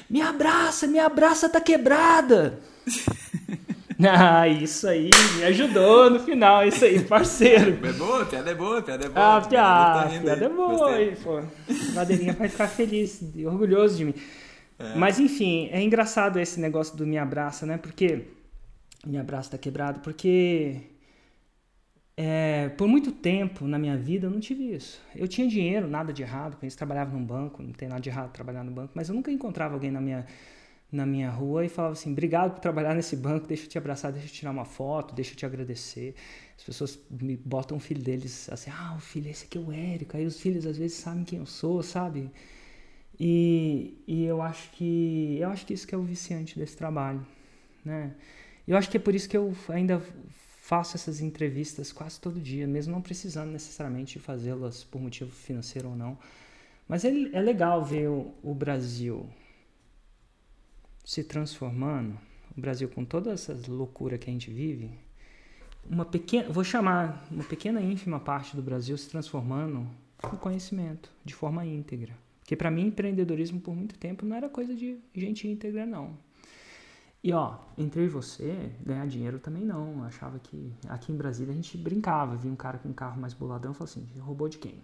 me 0.08 0.20
abraça, 0.20 0.86
me 0.86 0.98
abraça, 0.98 1.48
tá 1.48 1.61
quebrada. 1.61 2.58
Ah, 4.02 4.48
isso 4.48 4.88
aí, 4.88 5.11
me 5.36 5.44
ajudou 5.44 6.08
no 6.08 6.20
final, 6.20 6.66
isso 6.66 6.86
aí, 6.86 7.04
parceiro. 7.04 7.78
É 7.86 7.92
boa, 7.92 8.24
piada 8.24 8.50
é 8.50 8.54
boa, 8.54 8.80
piada 8.80 9.04
é 9.04 9.08
boa. 9.11 9.36
Ah, 9.36 9.40
piada, 9.42 10.08
tá 10.08 10.20
piada 10.20 10.44
é 10.46 10.48
boa 10.48 10.90
aí, 10.90 11.16
pô. 11.16 11.42
Madeirinha 11.92 12.32
vai 12.32 12.48
ficar 12.48 12.68
feliz, 12.68 13.22
orgulhoso 13.44 13.98
de 13.98 14.06
mim. 14.06 14.14
É. 14.78 14.94
Mas 14.96 15.20
enfim, 15.20 15.68
é 15.70 15.82
engraçado 15.82 16.40
esse 16.40 16.58
negócio 16.58 16.96
do 16.96 17.06
me 17.06 17.18
abraça, 17.18 17.66
né? 17.66 17.76
Porque 17.76 18.22
me 19.06 19.18
abraça 19.18 19.50
tá 19.50 19.58
quebrado, 19.58 20.00
porque 20.00 20.80
é, 22.22 22.68
por 22.76 22.86
muito 22.86 23.10
tempo 23.12 23.66
na 23.66 23.78
minha 23.78 23.96
vida 23.96 24.26
eu 24.26 24.30
não 24.30 24.40
tive 24.40 24.74
isso. 24.74 25.00
Eu 25.16 25.26
tinha 25.26 25.48
dinheiro, 25.48 25.88
nada 25.88 26.12
de 26.12 26.20
errado 26.20 26.58
com 26.58 26.66
isso, 26.66 26.76
trabalhava 26.76 27.16
num 27.16 27.24
banco, 27.24 27.62
não 27.62 27.72
tem 27.72 27.88
nada 27.88 27.98
de 27.98 28.10
errado 28.10 28.30
trabalhar 28.30 28.62
no 28.62 28.70
banco, 28.70 28.92
mas 28.94 29.08
eu 29.08 29.14
nunca 29.14 29.32
encontrava 29.32 29.72
alguém 29.72 29.90
na 29.90 30.02
minha, 30.02 30.26
na 30.92 31.06
minha 31.06 31.30
rua 31.30 31.64
e 31.64 31.70
falava 31.70 31.94
assim: 31.94 32.12
obrigado 32.12 32.52
por 32.52 32.60
trabalhar 32.60 32.94
nesse 32.94 33.16
banco, 33.16 33.46
deixa 33.46 33.64
eu 33.64 33.68
te 33.70 33.78
abraçar, 33.78 34.12
deixa 34.12 34.28
eu 34.28 34.32
tirar 34.32 34.50
uma 34.50 34.66
foto, 34.66 35.14
deixa 35.14 35.32
eu 35.32 35.36
te 35.36 35.46
agradecer. 35.46 36.14
As 36.58 36.62
pessoas 36.62 36.98
me 37.10 37.38
botam 37.38 37.78
o 37.78 37.80
filho 37.80 38.02
deles 38.02 38.50
assim: 38.52 38.70
ah, 38.70 38.94
o 38.98 39.00
filho, 39.00 39.30
esse 39.30 39.46
aqui 39.46 39.56
é 39.56 39.60
o 39.62 39.72
Érico. 39.72 40.14
Aí 40.14 40.26
os 40.26 40.38
filhos 40.38 40.66
às 40.66 40.76
vezes 40.76 40.98
sabem 40.98 41.24
quem 41.24 41.38
eu 41.38 41.46
sou, 41.46 41.82
sabe? 41.82 42.30
E, 43.18 43.96
e 44.06 44.24
eu 44.26 44.42
acho 44.42 44.70
que 44.72 45.38
eu 45.40 45.48
acho 45.48 45.64
que 45.64 45.72
isso 45.72 45.86
que 45.86 45.94
é 45.94 45.98
o 45.98 46.02
viciante 46.02 46.58
desse 46.58 46.76
trabalho, 46.76 47.26
né? 47.82 48.14
Eu 48.68 48.76
acho 48.76 48.90
que 48.90 48.98
é 48.98 49.00
por 49.00 49.14
isso 49.14 49.26
que 49.28 49.36
eu 49.36 49.54
ainda 49.70 50.02
faço 50.70 50.96
essas 50.96 51.20
entrevistas 51.20 51.90
quase 51.90 52.20
todo 52.20 52.40
dia, 52.40 52.64
mesmo 52.64 52.92
não 52.92 53.02
precisando 53.02 53.50
necessariamente 53.50 54.20
fazê-las 54.20 54.84
por 54.84 55.02
motivo 55.02 55.28
financeiro 55.28 55.88
ou 55.88 55.96
não. 55.96 56.16
Mas 56.86 57.04
é, 57.04 57.08
é 57.08 57.40
legal 57.40 57.84
ver 57.84 58.08
o, 58.08 58.32
o 58.40 58.54
Brasil 58.54 59.28
se 61.04 61.24
transformando, 61.24 62.16
o 62.56 62.60
Brasil 62.60 62.88
com 62.88 63.04
toda 63.04 63.32
essa 63.32 63.52
loucura 63.66 64.16
que 64.16 64.30
a 64.30 64.32
gente 64.32 64.48
vive, 64.48 64.92
uma 65.90 66.04
pequena, 66.04 66.48
vou 66.48 66.62
chamar 66.62 67.26
uma 67.32 67.42
pequena 67.42 67.82
ínfima 67.82 68.20
parte 68.20 68.54
do 68.54 68.62
Brasil 68.62 68.96
se 68.96 69.10
transformando 69.10 69.88
no 70.22 70.38
conhecimento 70.38 71.10
de 71.24 71.34
forma 71.34 71.66
íntegra. 71.66 72.16
Porque 72.42 72.54
para 72.54 72.70
mim 72.70 72.86
empreendedorismo 72.86 73.60
por 73.60 73.74
muito 73.74 73.98
tempo 73.98 74.24
não 74.24 74.36
era 74.36 74.48
coisa 74.48 74.72
de 74.72 75.00
gente 75.16 75.48
íntegra 75.48 75.84
não. 75.84 76.16
E 77.22 77.32
ó, 77.32 77.58
entre 77.76 78.08
você, 78.08 78.72
ganhar 78.82 79.06
dinheiro 79.06 79.38
também 79.38 79.64
não. 79.64 79.98
Eu 79.98 80.04
achava 80.04 80.38
que 80.38 80.72
aqui 80.88 81.12
em 81.12 81.16
Brasília 81.16 81.52
a 81.52 81.54
gente 81.56 81.76
brincava, 81.76 82.36
via 82.36 82.50
um 82.50 82.56
cara 82.56 82.78
com 82.78 82.88
um 82.88 82.94
carro 82.94 83.20
mais 83.20 83.34
boladão 83.34 83.72
e 83.72 83.74
falava 83.74 83.92
assim, 83.92 84.08
roubou 84.20 84.48
de 84.48 84.58
quem? 84.58 84.82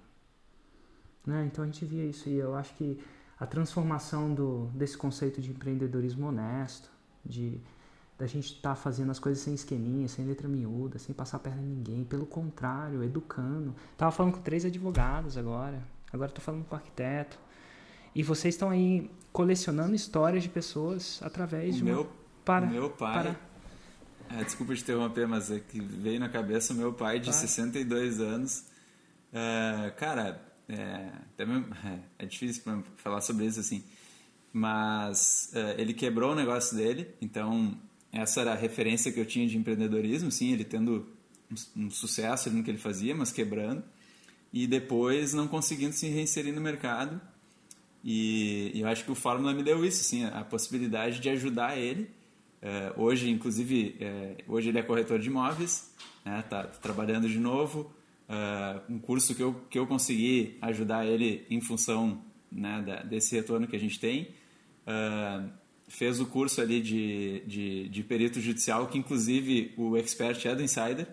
Né? 1.27 1.47
Então 1.47 1.65
a 1.65 1.67
gente 1.67 1.85
via 1.85 2.05
isso 2.05 2.29
e 2.29 2.35
eu 2.35 2.55
acho 2.55 2.75
que 2.75 3.01
a 3.39 3.47
transformação 3.47 4.35
do, 4.35 4.67
desse 4.75 4.97
conceito 4.97 5.41
de 5.41 5.51
empreendedorismo 5.51 6.29
honesto, 6.29 6.91
de 7.25 7.61
da 8.19 8.27
gente 8.27 8.55
estar 8.55 8.71
tá 8.71 8.75
fazendo 8.75 9.11
as 9.11 9.19
coisas 9.19 9.43
sem 9.43 9.53
esqueminha, 9.53 10.09
sem 10.09 10.25
letra 10.25 10.49
miúda, 10.49 10.99
sem 10.99 11.15
passar 11.15 11.37
a 11.37 11.41
perna 11.41 11.61
em 11.61 11.67
ninguém, 11.67 12.03
pelo 12.03 12.25
contrário, 12.25 13.03
educando. 13.03 13.75
Tava 13.97 14.11
falando 14.11 14.35
com 14.35 14.41
três 14.41 14.65
advogados 14.65 15.37
agora, 15.37 15.83
agora 16.11 16.31
estou 16.31 16.43
falando 16.43 16.65
com 16.65 16.75
o 16.75 16.79
arquiteto. 16.79 17.39
E 18.15 18.23
vocês 18.23 18.55
estão 18.55 18.71
aí 18.71 19.11
colecionando 19.33 19.95
histórias 19.95 20.43
de 20.43 20.49
pessoas 20.49 21.21
através 21.23 21.75
o 21.75 21.79
de 21.79 21.85
meu, 21.85 22.01
uma 22.01 22.09
para 22.47 22.65
meu 22.65 22.89
pai. 22.89 23.13
Para... 23.13 24.39
É, 24.39 24.45
desculpa 24.45 24.75
te 24.75 24.83
interromper, 24.83 25.27
mas 25.27 25.51
é 25.51 25.59
que 25.59 25.81
veio 25.81 26.21
na 26.21 26.29
cabeça 26.29 26.73
o 26.73 26.77
meu 26.77 26.93
pai 26.93 27.19
de 27.19 27.35
62 27.35 28.21
anos. 28.21 28.65
É, 29.33 29.91
cara, 29.97 30.41
é, 30.69 31.11
é, 32.19 32.27
difícil 32.27 32.63
falar 32.97 33.21
sobre 33.21 33.47
isso 33.47 33.59
assim, 33.59 33.85
mas 34.53 35.51
é, 35.55 35.81
ele 35.81 35.93
quebrou 35.93 36.33
o 36.33 36.35
negócio 36.35 36.77
dele, 36.77 37.09
então 37.21 37.77
essa 38.13 38.41
era 38.41 38.53
a 38.53 38.57
referência 38.57 39.13
que 39.13 39.19
eu 39.19 39.27
tinha 39.27 39.47
de 39.47 39.59
empreendedorismo, 39.59 40.31
sim, 40.31 40.53
ele 40.53 40.65
tendo 40.65 41.07
um, 41.51 41.85
um 41.85 41.91
sucesso 41.91 42.49
no 42.51 42.63
que 42.63 42.71
ele 42.71 42.79
fazia, 42.79 43.15
mas 43.15 43.33
quebrando, 43.33 43.83
e 44.53 44.67
depois 44.67 45.35
não 45.35 45.49
conseguindo 45.49 45.93
se 45.93 46.09
reinserir 46.09 46.55
no 46.55 46.61
mercado. 46.61 47.21
E, 48.05 48.71
e 48.73 48.81
eu 48.81 48.89
acho 48.89 49.05
que 49.05 49.11
o 49.11 49.17
Fórmula 49.17 49.53
me 49.53 49.65
deu 49.65 49.85
isso, 49.85 50.05
sim, 50.05 50.25
a 50.25 50.45
possibilidade 50.45 51.19
de 51.19 51.29
ajudar 51.29 51.77
ele. 51.77 52.09
É, 52.67 52.93
hoje, 52.97 53.31
inclusive, 53.31 53.97
é, 54.01 54.39
hoje 54.49 54.71
ele 54.71 54.79
é 54.79 54.83
corretor 54.83 55.21
de 55.21 55.29
imóveis, 55.29 55.95
né, 56.25 56.43
tá, 56.51 56.65
trabalhando 56.65 57.29
de 57.29 57.39
novo. 57.39 57.93
É, 58.29 58.81
um 58.91 58.99
curso 58.99 59.37
que 59.37 59.43
eu, 59.43 59.55
que 59.71 59.79
eu 59.79 59.87
consegui 59.87 60.59
ajudar 60.61 61.07
ele 61.07 61.47
em 61.49 61.61
função 61.61 62.21
né, 62.51 62.83
da, 62.85 63.03
desse 63.05 63.37
retorno 63.37 63.69
que 63.69 63.77
a 63.77 63.79
gente 63.79 64.01
tem. 64.01 64.35
É, 64.85 65.45
fez 65.87 66.19
o 66.19 66.27
curso 66.27 66.61
ali 66.61 66.83
de, 66.83 67.45
de, 67.47 67.89
de 67.89 68.03
perito 68.03 68.41
judicial, 68.41 68.89
que 68.89 68.99
inclusive 68.99 69.73
o 69.77 69.97
expert 69.97 70.45
é 70.45 70.57
do 70.57 70.61
Insider, 70.65 71.07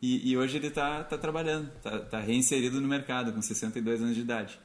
e, 0.00 0.30
e 0.30 0.38
hoje 0.38 0.56
ele 0.56 0.68
está 0.68 1.04
tá 1.04 1.18
trabalhando, 1.18 1.70
está 1.76 1.98
tá 1.98 2.20
reinserido 2.20 2.80
no 2.80 2.88
mercado 2.88 3.34
com 3.34 3.42
62 3.42 4.00
anos 4.00 4.14
de 4.14 4.22
idade. 4.22 4.58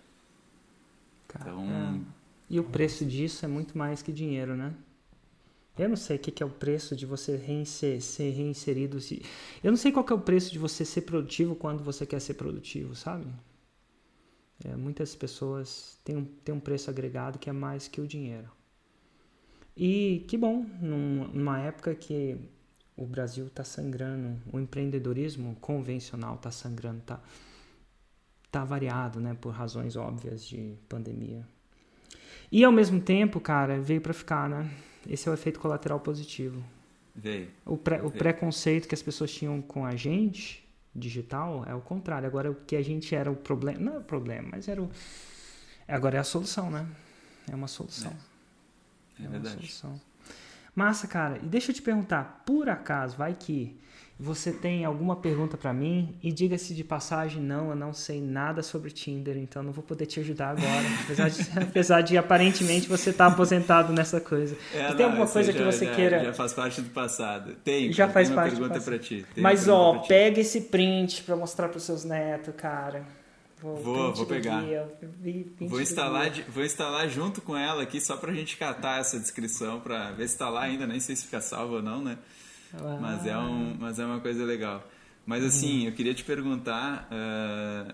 então... 1.30 1.70
É. 1.70 2.16
E 2.50 2.60
o 2.60 2.64
preço 2.64 3.04
disso 3.04 3.44
é 3.44 3.48
muito 3.50 3.78
mais 3.78 4.02
que 4.02 4.14
dinheiro, 4.14 4.56
né? 4.56 4.72
Eu 5.78 5.90
não 5.90 5.98
sei 5.98 6.16
o 6.16 6.20
que 6.20 6.42
é 6.42 6.46
o 6.46 6.50
preço 6.50 6.96
de 6.96 7.06
você 7.06 7.36
reinser, 7.36 8.02
ser 8.02 8.32
reinserido. 8.32 8.98
Eu 9.64 9.72
não 9.72 9.78
sei 9.78 9.92
qual 9.92 10.06
é 10.10 10.14
o 10.14 10.20
preço 10.20 10.52
de 10.52 10.58
você 10.58 10.86
ser 10.86 11.02
produtivo 11.02 11.56
quando 11.56 11.84
você 11.84 12.06
quer 12.06 12.22
ser 12.22 12.36
produtivo, 12.36 12.96
sabe? 12.96 13.26
É, 14.64 14.76
muitas 14.76 15.14
pessoas 15.14 16.00
têm 16.04 16.16
um, 16.16 16.24
têm 16.24 16.56
um 16.56 16.60
preço 16.60 16.90
agregado 16.90 17.38
que 17.38 17.50
é 17.50 17.54
mais 17.54 17.90
que 17.90 18.00
o 18.00 18.08
dinheiro. 18.08 18.50
E 19.76 20.24
que 20.30 20.38
bom, 20.38 20.66
numa 20.80 21.60
época 21.60 21.94
que 21.94 22.38
o 22.96 23.06
Brasil 23.06 23.48
está 23.48 23.66
sangrando, 23.66 24.40
o 24.54 24.60
empreendedorismo 24.60 25.56
convencional 25.58 26.36
está 26.36 26.50
sangrando, 26.50 27.00
está 27.00 27.22
tá 28.50 28.64
variado, 28.64 29.20
né, 29.20 29.34
por 29.34 29.50
razões 29.50 29.98
óbvias 29.98 30.46
de 30.46 30.78
pandemia. 30.88 31.46
E 32.52 32.64
ao 32.64 32.72
mesmo 32.72 33.00
tempo, 33.00 33.40
cara, 33.40 33.80
veio 33.80 34.02
para 34.02 34.14
ficar, 34.14 34.50
né? 34.50 34.70
Esse 35.08 35.28
é 35.28 35.32
o 35.32 35.34
efeito 35.34 35.60
colateral 35.60 36.00
positivo. 36.00 36.64
Veio. 37.16 37.50
O, 37.66 37.74
o 37.74 38.12
preconceito 38.12 38.88
que 38.88 38.96
as 38.96 39.02
pessoas 39.02 39.32
tinham 39.32 39.62
com 39.62 39.86
a 39.86 39.96
gente, 39.96 40.68
digital, 40.94 41.64
é 41.68 41.76
o 41.76 41.82
contrário. 41.82 42.28
Agora 42.28 42.50
o 42.50 42.56
que 42.56 42.76
a 42.76 42.82
gente 42.82 43.14
era 43.14 43.32
o 43.32 43.36
problema, 43.36 43.80
não 43.80 43.96
é 43.96 43.98
o 44.00 44.04
problema, 44.04 44.50
mas 44.52 44.68
era 44.68 44.82
o 44.82 44.90
agora 45.88 46.18
é 46.18 46.20
a 46.20 46.24
solução, 46.24 46.72
né? 46.72 46.88
É 47.52 47.56
uma 47.56 47.68
solução. 47.68 48.12
É. 49.20 49.24
É, 49.24 49.26
é 49.26 49.30
verdade. 49.30 49.56
Solução. 49.56 50.02
Massa, 50.74 51.08
cara. 51.08 51.38
E 51.38 51.46
deixa 51.46 51.72
eu 51.72 51.76
te 51.76 51.82
perguntar, 51.82 52.44
por 52.46 52.68
acaso, 52.70 53.16
vai 53.16 53.34
que 53.34 53.78
você 54.18 54.52
tem 54.52 54.86
alguma 54.86 55.18
pergunta 55.18 55.58
para 55.58 55.74
mim? 55.74 56.16
E 56.24 56.32
diga-se 56.32 56.74
de 56.74 56.86
passagem, 56.86 57.42
não, 57.42 57.70
eu 57.70 57.76
não 57.76 57.94
sei 57.94 58.22
nada 58.22 58.64
sobre 58.64 58.90
Tinder, 58.90 59.36
então 59.36 59.62
não 59.62 59.74
vou 59.74 59.84
poder 59.84 60.06
te 60.06 60.22
ajudar 60.22 60.52
agora. 60.52 60.86
apesar, 61.04 61.30
de, 61.30 61.60
apesar 61.60 62.02
de 62.02 62.18
aparentemente 62.18 62.88
você 62.88 63.10
estar 63.10 63.28
tá 63.28 63.34
aposentado 63.34 63.92
nessa 63.92 64.22
coisa. 64.22 64.56
É, 64.74 64.94
tem 64.94 65.06
alguma 65.06 65.28
coisa 65.28 65.52
já, 65.52 65.58
que 65.58 65.66
você 65.66 65.86
já, 65.86 65.96
queira? 65.96 66.24
Já 66.24 66.34
faz 66.34 66.54
parte 66.54 66.82
do 66.82 66.90
passado. 66.92 67.56
Tem. 67.64 67.92
Já 67.92 68.08
faz 68.08 68.30
tem 68.30 68.36
parte 68.36 68.56
pergunta 68.56 68.80
para 68.80 68.98
ti. 68.98 69.26
Mas 69.36 69.68
ó, 69.68 70.00
pega 70.00 70.40
esse 70.40 70.62
print 70.62 71.24
para 71.24 71.36
mostrar 71.36 71.68
para 71.68 71.80
seus 71.80 72.06
netos, 72.06 72.54
cara. 72.56 73.06
Vou, 73.62 73.78
vou, 73.78 74.14
vou 74.14 74.26
pegar. 74.26 74.64
vou 75.60 75.82
instalar, 75.82 76.32
vou 76.50 76.64
instalar 76.64 77.10
junto 77.10 77.42
com 77.42 77.58
ela 77.58 77.84
aqui 77.84 78.00
só 78.00 78.16
pra 78.16 78.32
gente 78.34 78.56
catar 78.58 79.00
essa 79.00 79.20
descrição 79.20 79.80
pra 79.80 80.12
ver 80.12 80.28
se 80.30 80.38
tá 80.38 80.50
lá 80.50 80.64
ainda, 80.64 80.86
nem 80.86 81.00
sei 81.00 81.16
se 81.16 81.26
fica 81.26 81.42
salvo 81.42 81.76
ou 81.76 81.82
não, 81.82 82.02
né? 82.02 82.18
Ah. 82.80 82.98
Mas, 83.02 83.26
é 83.26 83.38
um, 83.38 83.76
mas 83.80 84.00
é 84.00 84.06
uma 84.06 84.20
coisa 84.20 84.44
legal. 84.44 84.88
Mas 85.26 85.44
assim, 85.44 85.82
uhum. 85.82 85.88
eu 85.88 85.92
queria 85.94 86.14
te 86.14 86.24
perguntar. 86.24 87.10
Uh, 87.12 87.94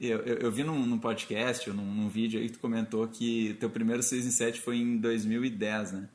eu, 0.00 0.18
eu, 0.20 0.36
eu, 0.36 0.52
vi 0.52 0.64
num, 0.64 0.86
num 0.86 0.98
podcast 0.98 1.68
ou 1.68 1.76
num, 1.76 1.84
num, 1.84 2.08
vídeo 2.08 2.40
aí 2.40 2.46
que 2.46 2.54
tu 2.54 2.58
comentou 2.58 3.06
que 3.06 3.54
teu 3.60 3.68
primeiro 3.68 4.02
6 4.02 4.26
em 4.26 4.30
7 4.30 4.60
foi 4.60 4.78
em 4.78 4.96
2010, 4.96 5.92
né? 5.92 6.08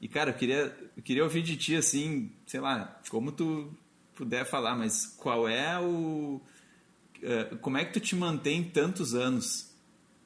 E 0.00 0.08
cara, 0.08 0.30
eu 0.30 0.34
queria, 0.34 0.74
eu 0.96 1.02
queria 1.02 1.24
ouvir 1.24 1.42
de 1.42 1.56
ti 1.56 1.76
assim, 1.76 2.30
sei 2.46 2.60
lá, 2.60 2.98
como 3.10 3.32
tu 3.32 3.70
puder 4.14 4.46
falar, 4.46 4.76
mas 4.76 5.06
qual 5.18 5.48
é 5.48 5.78
o 5.78 6.40
eh, 7.22 7.56
como 7.60 7.76
é 7.76 7.84
que 7.84 7.92
tu 7.92 8.00
te 8.00 8.14
mantém 8.14 8.62
tantos 8.62 9.14
anos, 9.14 9.70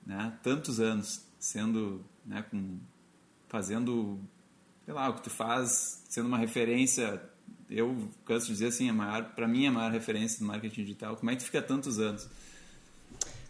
né? 0.07 0.33
Tantos 0.43 0.79
anos 0.79 1.23
sendo, 1.39 2.05
né, 2.25 2.45
com 2.51 2.79
fazendo, 3.49 4.19
sei 4.85 4.95
lá, 4.95 5.09
o 5.09 5.15
que 5.15 5.23
tu 5.23 5.31
faz, 5.31 6.05
sendo 6.09 6.27
uma 6.27 6.39
referência, 6.39 7.23
eu 7.71 8.09
canso 8.25 8.47
de 8.47 8.53
dizer 8.53 8.67
assim, 8.67 8.89
a 8.89 8.93
maior, 8.93 9.35
para 9.35 9.49
mim 9.49 9.65
é 9.65 9.69
a 9.69 9.73
maior 9.73 9.93
referência 9.93 10.39
do 10.39 10.45
marketing 10.45 10.83
digital. 10.83 11.17
Como 11.17 11.31
é 11.31 11.35
que 11.35 11.43
tu 11.43 11.47
fica 11.47 11.63
tantos 11.63 11.99
anos? 11.99 12.29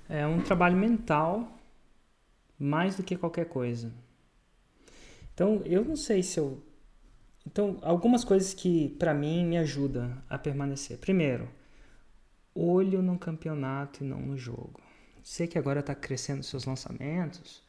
É 0.09 0.26
um 0.26 0.41
trabalho 0.41 0.76
mental 0.76 1.59
mais 2.59 2.97
do 2.97 3.03
que 3.03 3.16
qualquer 3.16 3.47
coisa. 3.47 3.93
Então, 5.35 5.62
eu 5.64 5.85
não 5.85 5.97
sei 5.97 6.22
se 6.22 6.39
eu 6.39 6.62
então, 7.47 7.78
algumas 7.83 8.24
coisas 8.24 8.55
que 8.55 8.91
para 8.91 9.12
mim 9.12 9.45
me 9.45 9.59
ajudam 9.59 10.16
a 10.28 10.39
permanecer. 10.39 10.99
Primeiro, 10.99 11.49
olho 12.55 13.03
no 13.03 13.18
campeonato 13.18 14.05
e 14.05 14.07
não 14.07 14.20
no 14.20 14.37
jogo. 14.37 14.80
Sei 15.22 15.47
que 15.47 15.59
agora 15.59 15.80
está 15.80 15.95
crescendo 15.95 16.43
seus 16.43 16.64
lançamentos. 16.64 17.62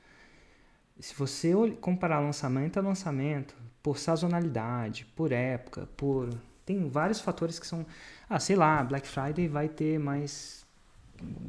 Se 0.99 1.13
você 1.15 1.51
comparar 1.81 2.19
lançamento 2.19 2.77
a 2.77 2.81
lançamento, 2.81 3.55
por 3.81 3.97
sazonalidade, 3.97 5.05
por 5.15 5.31
época, 5.31 5.87
por. 5.97 6.29
Tem 6.65 6.87
vários 6.87 7.19
fatores 7.19 7.59
que 7.59 7.67
são. 7.67 7.85
Ah, 8.29 8.39
sei 8.39 8.55
lá, 8.55 8.81
Black 8.83 9.07
Friday 9.07 9.47
vai 9.47 9.67
ter 9.67 9.99
mais. 9.99 10.65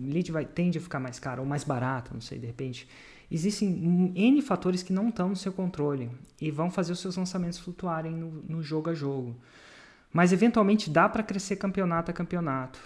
Lead 0.00 0.32
vai, 0.32 0.44
tende 0.44 0.78
a 0.78 0.80
ficar 0.80 0.98
mais 0.98 1.18
caro 1.18 1.42
ou 1.42 1.48
mais 1.48 1.64
barato, 1.64 2.12
não 2.12 2.20
sei, 2.20 2.38
de 2.38 2.46
repente. 2.46 2.88
Existem 3.30 4.12
N 4.14 4.42
fatores 4.42 4.82
que 4.82 4.92
não 4.92 5.08
estão 5.08 5.30
no 5.30 5.36
seu 5.36 5.52
controle 5.52 6.10
e 6.40 6.50
vão 6.50 6.70
fazer 6.70 6.92
os 6.92 7.00
seus 7.00 7.16
lançamentos 7.16 7.58
flutuarem 7.58 8.12
no, 8.12 8.30
no 8.48 8.62
jogo 8.62 8.90
a 8.90 8.94
jogo. 8.94 9.34
Mas 10.12 10.32
eventualmente 10.32 10.90
dá 10.90 11.08
para 11.08 11.22
crescer 11.22 11.56
campeonato 11.56 12.10
a 12.10 12.14
campeonato. 12.14 12.80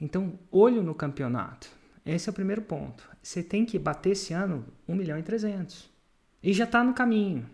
Então, 0.00 0.38
olho 0.50 0.82
no 0.82 0.94
campeonato. 0.94 1.68
Esse 2.06 2.28
é 2.28 2.32
o 2.32 2.34
primeiro 2.34 2.62
ponto. 2.62 3.08
Você 3.28 3.42
tem 3.42 3.66
que 3.66 3.78
bater 3.78 4.12
esse 4.12 4.32
ano 4.32 4.64
1 4.88 4.94
milhão 4.96 5.18
e 5.18 5.22
300. 5.22 5.90
E 6.42 6.50
já 6.54 6.64
está 6.64 6.82
no 6.82 6.94
caminho. 6.94 7.46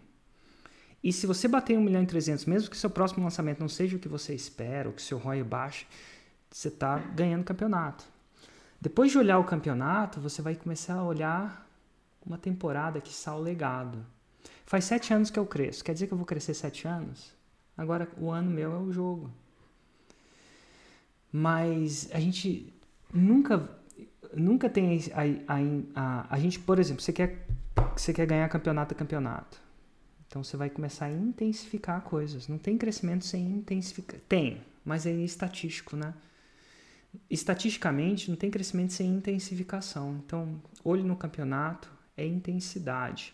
E 1.03 1.12
se 1.12 1.27
você 1.27 1.49
bater 1.49 1.77
1 1.77 1.83
milhão 1.83 2.01
e 2.01 2.07
300, 2.07 2.45
mesmo 2.45 2.70
que 2.70 2.77
seu 2.77 2.89
próximo 2.89 3.25
lançamento 3.25 3.59
não 3.59 3.68
seja 3.68 3.97
o 3.97 3.99
que 3.99 4.07
você 4.07 4.33
espera, 4.37 4.89
ou 4.89 4.95
que 4.95 5.03
seu 5.03 5.18
ROI 5.18 5.43
baixe, 5.43 5.85
você 6.49 6.68
está 6.68 6.99
ganhando 6.99 7.43
campeonato. 7.43 8.05
Depois 8.81 9.11
de 9.11 9.18
olhar 9.18 9.37
o 9.41 9.43
campeonato, 9.43 10.20
você 10.20 10.41
vai 10.41 10.55
começar 10.55 10.95
a 10.95 11.05
olhar 11.05 11.68
uma 12.25 12.39
temporada 12.39 13.01
que 13.01 13.11
está 13.11 13.35
o 13.35 13.41
legado. 13.41 14.07
Faz 14.64 14.85
sete 14.85 15.12
anos 15.12 15.29
que 15.29 15.41
eu 15.41 15.45
cresço. 15.45 15.83
Quer 15.83 15.95
dizer 15.95 16.07
que 16.07 16.14
eu 16.14 16.18
vou 16.18 16.25
crescer 16.25 16.55
sete 16.55 16.87
anos? 16.87 17.35
Agora 17.77 18.09
o 18.16 18.31
ano 18.31 18.49
meu 18.49 18.72
é 18.72 18.79
o 18.79 18.93
jogo. 18.93 19.29
Mas 21.33 22.09
a 22.12 22.20
gente 22.20 22.72
nunca 23.12 23.68
nunca 24.37 24.68
tem 24.68 24.99
a, 25.12 25.53
a, 25.53 25.59
a, 25.95 26.35
a 26.35 26.39
gente, 26.39 26.59
por 26.59 26.78
exemplo, 26.78 27.03
você 27.03 27.12
quer 27.12 27.47
você 27.97 28.12
quer 28.12 28.26
ganhar 28.26 28.49
campeonato 28.49 28.95
a 28.95 28.97
campeonato. 28.97 29.61
Então 30.26 30.43
você 30.43 30.57
vai 30.57 30.68
começar 30.68 31.07
a 31.07 31.12
intensificar 31.12 32.01
coisas. 32.03 32.49
Não 32.49 32.59
tem 32.59 32.76
crescimento 32.76 33.24
sem 33.24 33.45
intensificar. 33.47 34.20
Tem, 34.28 34.62
mas 34.85 35.07
é 35.07 35.12
estatístico, 35.12 35.97
né? 35.97 36.12
Estatisticamente, 37.30 38.28
não 38.28 38.37
tem 38.37 38.51
crescimento 38.51 38.93
sem 38.93 39.09
intensificação. 39.09 40.20
Então, 40.24 40.61
olho 40.82 41.05
no 41.05 41.16
campeonato 41.16 41.91
é 42.16 42.26
intensidade. 42.26 43.32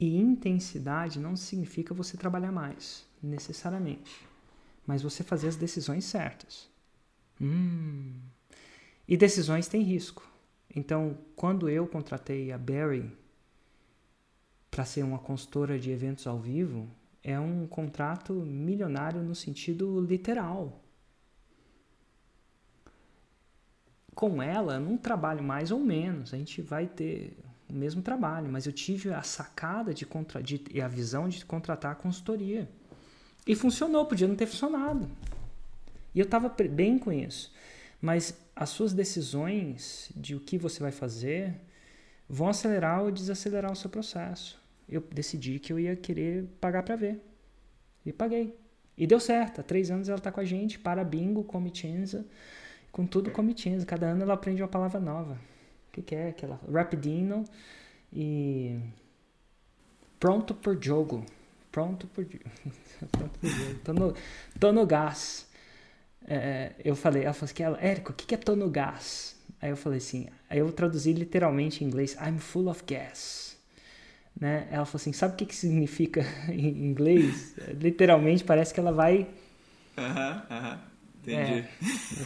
E 0.00 0.16
intensidade 0.16 1.20
não 1.20 1.36
significa 1.36 1.92
você 1.92 2.16
trabalhar 2.16 2.50
mais, 2.50 3.06
necessariamente, 3.22 4.26
mas 4.86 5.02
você 5.02 5.22
fazer 5.22 5.48
as 5.48 5.56
decisões 5.56 6.06
certas. 6.06 6.68
Hum. 7.40 8.14
E 9.06 9.16
decisões 9.16 9.68
têm 9.68 9.82
risco. 9.82 10.26
Então, 10.74 11.18
quando 11.36 11.68
eu 11.68 11.86
contratei 11.86 12.50
a 12.50 12.58
Barry 12.58 13.10
para 14.70 14.84
ser 14.84 15.02
uma 15.02 15.18
consultora 15.18 15.78
de 15.78 15.90
eventos 15.90 16.26
ao 16.26 16.38
vivo, 16.38 16.88
é 17.22 17.38
um 17.38 17.66
contrato 17.66 18.32
milionário 18.32 19.22
no 19.22 19.34
sentido 19.34 20.00
literal. 20.00 20.80
Com 24.14 24.42
ela, 24.42 24.78
não 24.78 24.96
trabalho 24.96 25.42
mais 25.42 25.70
ou 25.70 25.78
menos, 25.78 26.32
a 26.32 26.38
gente 26.38 26.60
vai 26.60 26.86
ter 26.86 27.36
o 27.68 27.74
mesmo 27.74 28.02
trabalho, 28.02 28.50
mas 28.50 28.66
eu 28.66 28.72
tive 28.72 29.12
a 29.12 29.22
sacada 29.22 29.94
de, 29.94 30.04
contra, 30.04 30.42
de 30.42 30.62
e 30.70 30.80
a 30.80 30.88
visão 30.88 31.28
de 31.28 31.44
contratar 31.44 31.92
a 31.92 31.94
consultoria. 31.94 32.68
E 33.46 33.54
funcionou, 33.56 34.06
podia 34.06 34.28
não 34.28 34.36
ter 34.36 34.46
funcionado. 34.46 35.08
E 36.14 36.20
eu 36.20 36.24
estava 36.24 36.48
bem 36.48 36.98
com 36.98 37.10
isso. 37.10 37.52
Mas 38.00 38.36
as 38.54 38.70
suas 38.70 38.92
decisões 38.92 40.10
de 40.14 40.34
o 40.34 40.40
que 40.40 40.58
você 40.58 40.80
vai 40.80 40.92
fazer 40.92 41.54
vão 42.28 42.48
acelerar 42.48 43.02
ou 43.02 43.10
desacelerar 43.10 43.72
o 43.72 43.76
seu 43.76 43.90
processo 43.90 44.62
eu 44.92 45.00
decidi 45.00 45.58
que 45.58 45.72
eu 45.72 45.80
ia 45.80 45.96
querer 45.96 46.44
pagar 46.60 46.82
para 46.82 46.96
ver. 46.96 47.20
E 48.04 48.12
paguei. 48.12 48.54
E 48.96 49.06
deu 49.06 49.18
certo. 49.18 49.60
Há 49.60 49.64
três 49.64 49.90
anos 49.90 50.08
ela 50.08 50.18
está 50.18 50.30
com 50.30 50.40
a 50.40 50.44
gente, 50.44 50.78
para 50.78 51.02
bingo, 51.02 51.42
comicenza, 51.44 52.26
com 52.90 53.06
tudo 53.06 53.30
comicenza. 53.30 53.86
Cada 53.86 54.06
ano 54.06 54.22
ela 54.22 54.34
aprende 54.34 54.62
uma 54.62 54.68
palavra 54.68 55.00
nova. 55.00 55.34
O 55.88 55.92
que, 55.92 56.02
que 56.02 56.14
é 56.14 56.28
aquela? 56.28 56.60
Rapidino 56.70 57.44
e 58.12 58.78
pronto 60.20 60.54
por 60.54 60.82
jogo. 60.82 61.24
Pronto 61.72 62.06
por 62.08 62.22
jogo. 62.22 62.44
tô, 63.82 63.94
no, 63.94 64.14
tô 64.60 64.72
no 64.72 64.84
gás. 64.84 65.50
É, 66.26 66.72
eu 66.84 66.94
falei, 66.94 67.24
ela 67.24 67.32
falou 67.32 67.50
assim, 67.52 67.86
Érico, 67.86 68.12
o 68.12 68.14
que, 68.14 68.26
que 68.26 68.34
é 68.34 68.38
tô 68.38 68.56
no 68.56 68.68
gás? 68.70 69.36
Aí 69.60 69.70
eu 69.70 69.76
falei 69.76 69.98
assim, 69.98 70.26
aí 70.50 70.58
eu 70.58 70.72
traduzi 70.72 71.12
literalmente 71.12 71.84
em 71.84 71.86
inglês, 71.86 72.16
I'm 72.20 72.38
full 72.38 72.68
of 72.68 72.82
gas 72.84 73.52
né? 74.38 74.66
Ela 74.70 74.84
falou 74.84 75.00
assim, 75.00 75.12
sabe 75.12 75.34
o 75.34 75.36
que, 75.36 75.46
que 75.46 75.54
significa 75.54 76.24
em 76.48 76.68
inglês? 76.68 77.54
Literalmente 77.80 78.44
parece 78.44 78.72
que 78.72 78.80
ela 78.80 78.92
vai... 78.92 79.28
Aham, 79.96 80.42
uh 80.48 80.52
aham, 80.52 80.70
-huh, 80.70 80.74
uh 80.74 80.74
-huh. 80.74 80.78
entendi. 81.18 81.52
É, 81.52 81.68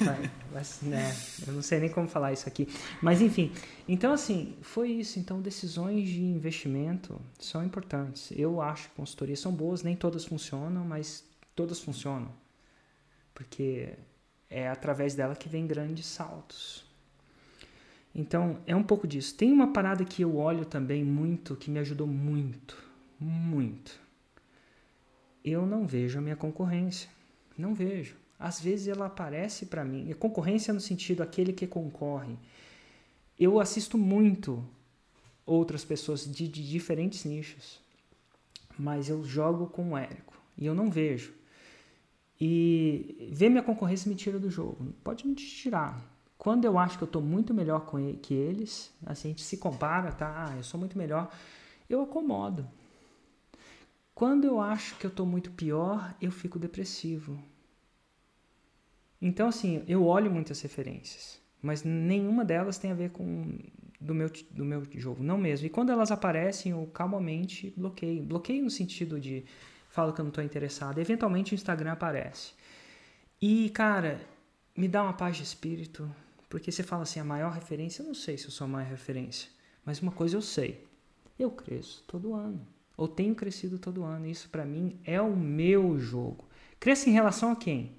vai, 0.04 0.30
vai, 0.52 0.62
né? 0.82 1.14
Eu 1.46 1.52
não 1.52 1.62
sei 1.62 1.80
nem 1.80 1.90
como 1.90 2.06
falar 2.08 2.32
isso 2.32 2.48
aqui. 2.48 2.68
Mas 3.02 3.20
enfim, 3.20 3.52
então 3.88 4.12
assim, 4.12 4.54
foi 4.62 4.90
isso. 4.90 5.18
Então 5.18 5.40
decisões 5.40 6.08
de 6.08 6.22
investimento 6.22 7.20
são 7.38 7.64
importantes. 7.64 8.30
Eu 8.36 8.62
acho 8.62 8.88
que 8.88 8.94
consultorias 8.94 9.40
são 9.40 9.52
boas, 9.52 9.82
nem 9.82 9.96
todas 9.96 10.24
funcionam, 10.24 10.84
mas 10.84 11.24
todas 11.54 11.80
funcionam. 11.80 12.30
Porque 13.36 13.90
é 14.48 14.66
através 14.66 15.14
dela 15.14 15.36
que 15.36 15.46
vem 15.46 15.66
grandes 15.66 16.06
saltos. 16.06 16.86
Então, 18.14 18.58
é 18.66 18.74
um 18.74 18.82
pouco 18.82 19.06
disso. 19.06 19.34
Tem 19.34 19.52
uma 19.52 19.74
parada 19.74 20.06
que 20.06 20.22
eu 20.22 20.36
olho 20.38 20.64
também 20.64 21.04
muito, 21.04 21.54
que 21.54 21.70
me 21.70 21.78
ajudou 21.78 22.06
muito, 22.06 22.82
muito. 23.20 24.00
Eu 25.44 25.66
não 25.66 25.86
vejo 25.86 26.18
a 26.18 26.22
minha 26.22 26.34
concorrência. 26.34 27.10
Não 27.58 27.74
vejo. 27.74 28.16
Às 28.38 28.58
vezes 28.58 28.88
ela 28.88 29.04
aparece 29.04 29.66
para 29.66 29.84
mim. 29.84 30.10
Concorrência 30.14 30.72
no 30.72 30.80
sentido 30.80 31.22
aquele 31.22 31.52
que 31.52 31.66
concorre. 31.66 32.38
Eu 33.38 33.60
assisto 33.60 33.98
muito 33.98 34.64
outras 35.44 35.84
pessoas 35.84 36.24
de, 36.24 36.48
de 36.48 36.66
diferentes 36.66 37.26
nichos. 37.26 37.78
Mas 38.78 39.10
eu 39.10 39.22
jogo 39.22 39.66
com 39.66 39.92
o 39.92 39.98
Érico. 39.98 40.40
E 40.56 40.64
eu 40.64 40.74
não 40.74 40.90
vejo. 40.90 41.34
E 42.40 43.30
ver 43.32 43.48
minha 43.48 43.62
concorrência 43.62 44.08
me 44.08 44.14
tira 44.14 44.38
do 44.38 44.50
jogo. 44.50 44.92
Pode 45.02 45.26
me 45.26 45.34
tirar 45.34 46.16
quando 46.38 46.64
eu 46.64 46.78
acho 46.78 46.98
que 46.98 47.04
eu 47.04 47.06
estou 47.06 47.22
muito 47.22 47.54
melhor 47.54 47.86
ele, 47.98 48.18
que 48.18 48.34
eles, 48.34 48.92
assim, 49.04 49.28
a 49.28 49.30
gente 49.30 49.42
se 49.42 49.56
compara, 49.56 50.12
tá? 50.12 50.46
Ah, 50.48 50.56
eu 50.56 50.62
sou 50.62 50.78
muito 50.78 50.96
melhor, 50.96 51.30
eu 51.88 52.02
acomodo. 52.02 52.68
Quando 54.14 54.44
eu 54.44 54.60
acho 54.60 54.96
que 54.96 55.06
eu 55.06 55.10
estou 55.10 55.26
muito 55.26 55.50
pior, 55.50 56.14
eu 56.20 56.30
fico 56.30 56.58
depressivo. 56.58 57.38
Então, 59.20 59.48
assim, 59.48 59.82
eu 59.88 60.04
olho 60.04 60.30
muitas 60.30 60.60
referências, 60.60 61.40
mas 61.60 61.82
nenhuma 61.82 62.44
delas 62.44 62.78
tem 62.78 62.90
a 62.90 62.94
ver 62.94 63.10
com 63.10 63.58
do 64.00 64.14
meu, 64.14 64.30
do 64.50 64.64
meu 64.64 64.82
jogo, 64.94 65.22
não 65.22 65.38
mesmo. 65.38 65.66
E 65.66 65.70
quando 65.70 65.90
elas 65.90 66.10
aparecem, 66.10 66.72
eu 66.72 66.86
calmamente 66.92 67.72
bloqueio. 67.76 68.22
Bloqueio 68.22 68.62
no 68.62 68.70
sentido 68.70 69.18
de 69.18 69.44
falo 69.96 70.12
que 70.12 70.20
eu 70.20 70.24
não 70.24 70.28
estou 70.28 70.44
interessado. 70.44 70.98
Eventualmente 70.98 71.54
o 71.54 71.56
Instagram 71.56 71.92
aparece. 71.92 72.52
E, 73.40 73.70
cara, 73.70 74.20
me 74.76 74.86
dá 74.86 75.02
uma 75.02 75.14
paz 75.14 75.38
de 75.38 75.42
espírito, 75.42 76.14
porque 76.50 76.70
você 76.70 76.82
fala 76.82 77.04
assim, 77.04 77.18
a 77.18 77.24
maior 77.24 77.50
referência, 77.50 78.02
eu 78.02 78.06
não 78.06 78.14
sei 78.14 78.36
se 78.36 78.44
eu 78.44 78.50
sou 78.50 78.66
a 78.66 78.68
maior 78.68 78.90
referência, 78.90 79.48
mas 79.86 80.02
uma 80.02 80.12
coisa 80.12 80.36
eu 80.36 80.42
sei, 80.42 80.86
eu 81.38 81.50
cresço 81.50 82.04
todo 82.06 82.34
ano, 82.34 82.60
ou 82.94 83.08
tenho 83.08 83.34
crescido 83.34 83.78
todo 83.78 84.04
ano, 84.04 84.26
isso 84.26 84.50
para 84.50 84.66
mim 84.66 85.00
é 85.02 85.18
o 85.18 85.34
meu 85.34 85.98
jogo. 85.98 86.44
Cresce 86.78 87.08
em 87.08 87.14
relação 87.14 87.50
a 87.52 87.56
quem? 87.56 87.92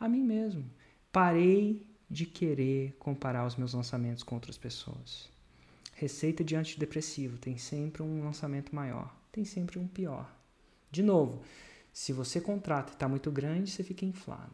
A 0.00 0.08
mim 0.08 0.22
mesmo. 0.22 0.64
Parei 1.12 1.86
de 2.08 2.24
querer 2.24 2.96
comparar 2.98 3.46
os 3.46 3.56
meus 3.56 3.74
lançamentos 3.74 4.22
com 4.22 4.34
outras 4.34 4.56
pessoas. 4.56 5.28
Receita 5.94 6.42
de 6.42 6.56
antidepressivo 6.56 7.36
tem 7.36 7.58
sempre 7.58 8.02
um 8.02 8.24
lançamento 8.24 8.74
maior, 8.74 9.14
tem 9.30 9.44
sempre 9.44 9.78
um 9.78 9.86
pior. 9.86 10.37
De 10.90 11.02
novo, 11.02 11.42
se 11.92 12.12
você 12.12 12.40
contrata 12.40 12.92
e 12.92 12.94
está 12.94 13.08
muito 13.08 13.30
grande, 13.30 13.70
você 13.70 13.82
fica 13.82 14.04
inflado. 14.04 14.52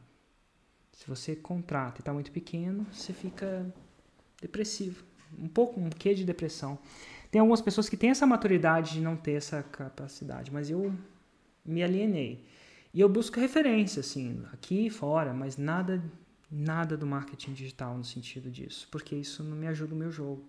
Se 0.92 1.06
você 1.06 1.36
contrata 1.36 1.98
e 1.98 2.00
está 2.00 2.12
muito 2.12 2.30
pequeno, 2.30 2.86
você 2.92 3.12
fica 3.12 3.66
depressivo. 4.40 5.04
Um 5.38 5.48
pouco, 5.48 5.80
um 5.80 5.90
quê 5.90 6.14
de 6.14 6.24
depressão. 6.24 6.78
Tem 7.30 7.40
algumas 7.40 7.60
pessoas 7.60 7.88
que 7.88 7.96
têm 7.96 8.10
essa 8.10 8.26
maturidade 8.26 8.92
de 8.92 9.00
não 9.00 9.16
ter 9.16 9.32
essa 9.32 9.62
capacidade, 9.62 10.52
mas 10.52 10.70
eu 10.70 10.94
me 11.64 11.82
alienei. 11.82 12.44
E 12.92 13.00
eu 13.00 13.08
busco 13.08 13.40
referência, 13.40 14.00
assim, 14.00 14.44
aqui 14.52 14.86
e 14.86 14.90
fora, 14.90 15.34
mas 15.34 15.56
nada, 15.56 16.00
nada 16.48 16.96
do 16.96 17.04
marketing 17.04 17.52
digital 17.52 17.96
no 17.96 18.04
sentido 18.04 18.50
disso, 18.50 18.86
porque 18.90 19.16
isso 19.16 19.42
não 19.42 19.56
me 19.56 19.66
ajuda 19.66 19.94
no 19.94 19.98
meu 19.98 20.12
jogo. 20.12 20.48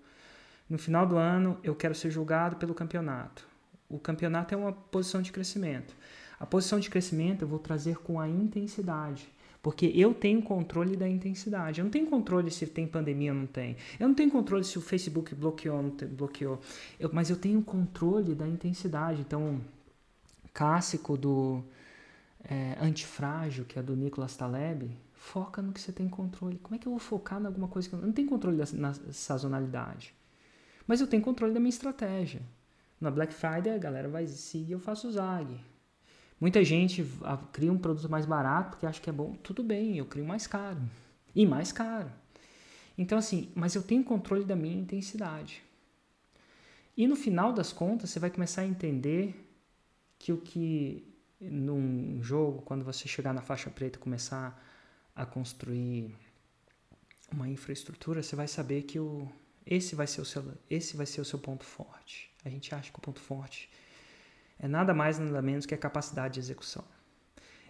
No 0.70 0.78
final 0.78 1.08
do 1.08 1.18
ano, 1.18 1.60
eu 1.64 1.76
quero 1.76 1.96
ser 1.96 2.12
julgado 2.12 2.58
pelo 2.58 2.76
campeonato. 2.76 3.48
O 3.90 4.00
campeonato 4.00 4.54
é 4.54 4.58
uma 4.58 4.72
posição 4.72 5.22
de 5.22 5.32
crescimento. 5.32 5.96
A 6.40 6.46
posição 6.46 6.80
de 6.80 6.90
crescimento 6.90 7.44
eu 7.44 7.48
vou 7.48 7.60
trazer 7.60 7.98
com 7.98 8.20
a 8.20 8.28
intensidade. 8.28 9.28
Porque 9.62 9.92
eu 9.96 10.14
tenho 10.14 10.44
controle 10.44 10.96
da 10.96 11.10
intensidade. 11.10 11.80
Eu 11.80 11.86
não 11.86 11.92
tenho 11.92 12.06
controle 12.06 12.52
se 12.52 12.68
tem 12.68 12.88
pandemia 12.88 13.34
ou 13.34 13.40
não 13.40 13.48
tem. 13.48 13.76
Eu 14.00 14.08
não 14.08 14.14
tenho 14.14 14.30
controle 14.30 14.64
se 14.64 14.78
o 14.78 14.82
Facebook 14.82 15.34
bloqueou 15.34 15.78
ou 15.78 15.84
não 15.84 15.90
bloqueou. 15.90 16.60
Eu, 17.00 17.10
mas 17.12 17.32
eu 17.32 17.36
tenho 17.36 17.62
controle 17.64 18.36
da 18.36 18.48
intensidade. 18.48 19.22
Então, 19.22 19.60
clássico 20.54 21.18
do 21.18 21.64
é, 22.44 22.78
Antifrágil, 22.80 23.66
que 23.66 23.80
é 23.80 23.82
do 23.82 23.96
Nicolas 23.96 24.36
Taleb, 24.36 24.96
foca 25.14 25.62
no 25.64 25.74
que 25.74 25.82
você 25.82 25.92
tem 25.92 26.08
controle. 26.08 26.60
Como 26.60 26.76
é 26.76 26.78
que 26.78 26.88
eu 26.88 26.92
vou 26.92 27.00
focar 27.00 27.42
em 27.42 27.46
alguma 27.48 27.68
coisa 27.68 27.90
que 27.90 27.96
eu 27.96 28.00
não 28.00 28.12
tenho 28.12 28.30
controle 28.30 28.58
da, 28.58 28.66
na 28.74 28.94
sazonalidade? 29.12 30.14
Mas 30.86 31.02
eu 31.02 31.08
tenho 31.08 31.24
controle 31.24 31.54
da 31.54 31.60
minha 31.60 31.70
estratégia. 31.70 32.44
Na 33.06 33.12
Black 33.12 33.32
Friday 33.32 33.72
a 33.72 33.78
galera 33.78 34.10
vai 34.10 34.26
seguir, 34.26 34.72
eu 34.72 34.80
faço 34.80 35.12
zag. 35.12 35.64
Muita 36.42 36.64
gente 36.64 37.06
cria 37.54 37.72
um 37.72 37.78
produto 37.78 38.10
mais 38.10 38.26
barato 38.26 38.72
porque 38.72 38.86
acha 38.88 39.00
que 39.00 39.08
é 39.08 39.14
bom. 39.14 39.36
Tudo 39.36 39.64
bem, 39.64 40.00
eu 40.00 40.08
crio 40.08 40.26
mais 40.26 40.48
caro. 40.48 40.82
E 41.36 41.46
mais 41.46 41.72
caro. 41.72 42.12
Então, 42.98 43.16
assim, 43.16 43.52
mas 43.54 43.76
eu 43.76 43.84
tenho 43.84 44.04
controle 44.04 44.44
da 44.44 44.56
minha 44.56 44.76
intensidade. 44.76 45.62
E 46.98 47.06
no 47.08 47.16
final 47.16 47.54
das 47.54 47.72
contas, 47.72 48.10
você 48.10 48.20
vai 48.20 48.32
começar 48.32 48.62
a 48.62 48.66
entender 48.66 49.36
que 50.18 50.34
o 50.34 50.38
que 50.38 51.08
num 51.40 52.24
jogo, 52.24 52.64
quando 52.64 52.84
você 52.84 53.08
chegar 53.08 53.36
na 53.36 53.42
faixa 53.44 53.70
preta 53.70 54.00
e 54.00 54.02
começar 54.02 54.60
a 55.16 55.28
construir 55.28 56.16
uma 57.32 57.48
infraestrutura, 57.48 58.24
você 58.24 58.36
vai 58.36 58.48
saber 58.48 58.82
que 58.82 59.00
o, 59.00 59.32
esse, 59.66 59.96
vai 59.96 60.08
ser 60.08 60.22
o 60.22 60.26
seu, 60.26 60.44
esse 60.70 60.96
vai 60.96 61.06
ser 61.06 61.22
o 61.22 61.26
seu 61.26 61.40
ponto 61.40 61.64
forte. 61.64 62.32
A 62.44 62.50
gente 62.50 62.74
acha 62.74 62.92
que 62.92 63.00
o 63.00 63.02
ponto 63.02 63.20
forte 63.20 63.70
é 64.60 64.68
nada 64.68 64.94
mais 64.94 65.18
nada 65.18 65.42
menos 65.42 65.66
que 65.66 65.74
a 65.74 65.78
capacidade 65.78 66.36
de 66.36 66.40
execução. 66.40 66.84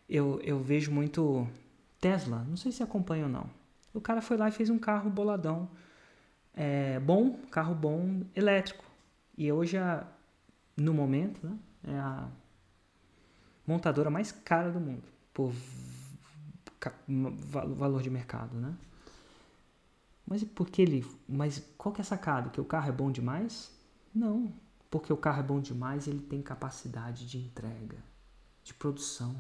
Eu, 0.08 0.40
eu 0.42 0.60
vejo 0.60 0.92
muito 0.92 1.48
Tesla, 2.00 2.46
não 2.48 2.58
sei 2.58 2.72
se 2.72 2.84
acompanha 2.84 3.24
ou 3.24 3.30
não. 3.30 3.50
O 3.94 4.02
cara 4.02 4.22
foi 4.22 4.38
lá 4.38 4.50
e 4.50 4.52
fez 4.52 4.70
um 4.70 4.78
carro 4.78 5.10
boladão, 5.10 5.70
é, 6.54 7.00
bom, 7.00 7.40
carro 7.50 7.74
bom, 7.74 8.22
elétrico. 8.36 8.84
E 9.38 9.52
hoje, 9.52 9.78
a, 9.78 10.06
no 10.76 10.94
momento, 10.94 11.46
né, 11.46 11.58
é 11.88 11.98
a 11.98 12.28
montadora 13.66 14.10
mais 14.10 14.32
cara 14.32 14.70
do 14.72 14.80
mundo, 14.80 15.04
por 15.34 15.54
valor 17.48 18.02
de 18.02 18.10
mercado, 18.10 18.56
né? 18.58 18.76
Mas 20.26 20.44
porque 20.44 20.82
ele, 20.82 21.06
mas 21.28 21.64
qual 21.78 21.94
que 21.94 22.02
é 22.02 22.04
a 22.04 22.06
sacada? 22.06 22.50
Que 22.50 22.60
o 22.60 22.66
carro 22.66 22.90
é 22.90 22.92
bom 22.92 23.12
demais? 23.12 23.72
Não, 24.14 24.52
porque 24.90 25.12
o 25.14 25.18
carro 25.18 25.40
é 25.40 25.44
bom 25.44 25.60
demais, 25.60 26.08
ele 26.08 26.22
tem 26.22 26.42
capacidade 26.42 27.28
de 27.28 27.38
entrega, 27.38 27.98
de 28.64 28.74
produção. 28.74 29.36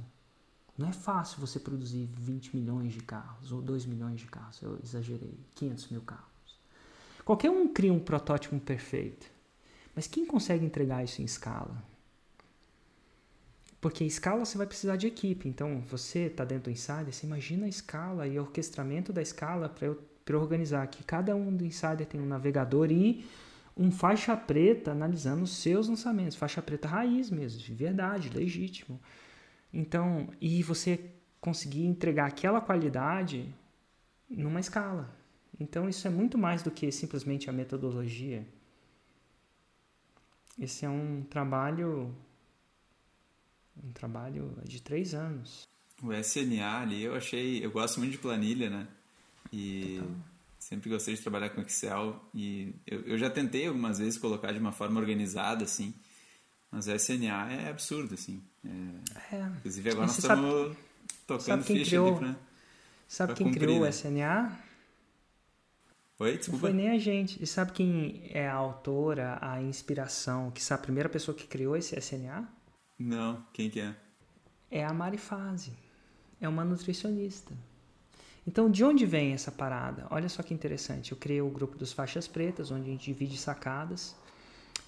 Não 0.77 0.89
é 0.89 0.93
fácil 0.93 1.39
você 1.39 1.59
produzir 1.59 2.09
20 2.13 2.55
milhões 2.55 2.93
de 2.93 2.99
carros 2.99 3.51
ou 3.51 3.61
2 3.61 3.85
milhões 3.85 4.19
de 4.19 4.27
carros, 4.27 4.61
eu 4.61 4.77
exagerei, 4.83 5.39
500 5.55 5.87
mil 5.89 6.01
carros. 6.01 6.59
Qualquer 7.23 7.49
um 7.49 7.67
cria 7.67 7.93
um 7.93 7.99
protótipo 7.99 8.59
perfeito, 8.59 9.25
mas 9.95 10.05
quem 10.05 10.25
consegue 10.25 10.65
entregar 10.65 11.03
isso 11.03 11.21
em 11.21 11.25
escala? 11.25 11.81
Porque 13.85 14.03
a 14.03 14.07
escala 14.07 14.43
você 14.43 14.57
vai 14.57 14.65
precisar 14.65 14.95
de 14.95 15.05
equipe. 15.05 15.47
Então, 15.47 15.81
você 15.87 16.21
está 16.21 16.43
dentro 16.43 16.65
do 16.65 16.71
Insider, 16.71 17.13
você 17.13 17.25
imagina 17.25 17.67
a 17.67 17.69
escala 17.69 18.27
e 18.27 18.37
o 18.37 18.41
orquestramento 18.41 19.13
da 19.13 19.21
escala 19.21 19.69
para 19.69 19.85
eu, 19.85 20.03
eu 20.33 20.41
organizar 20.41 20.87
que 20.87 21.03
cada 21.03 21.35
um 21.35 21.55
do 21.55 21.65
Insider 21.65 22.05
tem 22.05 22.19
um 22.19 22.25
navegador 22.25 22.91
e 22.91 23.25
um 23.77 23.91
faixa 23.91 24.35
preta 24.35 24.91
analisando 24.91 25.43
os 25.43 25.57
seus 25.57 25.87
lançamentos. 25.87 26.35
Faixa 26.35 26.61
preta 26.61 26.87
raiz 26.87 27.29
mesmo, 27.29 27.59
de 27.59 27.73
verdade, 27.73 28.29
legítimo. 28.29 28.99
Então, 29.73 30.29
e 30.39 30.63
você 30.63 31.11
conseguir 31.41 31.85
entregar 31.85 32.27
aquela 32.27 32.61
qualidade 32.61 33.53
numa 34.29 34.59
escala. 34.59 35.13
Então, 35.59 35.87
isso 35.87 36.07
é 36.07 36.09
muito 36.09 36.37
mais 36.37 36.63
do 36.63 36.71
que 36.71 36.91
simplesmente 36.91 37.49
a 37.49 37.53
metodologia. 37.53 38.47
Esse 40.57 40.85
é 40.85 40.89
um 40.89 41.23
trabalho 41.29 42.15
um 43.83 43.91
trabalho 43.91 44.57
de 44.63 44.81
três 44.81 45.13
anos. 45.13 45.67
O 46.01 46.13
SNA 46.13 46.81
ali, 46.81 47.03
eu 47.03 47.15
achei, 47.15 47.63
eu 47.63 47.71
gosto 47.71 47.99
muito 47.99 48.13
de 48.13 48.17
planilha, 48.17 48.69
né? 48.69 48.87
E 49.55 49.99
Total. 49.99 50.15
sempre 50.59 50.89
gostei 50.89 51.15
de 51.15 51.21
trabalhar 51.21 51.49
com 51.51 51.61
Excel 51.61 52.21
e 52.33 52.75
eu, 52.85 53.01
eu 53.01 53.17
já 53.17 53.29
tentei 53.29 53.67
algumas 53.67 53.99
vezes 53.99 54.19
colocar 54.19 54.51
de 54.51 54.59
uma 54.59 54.73
forma 54.73 54.99
organizada, 54.99 55.63
assim, 55.63 55.93
mas 56.69 56.87
o 56.87 56.91
SNA 56.91 57.53
é 57.53 57.69
absurdo, 57.69 58.15
assim. 58.15 58.43
É... 58.65 59.35
É. 59.37 59.45
Inclusive 59.59 59.89
agora 59.91 60.07
nós 60.07 60.17
estamos 60.17 60.67
sabe, 60.67 60.77
tocando 61.25 61.45
sabe 61.45 61.63
ficha 61.63 61.85
criou, 61.85 62.07
ali 62.09 62.17
pra, 62.17 62.35
Sabe 63.07 63.27
pra 63.27 63.37
quem 63.37 63.47
cumprir, 63.47 63.61
criou 63.61 63.79
né? 63.79 63.87
o 63.87 63.89
SNA? 63.89 64.59
Oi, 66.19 66.37
desculpa. 66.37 66.67
Não 66.67 66.73
foi 66.73 66.73
nem 66.73 66.89
a 66.89 66.97
gente. 66.97 67.41
E 67.41 67.47
sabe 67.47 67.71
quem 67.71 68.29
é 68.29 68.47
a 68.47 68.53
autora, 68.53 69.37
a 69.41 69.61
inspiração, 69.61 70.51
que 70.51 70.61
sabe 70.61 70.81
a 70.81 70.83
primeira 70.83 71.07
pessoa 71.07 71.35
que 71.35 71.47
criou 71.47 71.77
esse 71.77 71.97
SNA? 71.97 72.45
Não, 72.99 73.45
quem 73.53 73.69
que 73.69 73.79
é? 73.79 73.95
É 74.69 74.83
a 74.83 74.93
Mari 74.93 75.17
Fase. 75.17 75.71
É 76.41 76.49
uma 76.49 76.65
nutricionista. 76.65 77.53
Então, 78.47 78.69
de 78.69 78.83
onde 78.83 79.05
vem 79.05 79.33
essa 79.33 79.51
parada? 79.51 80.05
Olha 80.11 80.29
só 80.29 80.43
que 80.43 80.53
interessante. 80.53 81.11
Eu 81.11 81.17
criei 81.17 81.41
o 81.41 81.49
grupo 81.49 81.77
dos 81.77 81.91
faixas 81.91 82.27
pretas, 82.27 82.69
onde 82.69 82.89
a 82.89 82.91
gente 82.91 83.05
divide 83.05 83.37
sacadas. 83.37 84.15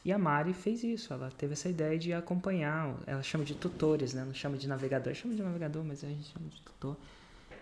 E 0.06 0.12
a 0.12 0.18
Mari 0.18 0.54
fez 0.54 0.84
isso. 0.84 1.12
Ela 1.12 1.32
teve 1.36 1.54
essa 1.54 1.68
ideia 1.68 1.98
de 1.98 2.14
acompanhar. 2.14 2.96
Ela 3.08 3.24
chama 3.24 3.44
de 3.44 3.56
tutores, 3.56 4.14
né? 4.14 4.24
Não 4.24 4.34
chama 4.34 4.58
de 4.58 4.68
navegador. 4.68 5.14
Chama 5.16 5.34
de 5.34 5.42
navegador, 5.42 5.84
mas 5.84 6.04
a 6.04 6.08
gente 6.08 6.32
chama 6.32 6.48
de 6.50 6.62
tutor. 6.62 6.96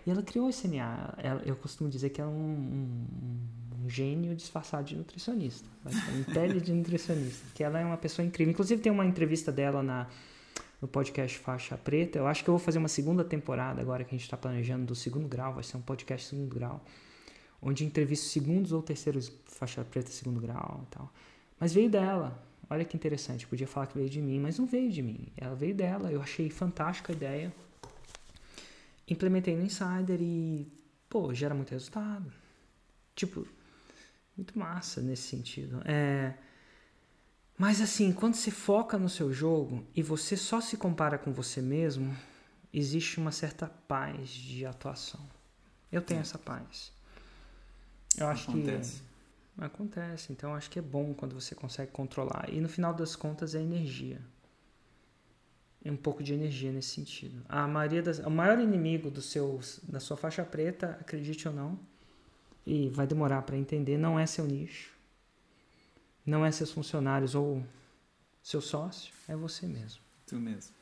E 0.06 0.10
ela 0.10 0.22
criou 0.22 0.50
esse 0.50 0.68
NA. 0.68 1.14
Ela, 1.16 1.42
eu 1.46 1.56
costumo 1.56 1.88
dizer 1.88 2.10
que 2.10 2.20
é 2.20 2.26
um, 2.26 2.28
um, 2.28 3.84
um 3.84 3.90
gênio 3.90 4.36
disfarçado 4.36 4.84
de 4.84 4.96
nutricionista. 4.96 5.68
Um 5.84 6.24
pele 6.32 6.60
de 6.60 6.72
nutricionista. 6.72 7.46
Que 7.54 7.64
ela 7.64 7.80
é 7.80 7.84
uma 7.84 7.96
pessoa 7.96 8.24
incrível. 8.24 8.52
Inclusive, 8.52 8.82
tem 8.82 8.92
uma 8.92 9.06
entrevista 9.06 9.50
dela 9.50 9.82
na 9.82 10.06
no 10.80 10.88
podcast 10.88 11.38
Faixa 11.38 11.76
Preta. 11.76 12.18
Eu 12.18 12.26
acho 12.26 12.44
que 12.44 12.50
eu 12.50 12.52
vou 12.52 12.58
fazer 12.58 12.78
uma 12.78 12.88
segunda 12.88 13.24
temporada 13.24 13.80
agora 13.80 14.04
que 14.04 14.14
a 14.14 14.18
gente 14.18 14.24
está 14.24 14.36
planejando 14.36 14.86
do 14.86 14.94
segundo 14.94 15.26
grau, 15.28 15.54
vai 15.54 15.62
ser 15.62 15.76
um 15.76 15.82
podcast 15.82 16.28
segundo 16.28 16.54
grau, 16.54 16.84
onde 17.60 17.84
entrevisto 17.84 18.26
segundos 18.26 18.72
ou 18.72 18.82
terceiros 18.82 19.32
Faixa 19.46 19.84
Preta 19.84 20.10
segundo 20.10 20.40
grau 20.40 20.84
e 20.86 20.94
tal. 20.94 21.12
Mas 21.58 21.72
veio 21.72 21.88
dela. 21.90 22.42
Olha 22.68 22.84
que 22.84 22.96
interessante, 22.96 23.46
podia 23.46 23.66
falar 23.66 23.86
que 23.86 23.96
veio 23.96 24.10
de 24.10 24.20
mim, 24.20 24.40
mas 24.40 24.58
não 24.58 24.66
veio 24.66 24.90
de 24.90 25.00
mim. 25.00 25.28
Ela 25.36 25.54
veio 25.54 25.74
dela. 25.74 26.10
Eu 26.10 26.20
achei 26.20 26.50
fantástica 26.50 27.12
a 27.12 27.16
ideia. 27.16 27.54
Implementei 29.08 29.56
no 29.56 29.62
Insider 29.62 30.20
e, 30.20 30.66
pô, 31.08 31.32
gera 31.32 31.54
muito 31.54 31.70
resultado. 31.70 32.32
Tipo, 33.14 33.46
muito 34.36 34.58
massa 34.58 35.00
nesse 35.00 35.22
sentido. 35.22 35.80
É, 35.84 36.34
mas 37.58 37.80
assim, 37.80 38.12
quando 38.12 38.34
você 38.34 38.50
foca 38.50 38.98
no 38.98 39.08
seu 39.08 39.32
jogo 39.32 39.86
e 39.94 40.02
você 40.02 40.36
só 40.36 40.60
se 40.60 40.76
compara 40.76 41.16
com 41.16 41.32
você 41.32 41.62
mesmo, 41.62 42.14
existe 42.72 43.18
uma 43.18 43.32
certa 43.32 43.66
paz 43.66 44.28
de 44.28 44.66
atuação. 44.66 45.20
Eu 45.90 46.02
tenho 46.02 46.18
é. 46.18 46.20
essa 46.20 46.38
paz. 46.38 46.92
Eu 48.18 48.26
acho 48.26 48.50
acontece. 48.50 49.02
que 49.56 49.64
acontece. 49.64 50.32
Então 50.32 50.50
eu 50.50 50.56
acho 50.56 50.68
que 50.68 50.78
é 50.78 50.82
bom 50.82 51.14
quando 51.14 51.34
você 51.34 51.54
consegue 51.54 51.90
controlar. 51.92 52.50
E 52.50 52.60
no 52.60 52.68
final 52.68 52.92
das 52.92 53.16
contas 53.16 53.54
é 53.54 53.62
energia. 53.62 54.20
É 55.82 55.90
um 55.90 55.96
pouco 55.96 56.22
de 56.22 56.34
energia 56.34 56.70
nesse 56.70 56.90
sentido. 56.90 57.42
A 57.48 57.66
maioria 57.66 58.02
das, 58.02 58.18
o 58.18 58.30
maior 58.30 58.58
inimigo 58.58 59.10
do 59.10 59.22
seu, 59.22 59.60
da 59.84 60.00
sua 60.00 60.16
faixa 60.16 60.44
preta, 60.44 60.98
acredite 61.00 61.48
ou 61.48 61.54
não, 61.54 61.78
e 62.66 62.90
vai 62.90 63.06
demorar 63.06 63.42
para 63.42 63.56
entender, 63.56 63.96
não 63.96 64.18
é 64.18 64.26
seu 64.26 64.44
nicho 64.44 64.95
não 66.26 66.44
é 66.44 66.50
seus 66.50 66.72
funcionários 66.72 67.34
ou 67.34 67.62
seu 68.42 68.60
sócio, 68.60 69.14
é 69.28 69.36
você 69.36 69.66
mesmo. 69.66 70.00
Tu 70.26 70.36
mesmo. 70.36 70.74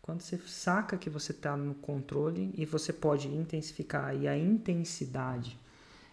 Quando 0.00 0.22
você 0.22 0.38
saca 0.38 0.96
que 0.96 1.10
você 1.10 1.32
está 1.32 1.54
no 1.54 1.74
controle 1.74 2.50
e 2.56 2.64
você 2.64 2.92
pode 2.94 3.28
intensificar, 3.28 4.16
e 4.16 4.26
a 4.26 4.36
intensidade 4.36 5.58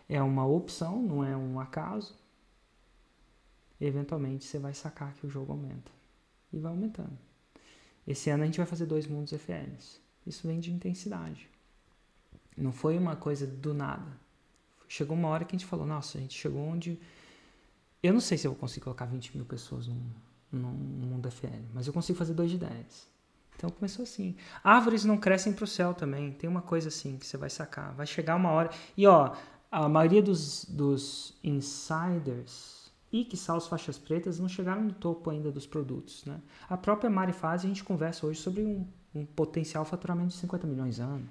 é 0.09 0.21
uma 0.21 0.45
opção, 0.45 1.01
não 1.01 1.23
é 1.23 1.35
um 1.35 1.59
acaso, 1.59 2.13
eventualmente 3.79 4.43
você 4.43 4.59
vai 4.59 4.73
sacar 4.73 5.13
que 5.13 5.25
o 5.25 5.29
jogo 5.29 5.53
aumenta. 5.53 5.91
E 6.51 6.59
vai 6.59 6.71
aumentando. 6.71 7.17
Esse 8.05 8.29
ano 8.29 8.43
a 8.43 8.45
gente 8.45 8.57
vai 8.57 8.65
fazer 8.65 8.85
dois 8.85 9.07
mundos 9.07 9.33
FLs. 9.33 9.99
Isso 10.27 10.45
vem 10.45 10.59
de 10.59 10.71
intensidade. 10.71 11.49
Não 12.57 12.71
foi 12.71 12.97
uma 12.97 13.15
coisa 13.15 13.47
do 13.47 13.73
nada. 13.73 14.11
Chegou 14.87 15.15
uma 15.15 15.29
hora 15.29 15.45
que 15.45 15.55
a 15.55 15.57
gente 15.57 15.67
falou, 15.67 15.85
nossa, 15.85 16.17
a 16.17 16.21
gente 16.21 16.37
chegou 16.37 16.61
onde 16.61 16.99
eu 18.05 18.13
não 18.13 18.19
sei 18.19 18.37
se 18.37 18.47
eu 18.47 18.51
vou 18.51 18.59
conseguir 18.59 18.83
colocar 18.83 19.05
20 19.05 19.35
mil 19.35 19.45
pessoas 19.45 19.87
num, 19.87 20.01
num 20.51 20.69
mundo 20.69 21.29
FL, 21.31 21.47
mas 21.73 21.87
eu 21.87 21.93
consigo 21.93 22.17
fazer 22.17 22.33
2 22.33 22.51
de 22.51 22.57
10. 22.57 23.15
Então 23.55 23.69
começou 23.69 24.03
assim. 24.03 24.35
Árvores 24.63 25.05
não 25.05 25.17
crescem 25.17 25.53
para 25.53 25.63
o 25.63 25.67
céu 25.67 25.93
também. 25.93 26.31
Tem 26.33 26.49
uma 26.49 26.61
coisa 26.61 26.89
assim 26.89 27.17
que 27.17 27.25
você 27.25 27.37
vai 27.37 27.49
sacar. 27.49 27.93
Vai 27.93 28.05
chegar 28.05 28.35
uma 28.35 28.51
hora. 28.51 28.69
E 28.97 29.07
ó, 29.07 29.33
a 29.71 29.87
maioria 29.87 30.21
dos, 30.21 30.65
dos 30.65 31.37
insiders 31.43 32.91
e 33.11 33.23
que 33.23 33.37
as 33.49 33.67
faixas 33.67 33.97
pretas 33.97 34.39
não 34.39 34.49
chegaram 34.49 34.83
no 34.83 34.91
topo 34.91 35.29
ainda 35.29 35.51
dos 35.51 35.65
produtos. 35.65 36.25
Né? 36.25 36.39
A 36.67 36.75
própria 36.75 37.09
Mari 37.09 37.31
Faz, 37.31 37.63
a 37.63 37.67
gente 37.67 37.83
conversa 37.83 38.27
hoje 38.27 38.41
sobre 38.41 38.61
um, 38.61 38.85
um 39.13 39.25
potencial 39.25 39.85
faturamento 39.85 40.29
de 40.29 40.35
50 40.35 40.67
milhões 40.67 40.99
ano 40.99 41.27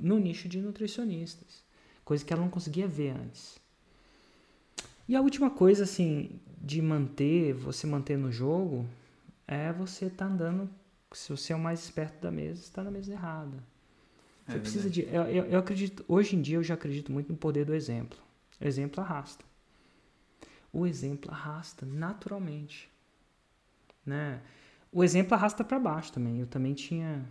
no 0.00 0.18
nicho 0.18 0.48
de 0.48 0.60
nutricionistas. 0.60 1.62
Coisa 2.04 2.24
que 2.24 2.32
ela 2.32 2.42
não 2.42 2.50
conseguia 2.50 2.88
ver 2.88 3.10
antes. 3.10 3.59
E 5.10 5.16
a 5.16 5.20
última 5.20 5.50
coisa, 5.50 5.82
assim, 5.82 6.38
de 6.62 6.80
manter, 6.80 7.52
você 7.52 7.84
manter 7.84 8.16
no 8.16 8.30
jogo, 8.30 8.88
é 9.44 9.72
você 9.72 10.06
estar 10.06 10.28
tá 10.28 10.32
andando. 10.32 10.70
Se 11.10 11.30
você 11.30 11.52
é 11.52 11.56
o 11.56 11.58
mais 11.58 11.80
esperto 11.80 12.22
da 12.22 12.30
mesa, 12.30 12.60
está 12.60 12.80
na 12.84 12.92
mesa 12.92 13.10
errada. 13.10 13.58
Você 14.46 14.56
é 14.56 14.60
precisa 14.60 14.88
de. 14.88 15.02
Eu, 15.12 15.22
eu, 15.22 15.44
eu, 15.46 15.58
acredito, 15.58 16.04
hoje 16.06 16.36
em 16.36 16.40
dia 16.40 16.58
eu 16.58 16.62
já 16.62 16.74
acredito 16.74 17.10
muito 17.10 17.28
no 17.28 17.36
poder 17.36 17.64
do 17.64 17.74
exemplo. 17.74 18.16
O 18.60 18.64
exemplo 18.64 19.02
arrasta. 19.02 19.44
O 20.72 20.86
exemplo 20.86 21.28
arrasta 21.32 21.84
naturalmente. 21.84 22.88
Né? 24.06 24.40
O 24.92 25.02
exemplo 25.02 25.34
arrasta 25.34 25.64
para 25.64 25.80
baixo 25.80 26.12
também. 26.12 26.38
Eu 26.38 26.46
também 26.46 26.72
tinha 26.72 27.26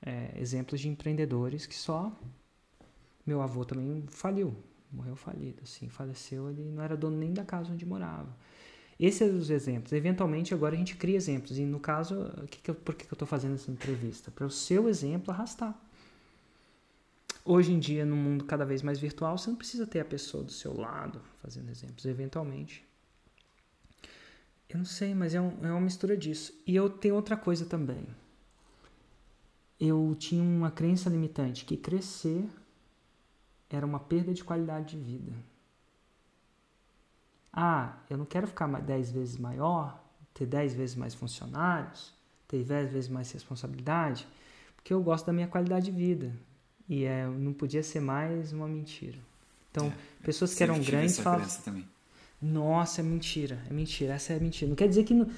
é, 0.00 0.30
exemplos 0.36 0.80
de 0.80 0.88
empreendedores 0.88 1.66
que 1.66 1.74
só. 1.74 2.16
Meu 3.26 3.42
avô 3.42 3.64
também 3.64 4.04
faliu 4.06 4.56
morreu 4.92 5.16
falido, 5.16 5.60
assim, 5.62 5.88
faleceu, 5.88 6.50
ele 6.50 6.62
não 6.62 6.82
era 6.82 6.96
dono 6.96 7.16
nem 7.16 7.32
da 7.32 7.44
casa 7.44 7.72
onde 7.72 7.86
morava. 7.86 8.34
Esses 8.98 9.18
são 9.18 9.38
os 9.38 9.48
exemplos. 9.48 9.92
Eventualmente, 9.92 10.52
agora 10.52 10.74
a 10.74 10.78
gente 10.78 10.94
cria 10.94 11.16
exemplos. 11.16 11.58
E 11.58 11.64
no 11.64 11.80
caso, 11.80 12.30
que 12.50 12.60
que 12.60 12.70
eu, 12.70 12.74
por 12.74 12.94
que, 12.94 13.06
que 13.06 13.12
eu 13.12 13.16
estou 13.16 13.26
fazendo 13.26 13.54
essa 13.54 13.70
entrevista? 13.70 14.30
Para 14.30 14.46
o 14.46 14.50
seu 14.50 14.90
exemplo 14.90 15.32
arrastar. 15.32 15.74
Hoje 17.42 17.72
em 17.72 17.78
dia, 17.78 18.04
no 18.04 18.14
mundo 18.14 18.44
cada 18.44 18.66
vez 18.66 18.82
mais 18.82 18.98
virtual, 18.98 19.38
você 19.38 19.48
não 19.48 19.56
precisa 19.56 19.86
ter 19.86 20.00
a 20.00 20.04
pessoa 20.04 20.44
do 20.44 20.52
seu 20.52 20.78
lado 20.78 21.22
fazendo 21.38 21.70
exemplos. 21.70 22.04
Eventualmente. 22.04 22.84
Eu 24.68 24.78
não 24.78 24.84
sei, 24.84 25.14
mas 25.14 25.34
é, 25.34 25.40
um, 25.40 25.56
é 25.62 25.70
uma 25.70 25.80
mistura 25.80 26.14
disso. 26.14 26.52
E 26.66 26.76
eu 26.76 26.90
tenho 26.90 27.14
outra 27.14 27.38
coisa 27.38 27.64
também. 27.64 28.06
Eu 29.80 30.14
tinha 30.18 30.42
uma 30.42 30.70
crença 30.70 31.08
limitante 31.08 31.64
que 31.64 31.74
crescer 31.74 32.44
era 33.70 33.86
uma 33.86 34.00
perda 34.00 34.34
de 34.34 34.42
qualidade 34.42 34.96
de 34.96 35.02
vida. 35.02 35.32
Ah, 37.52 37.96
eu 38.08 38.16
não 38.16 38.24
quero 38.24 38.46
ficar 38.46 38.66
10 38.66 39.10
vezes 39.10 39.36
maior, 39.36 40.02
ter 40.32 40.46
10 40.46 40.74
vezes 40.74 40.96
mais 40.96 41.14
funcionários, 41.14 42.12
ter 42.46 42.64
10 42.64 42.92
vezes 42.92 43.08
mais 43.08 43.30
responsabilidade, 43.32 44.26
porque 44.76 44.92
eu 44.92 45.02
gosto 45.02 45.26
da 45.26 45.32
minha 45.32 45.48
qualidade 45.48 45.86
de 45.86 45.90
vida. 45.92 46.32
E 46.88 47.04
é, 47.04 47.26
não 47.26 47.52
podia 47.52 47.82
ser 47.82 48.00
mais 48.00 48.52
uma 48.52 48.66
mentira. 48.66 49.18
Então, 49.70 49.86
é, 49.86 50.24
pessoas 50.24 50.54
que 50.54 50.62
eram 50.62 50.80
grandes 50.80 51.18
falam. 51.18 51.46
Nossa, 52.42 53.00
é 53.00 53.04
mentira, 53.04 53.62
é 53.68 53.72
mentira, 53.72 54.14
essa 54.14 54.32
é 54.32 54.40
mentira. 54.40 54.68
Não 54.68 54.76
quer 54.76 54.88
dizer 54.88 55.04
que 55.04 55.14
não, 55.14 55.28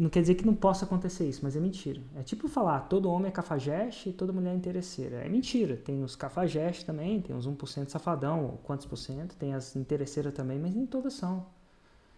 não 0.00 0.08
quer 0.08 0.22
dizer 0.22 0.34
que 0.34 0.46
não 0.46 0.54
possa 0.54 0.84
acontecer 0.86 1.28
isso, 1.28 1.40
mas 1.42 1.54
é 1.56 1.60
mentira. 1.60 2.00
É 2.16 2.22
tipo 2.22 2.48
falar, 2.48 2.80
todo 2.88 3.10
homem 3.10 3.28
é 3.28 3.30
cafajeste 3.30 4.08
e 4.08 4.12
toda 4.12 4.32
mulher 4.32 4.52
é 4.52 4.54
interesseira. 4.54 5.16
É 5.16 5.28
mentira. 5.28 5.76
Tem 5.76 6.02
os 6.02 6.16
cafajestes 6.16 6.84
também, 6.84 7.20
tem 7.20 7.36
uns 7.36 7.46
1% 7.46 7.88
safadão, 7.88 8.44
ou 8.46 8.58
quantos 8.58 8.86
por 8.86 8.96
cento, 8.96 9.36
tem 9.36 9.52
as 9.52 9.76
interesseiras 9.76 10.32
também, 10.32 10.58
mas 10.58 10.74
nem 10.74 10.86
todas 10.86 11.12
são. 11.12 11.46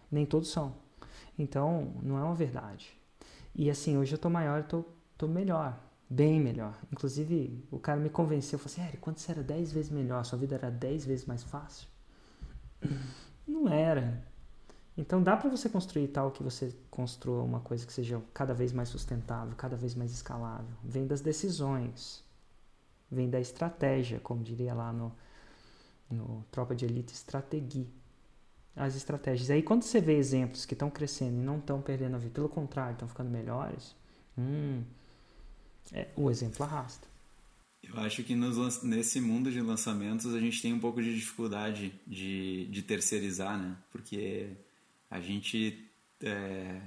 Nem 0.09 0.25
todos 0.25 0.49
são. 0.49 0.75
Então, 1.37 1.93
não 2.01 2.17
é 2.17 2.23
uma 2.23 2.35
verdade. 2.35 2.97
E 3.55 3.69
assim, 3.69 3.97
hoje 3.97 4.13
eu 4.13 4.17
tô 4.17 4.29
maior, 4.29 4.59
eu 4.59 4.67
tô, 4.67 4.85
tô 5.17 5.27
melhor, 5.27 5.77
bem 6.09 6.39
melhor. 6.39 6.77
Inclusive, 6.91 7.65
o 7.69 7.79
cara 7.79 7.99
me 7.99 8.09
convenceu, 8.09 8.57
falou 8.57 8.87
assim, 8.87 8.97
quando 9.01 9.17
você 9.17 9.31
era 9.31 9.43
10 9.43 9.73
vezes 9.73 9.91
melhor, 9.91 10.23
sua 10.23 10.37
vida 10.37 10.55
era 10.55 10.71
10 10.71 11.05
vezes 11.05 11.25
mais 11.25 11.43
fácil? 11.43 11.87
Não 13.47 13.67
era. 13.67 14.25
Então 14.97 15.23
dá 15.23 15.35
para 15.35 15.49
você 15.49 15.67
construir 15.67 16.07
tal 16.09 16.31
que 16.31 16.43
você 16.43 16.73
construa 16.89 17.41
uma 17.41 17.59
coisa 17.59 17.85
que 17.85 17.91
seja 17.91 18.21
cada 18.33 18.53
vez 18.53 18.71
mais 18.71 18.89
sustentável, 18.89 19.55
cada 19.55 19.75
vez 19.75 19.95
mais 19.95 20.11
escalável. 20.11 20.69
Vem 20.83 21.07
das 21.07 21.21
decisões, 21.21 22.23
vem 23.11 23.29
da 23.29 23.39
estratégia, 23.39 24.19
como 24.19 24.43
diria 24.43 24.73
lá 24.73 24.93
no, 24.93 25.11
no 26.09 26.45
Tropa 26.51 26.75
de 26.75 26.85
Elite, 26.85 27.13
estratégia. 27.13 27.85
As 28.75 28.95
estratégias. 28.95 29.49
Aí 29.49 29.61
quando 29.61 29.83
você 29.83 29.99
vê 29.99 30.17
exemplos 30.17 30.65
que 30.65 30.73
estão 30.73 30.89
crescendo 30.89 31.37
e 31.37 31.43
não 31.43 31.57
estão 31.57 31.81
perdendo 31.81 32.15
a 32.15 32.19
vida, 32.19 32.33
pelo 32.33 32.49
contrário, 32.49 32.93
estão 32.93 33.07
ficando 33.07 33.29
melhores, 33.29 33.95
hum, 34.37 34.83
é, 35.91 36.07
o 36.15 36.29
exemplo 36.29 36.63
arrasta. 36.63 37.07
Eu 37.83 37.99
acho 37.99 38.23
que 38.23 38.33
nos, 38.33 38.81
nesse 38.81 39.19
mundo 39.19 39.51
de 39.51 39.59
lançamentos 39.59 40.33
a 40.33 40.39
gente 40.39 40.61
tem 40.61 40.73
um 40.73 40.79
pouco 40.79 41.03
de 41.03 41.13
dificuldade 41.13 41.93
de, 42.07 42.65
de 42.67 42.81
terceirizar, 42.81 43.59
né? 43.59 43.75
Porque 43.91 44.49
a 45.13 45.19
gente 45.19 45.87
é, 46.23 46.81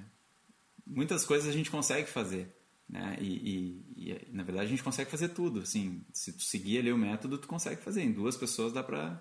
muitas 0.84 1.24
coisas 1.24 1.48
a 1.48 1.52
gente 1.52 1.70
consegue 1.70 2.08
fazer 2.10 2.52
né? 2.88 3.16
E, 3.20 3.84
e, 3.96 4.10
e, 4.10 4.28
na 4.32 4.42
verdade 4.42 4.66
a 4.66 4.70
gente 4.70 4.82
consegue 4.82 5.10
fazer 5.10 5.28
tudo 5.28 5.60
assim 5.60 6.04
se 6.12 6.32
tu 6.32 6.42
seguir 6.42 6.78
ali 6.78 6.92
o 6.92 6.98
método 6.98 7.38
tu 7.38 7.46
consegue 7.46 7.80
fazer. 7.80 8.02
Em 8.02 8.12
duas 8.12 8.36
pessoas 8.36 8.72
dá 8.72 8.82
para 8.82 9.20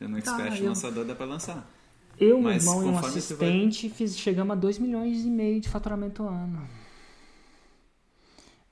no 0.00 0.20
tá, 0.22 0.32
expert 0.32 0.60
eu... 0.60 0.68
lançador 0.68 1.04
dá 1.04 1.14
para 1.14 1.26
lançar. 1.26 1.70
Eu 2.18 2.40
meu 2.40 2.52
irmão 2.52 2.82
e 2.82 2.86
um 2.86 2.98
assistente 2.98 3.88
vai... 3.88 3.96
fiz 3.96 4.18
chegamos 4.18 4.52
a 4.52 4.58
2 4.58 4.78
milhões 4.78 5.24
e 5.24 5.30
meio 5.30 5.60
de 5.60 5.68
faturamento 5.68 6.22
ano. 6.22 6.68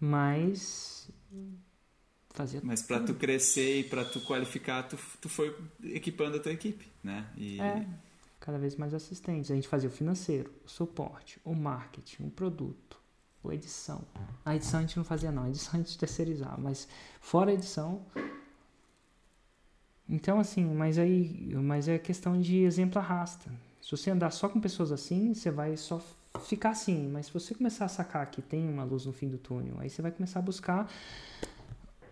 Mas 0.00 1.10
fazia 2.30 2.60
mas 2.62 2.82
para 2.82 3.00
tu 3.00 3.14
crescer 3.14 3.80
e 3.80 3.84
para 3.84 4.04
tu 4.04 4.20
qualificar 4.20 4.82
tu, 4.82 4.98
tu 5.20 5.28
foi 5.28 5.56
equipando 5.82 6.36
a 6.36 6.40
tua 6.40 6.52
equipe 6.52 6.86
né? 7.02 7.26
E 7.34 7.58
é 7.58 7.86
cada 8.46 8.58
vez 8.58 8.76
mais 8.76 8.94
assistentes. 8.94 9.50
A 9.50 9.56
gente 9.56 9.66
fazia 9.66 9.88
o 9.88 9.92
financeiro, 9.92 10.52
o 10.64 10.70
suporte, 10.70 11.40
o 11.44 11.52
marketing, 11.52 12.28
o 12.28 12.30
produto, 12.30 12.96
a 13.44 13.52
edição. 13.52 14.02
A 14.44 14.54
edição 14.54 14.78
a 14.78 14.82
gente 14.82 14.96
não 14.96 15.04
fazia 15.04 15.32
não, 15.32 15.42
a 15.42 15.48
edição 15.48 15.74
a 15.74 15.82
gente 15.82 15.98
terceirizava, 15.98 16.56
mas 16.56 16.86
fora 17.20 17.50
a 17.50 17.54
edição. 17.54 18.06
Então 20.08 20.38
assim, 20.38 20.64
mas 20.64 20.96
aí, 20.96 21.52
mas 21.56 21.88
é 21.88 21.98
questão 21.98 22.40
de 22.40 22.58
exemplo 22.58 23.00
arrasta. 23.00 23.50
Se 23.82 23.90
você 23.90 24.10
andar 24.10 24.30
só 24.30 24.48
com 24.48 24.60
pessoas 24.60 24.92
assim, 24.92 25.34
você 25.34 25.50
vai 25.50 25.76
só 25.76 26.00
ficar 26.40 26.70
assim, 26.70 27.08
mas 27.08 27.26
se 27.26 27.32
você 27.32 27.54
começar 27.54 27.86
a 27.86 27.88
sacar 27.88 28.30
que 28.30 28.42
tem 28.42 28.68
uma 28.68 28.84
luz 28.84 29.06
no 29.06 29.12
fim 29.12 29.28
do 29.28 29.38
túnel, 29.38 29.74
aí 29.78 29.90
você 29.90 30.02
vai 30.02 30.12
começar 30.12 30.38
a 30.38 30.42
buscar 30.42 30.88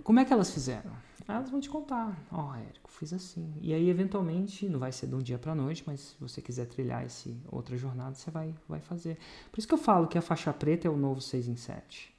como 0.05 0.21
é 0.21 0.25
que 0.25 0.33
elas 0.33 0.51
fizeram? 0.51 0.93
Elas 1.27 1.51
vão 1.51 1.59
te 1.59 1.71
contar. 1.71 2.15
Ó, 2.31 2.51
oh, 2.51 2.55
Érico, 2.55 2.91
fiz 2.91 3.13
assim. 3.15 3.55
E 3.63 3.73
aí, 3.73 3.89
eventualmente, 3.89 4.69
não 4.69 4.79
vai 4.79 4.93
ser 4.93 5.07
de 5.07 5.15
um 5.15 5.23
dia 5.23 5.39
para 5.39 5.55
noite, 5.55 5.83
mas 5.87 6.01
se 6.01 6.17
você 6.21 6.43
quiser 6.43 6.67
trilhar 6.67 7.05
esse 7.05 7.35
outra 7.51 7.77
jornada, 7.79 8.15
você 8.15 8.31
vai, 8.31 8.55
vai 8.69 8.81
fazer. 8.81 9.17
Por 9.51 9.59
isso 9.59 9.67
que 9.67 9.73
eu 9.73 9.79
falo 9.79 10.07
que 10.07 10.19
a 10.19 10.23
faixa 10.23 10.53
preta 10.53 10.87
é 10.87 10.91
o 10.91 10.97
novo 10.97 11.23
6 11.23 11.49
em 11.49 11.57
7. 11.57 12.15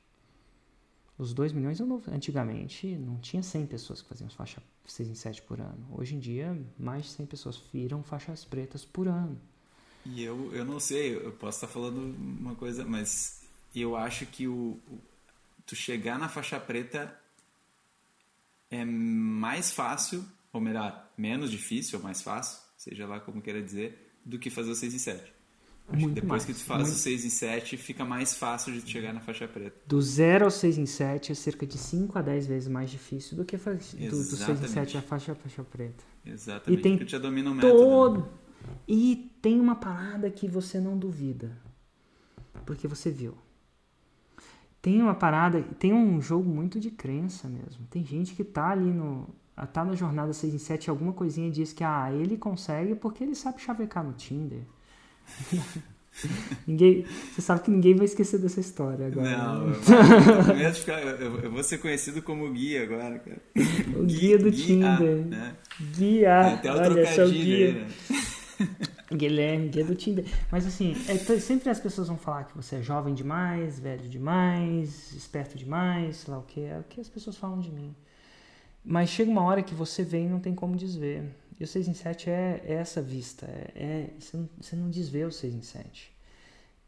Os 1.18 1.34
2 1.34 1.54
milhões 1.54 1.80
é 1.80 1.84
o 1.84 1.88
novo. 1.88 2.12
Antigamente, 2.12 2.98
não 2.98 3.20
tinha 3.20 3.44
100 3.44 3.68
pessoas 3.68 4.02
que 4.02 4.10
faziam 4.10 4.30
faixa 4.32 4.62
6 4.88 5.10
em 5.10 5.16
7 5.16 5.44
por 5.44 5.62
ano. 5.62 5.86
Hoje 5.92 6.16
em 6.16 6.20
dia, 6.20 6.60
mais 6.78 7.04
de 7.04 7.12
100 7.12 7.26
pessoas 7.28 7.62
viram 7.72 8.02
faixas 8.02 8.44
pretas 8.44 8.84
por 8.84 9.08
ano. 9.08 9.40
E 10.04 10.24
eu, 10.24 10.52
eu 10.54 10.66
não 10.66 10.80
sei, 10.80 11.16
eu 11.16 11.32
posso 11.32 11.58
estar 11.58 11.68
falando 11.68 12.00
uma 12.00 12.56
coisa, 12.56 12.84
mas 12.84 13.44
eu 13.76 13.96
acho 13.96 14.26
que 14.26 14.48
o, 14.48 14.80
o 14.90 15.00
tu 15.66 15.76
chegar 15.76 16.20
na 16.20 16.30
faixa 16.30 16.60
preta 16.60 17.16
é 18.76 18.86
mais 18.86 19.72
fácil, 19.72 20.24
ou 20.52 20.62
melhor, 20.62 21.12
menos 21.18 21.52
difícil 21.52 22.00
ou 22.00 22.04
mais 22.04 22.22
fácil, 22.22 22.60
seja 22.78 23.06
lá 23.06 23.20
como 23.20 23.42
queira 23.42 23.62
dizer, 23.62 24.18
do 24.26 24.40
que 24.40 24.50
fazer 24.50 24.72
o 24.72 24.76
6 24.76 24.94
e 24.94 25.00
7. 25.00 25.36
Acho 25.88 26.02
muito 26.02 26.16
que 26.16 26.22
depois 26.22 26.44
mais, 26.44 26.46
que 26.46 26.54
tu 26.54 26.66
faz 26.66 26.82
muito... 26.82 26.96
o 26.96 27.00
6 27.00 27.26
em 27.26 27.30
7, 27.30 27.78
fica 27.78 28.04
mais 28.04 28.36
fácil 28.36 28.74
de 28.74 28.90
chegar 28.90 29.14
na 29.14 29.20
faixa 29.20 29.48
preta. 29.48 29.76
Do 29.86 30.02
0 30.02 30.46
ao 30.46 30.52
6 30.52 30.80
em 30.80 30.86
7 30.86 31.32
é 31.32 31.36
cerca 31.36 31.66
de 31.66 31.78
5 31.78 32.18
a 32.18 32.22
10 32.24 32.48
vezes 32.48 32.68
mais 32.68 32.90
difícil 32.90 33.38
do 33.38 33.46
que 33.46 33.56
do, 33.56 33.64
do 33.64 34.24
6 34.36 34.64
em 34.64 34.68
7 34.68 34.98
a 34.98 35.02
faixa, 35.02 35.32
a 35.34 35.36
faixa 35.36 35.64
preta. 35.64 36.04
Exatamente, 36.26 36.80
e 36.80 36.82
tem 36.82 36.98
porque 36.98 37.12
já 37.12 37.20
domina 37.20 37.52
o 37.52 37.54
método. 37.54 37.78
Todo... 37.78 38.20
Né? 38.22 38.28
E 38.88 39.32
tem 39.42 39.60
uma 39.60 39.76
parada 39.76 40.30
que 40.32 40.48
você 40.48 40.80
não 40.80 40.98
duvida, 40.98 41.56
porque 42.66 42.88
você 42.88 43.12
viu 43.12 43.38
tem 44.86 45.02
uma 45.02 45.16
parada, 45.16 45.64
tem 45.80 45.92
um 45.92 46.22
jogo 46.22 46.48
muito 46.48 46.80
de 46.80 46.92
crença 46.92 47.48
mesmo. 47.48 47.88
Tem 47.90 48.06
gente 48.06 48.36
que 48.36 48.44
tá 48.44 48.70
ali 48.70 48.92
no. 48.92 49.28
tá 49.74 49.84
na 49.84 49.96
jornada 49.96 50.32
6 50.32 50.54
em 50.54 50.60
7 50.60 50.92
alguma 50.92 51.12
coisinha 51.12 51.50
diz 51.50 51.74
que 51.74 51.84
ah, 51.84 52.12
ele 52.14 52.38
consegue 52.38 52.94
porque 52.94 53.24
ele 53.24 53.34
sabe 53.34 53.60
chavecar 53.60 54.04
no 54.04 54.14
Tinder. 54.14 54.62
ninguém, 56.68 57.04
você 57.34 57.42
sabe 57.42 57.62
que 57.62 57.72
ninguém 57.72 57.96
vai 57.96 58.06
esquecer 58.06 58.38
dessa 58.38 58.60
história 58.60 59.08
agora. 59.08 59.36
Não, 59.36 59.70
né? 59.70 60.68
eu, 60.68 60.74
ficar, 60.76 61.02
eu, 61.02 61.40
eu, 61.40 61.52
vou 61.52 61.64
ser 61.64 61.80
conhecido 61.80 62.22
como 62.22 62.48
guia 62.54 62.84
agora, 62.84 63.18
cara. 63.18 63.42
O 63.98 64.04
guia, 64.04 64.20
guia 64.20 64.38
do 64.38 64.52
guia, 64.52 64.66
Tinder. 64.68 65.26
Né? 65.26 65.56
Guia. 65.98 66.42
Até 66.54 66.72
o 66.72 66.76
Olha, 66.76 66.92
trocadilho 66.92 67.30
guia. 67.32 67.68
Aí, 67.68 67.74
né? 67.74 68.95
Guilherme, 69.14 69.70
guia 69.70 69.86
do 69.86 69.96
Tinder. 69.96 70.26
Mas 70.52 70.66
assim, 70.66 70.96
é, 71.08 71.18
sempre 71.40 71.70
as 71.70 71.80
pessoas 71.80 72.08
vão 72.08 72.18
falar 72.18 72.46
que 72.46 72.56
você 72.56 72.78
é 72.78 72.82
jovem 72.82 73.14
demais, 73.14 73.80
velho 73.80 74.10
demais, 74.10 75.12
esperto 75.14 75.58
demais, 75.58 76.18
sei 76.18 76.34
lá 76.34 76.40
o 76.40 76.44
que. 76.44 76.62
É 76.62 76.80
o 76.80 76.84
que 76.84 77.00
as 77.00 77.10
pessoas 77.10 77.38
falam 77.38 77.60
de 77.60 77.72
mim. 77.72 77.96
Mas 78.84 79.10
chega 79.10 79.30
uma 79.30 79.44
hora 79.44 79.64
que 79.64 79.74
você 79.74 80.04
vem 80.04 80.26
e 80.26 80.30
não 80.30 80.40
tem 80.40 80.54
como 80.54 80.76
desver. 80.76 81.24
E 81.60 81.64
o 81.64 81.68
6 81.68 81.88
em 81.88 81.94
7 81.94 82.30
é, 82.30 82.62
é 82.66 82.74
essa 82.74 83.02
vista. 83.02 83.46
É, 83.46 83.72
é, 83.76 84.10
você, 84.20 84.38
não, 84.38 84.50
você 84.60 84.76
não 84.76 84.90
desvê 84.90 85.24
o 85.24 85.32
6 85.32 85.54
em 85.54 85.62
7. 85.62 86.14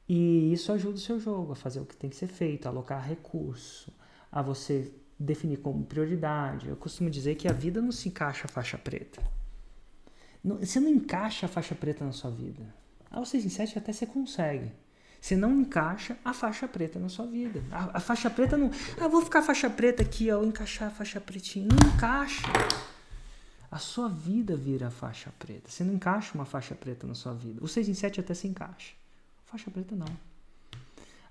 E 0.09 0.53
isso 0.53 0.71
ajuda 0.71 0.95
o 0.95 0.99
seu 0.99 1.19
jogo 1.19 1.53
a 1.53 1.55
fazer 1.55 1.79
o 1.79 1.85
que 1.85 1.95
tem 1.95 2.09
que 2.09 2.15
ser 2.15 2.27
feito, 2.27 2.65
a 2.65 2.69
alocar 2.69 3.05
recurso, 3.05 3.93
a 4.31 4.41
você 4.41 4.91
definir 5.19 5.57
como 5.57 5.85
prioridade. 5.85 6.69
Eu 6.69 6.75
costumo 6.75 7.09
dizer 7.09 7.35
que 7.35 7.47
a 7.47 7.53
vida 7.53 7.81
não 7.81 7.91
se 7.91 8.07
encaixa 8.09 8.47
faixa 8.47 8.77
preta. 8.77 9.21
Você 10.43 10.79
não 10.79 10.89
encaixa 10.89 11.45
a 11.45 11.49
faixa 11.49 11.75
preta 11.75 12.05
na 12.05 12.11
sua 12.11 12.31
vida. 12.31 12.63
Aos 13.09 13.29
6 13.29 13.45
em 13.45 13.49
7 13.49 13.77
até 13.77 13.91
você 13.91 14.05
consegue. 14.05 14.71
Você 15.19 15.35
não 15.35 15.59
encaixa 15.61 16.17
a 16.23 16.33
faixa 16.33 16.67
preta 16.67 16.99
na 16.99 17.09
sua 17.09 17.25
vida. 17.25 17.63
A, 17.71 17.97
a 17.97 17.99
faixa 17.99 18.29
preta 18.29 18.55
não. 18.55 18.71
Ah, 18.99 19.07
vou 19.07 19.21
ficar 19.21 19.41
faixa 19.41 19.69
preta 19.69 20.03
aqui, 20.03 20.31
ó, 20.31 20.43
encaixar 20.43 20.89
a 20.89 20.91
faixa 20.91 21.19
pretinha. 21.19 21.67
Não 21.67 21.95
encaixa. 21.95 22.47
A 23.69 23.79
sua 23.79 24.07
vida 24.07 24.55
vira 24.55 24.87
a 24.87 24.91
faixa 24.91 25.33
preta. 25.37 25.69
Você 25.69 25.83
não 25.83 25.93
encaixa 25.93 26.33
uma 26.35 26.45
faixa 26.45 26.75
preta 26.75 27.05
na 27.05 27.15
sua 27.15 27.33
vida. 27.33 27.63
O 27.63 27.67
6 27.67 27.89
em 27.89 27.93
7 27.93 28.19
até 28.19 28.33
se 28.33 28.47
encaixa. 28.47 28.93
Faixa 29.45 29.69
preta 29.71 29.95
não. 29.95 30.07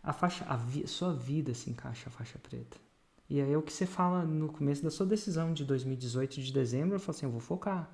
A 0.03 0.13
faixa, 0.13 0.45
a 0.47 0.57
vi, 0.57 0.87
sua 0.87 1.15
vida 1.15 1.55
se 1.55 1.71
encaixa 1.71 2.09
a 2.09 2.11
faixa 2.11 2.39
preta. 2.39 2.77
E 3.29 3.41
aí 3.41 3.53
é 3.53 3.59
o 3.59 3.63
que 3.63 3.73
você 3.73 3.87
fala 3.87 4.25
no 4.25 4.49
começo 4.49 4.83
da 4.83 4.91
sua 4.91 5.07
decisão 5.07 5.53
de 5.53 5.65
2018 5.65 6.41
de 6.41 6.53
dezembro. 6.53 6.97
Eu 6.97 7.01
falo 7.01 7.17
assim, 7.17 7.27
eu 7.27 7.33
vou 7.33 7.41
focar. 7.41 7.91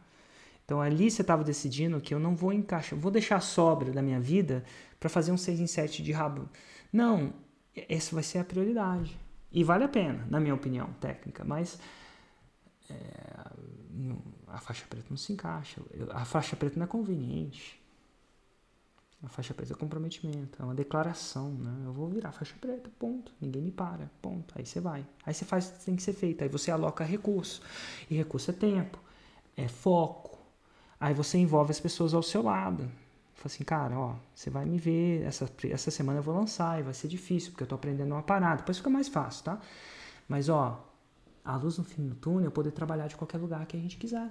Então 0.73 0.81
ali 0.81 1.11
você 1.11 1.21
estava 1.21 1.45
decidindo 1.45 2.01
que 2.01 2.15
eu 2.15 2.19
não 2.19 2.35
vou 2.35 2.51
encaixar, 2.51 2.99
vou 2.99 3.13
deixar 3.13 3.41
sobra 3.41 3.93
da 3.93 4.01
minha 4.01 4.19
vida 4.19 4.65
para 4.99 5.11
fazer 5.11 5.31
um 5.31 5.37
6 5.37 5.61
em 5.61 5.67
7 5.67 6.03
de 6.03 6.13
rabo. 6.13 6.49
Não, 6.91 7.35
essa 7.77 8.15
vai 8.15 8.25
ser 8.25 8.39
a 8.39 8.45
prioridade. 8.45 9.15
E 9.53 9.63
vale 9.63 9.85
a 9.85 9.89
pena, 9.89 10.27
na 10.31 10.41
minha 10.41 10.55
opinião 10.55 10.91
técnica, 10.95 11.45
mas 11.45 11.79
é, 12.89 12.95
a 14.49 14.59
faixa 14.61 14.87
preta 14.89 15.09
não 15.11 15.17
se 15.19 15.35
encaixa. 15.35 15.83
A 16.09 16.25
faixa 16.25 16.57
preta 16.57 16.79
não 16.79 16.85
é 16.85 16.89
conveniente. 16.89 17.79
A 19.23 19.29
faixa 19.29 19.53
preta 19.53 19.75
é 19.75 19.77
comprometimento, 19.77 20.63
é 20.63 20.65
uma 20.65 20.75
declaração, 20.75 21.53
né? 21.53 21.83
Eu 21.85 21.93
vou 21.93 22.09
virar 22.09 22.33
faixa 22.33 22.55
preta, 22.59 22.91
ponto. 22.99 23.31
Ninguém 23.39 23.61
me 23.61 23.71
para, 23.71 24.11
ponto. 24.23 24.55
Aí 24.57 24.65
você 24.65 24.81
vai. 24.81 25.07
Aí 25.27 25.35
você 25.35 25.45
faz 25.45 25.69
o 25.69 25.73
que 25.75 25.85
tem 25.85 25.97
que 25.97 26.03
ser 26.03 26.15
feito. 26.15 26.43
Aí 26.43 26.49
você 26.49 26.71
aloca 26.71 27.05
recurso. 27.05 27.61
E 28.11 28.17
recurso 28.17 28.51
é 28.51 28.55
tempo, 28.55 28.99
é 29.55 29.69
foco, 29.69 30.32
Aí 31.03 31.13
você 31.15 31.37
envolve 31.37 31.73
as 31.73 31.81
pessoas 31.81 32.15
ao 32.15 32.23
seu 32.23 32.43
lado. 32.43 32.89
Fala 33.35 33.47
assim, 33.47 33.65
cara, 33.65 33.99
ó, 33.99 34.15
você 34.33 34.49
vai 34.51 34.65
me 34.65 34.79
ver, 34.79 35.25
essa, 35.25 35.51
essa 35.69 35.91
semana 35.91 36.21
eu 36.21 36.23
vou 36.23 36.33
lançar 36.33 36.79
e 36.79 36.85
vai 36.85 36.95
ser 36.95 37.09
difícil, 37.09 37.51
porque 37.51 37.65
eu 37.65 37.67
tô 37.67 37.75
aprendendo 37.75 38.13
uma 38.13 38.23
parada. 38.23 38.59
Depois 38.59 38.77
fica 38.79 38.89
mais 38.89 39.09
fácil, 39.09 39.43
tá? 39.47 39.61
Mas, 40.29 40.49
ó, 40.49 40.89
a 41.45 41.57
luz 41.57 41.77
no 41.77 41.83
fim 41.83 42.07
do 42.07 42.15
túnel 42.15 42.47
é 42.47 42.51
poder 42.51 42.71
trabalhar 42.71 43.09
de 43.09 43.17
qualquer 43.17 43.39
lugar 43.39 43.67
que 43.67 43.77
a 43.77 43.81
gente 43.81 43.97
quiser. 43.97 44.31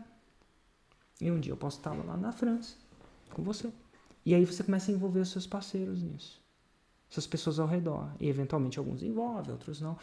E 1.20 1.30
um 1.30 1.42
dia 1.42 1.52
eu 1.52 1.58
posso 1.58 1.78
estar 1.78 1.92
lá 1.92 2.16
na 2.16 2.32
França 2.32 2.78
com 3.34 3.44
você. 3.44 3.70
E 4.26 4.34
aí 4.34 4.46
você 4.46 4.64
começa 4.64 4.92
a 4.92 4.94
envolver 4.94 5.20
os 5.20 5.30
seus 5.30 5.46
parceiros 5.46 6.02
nisso. 6.02 6.42
Essas 7.12 7.28
pessoas 7.28 7.60
ao 7.60 7.68
redor. 7.68 8.10
E 8.18 8.30
eventualmente 8.30 8.80
alguns 8.80 9.04
envolvem, 9.04 9.52
outros 9.52 9.82
não. 9.82 9.98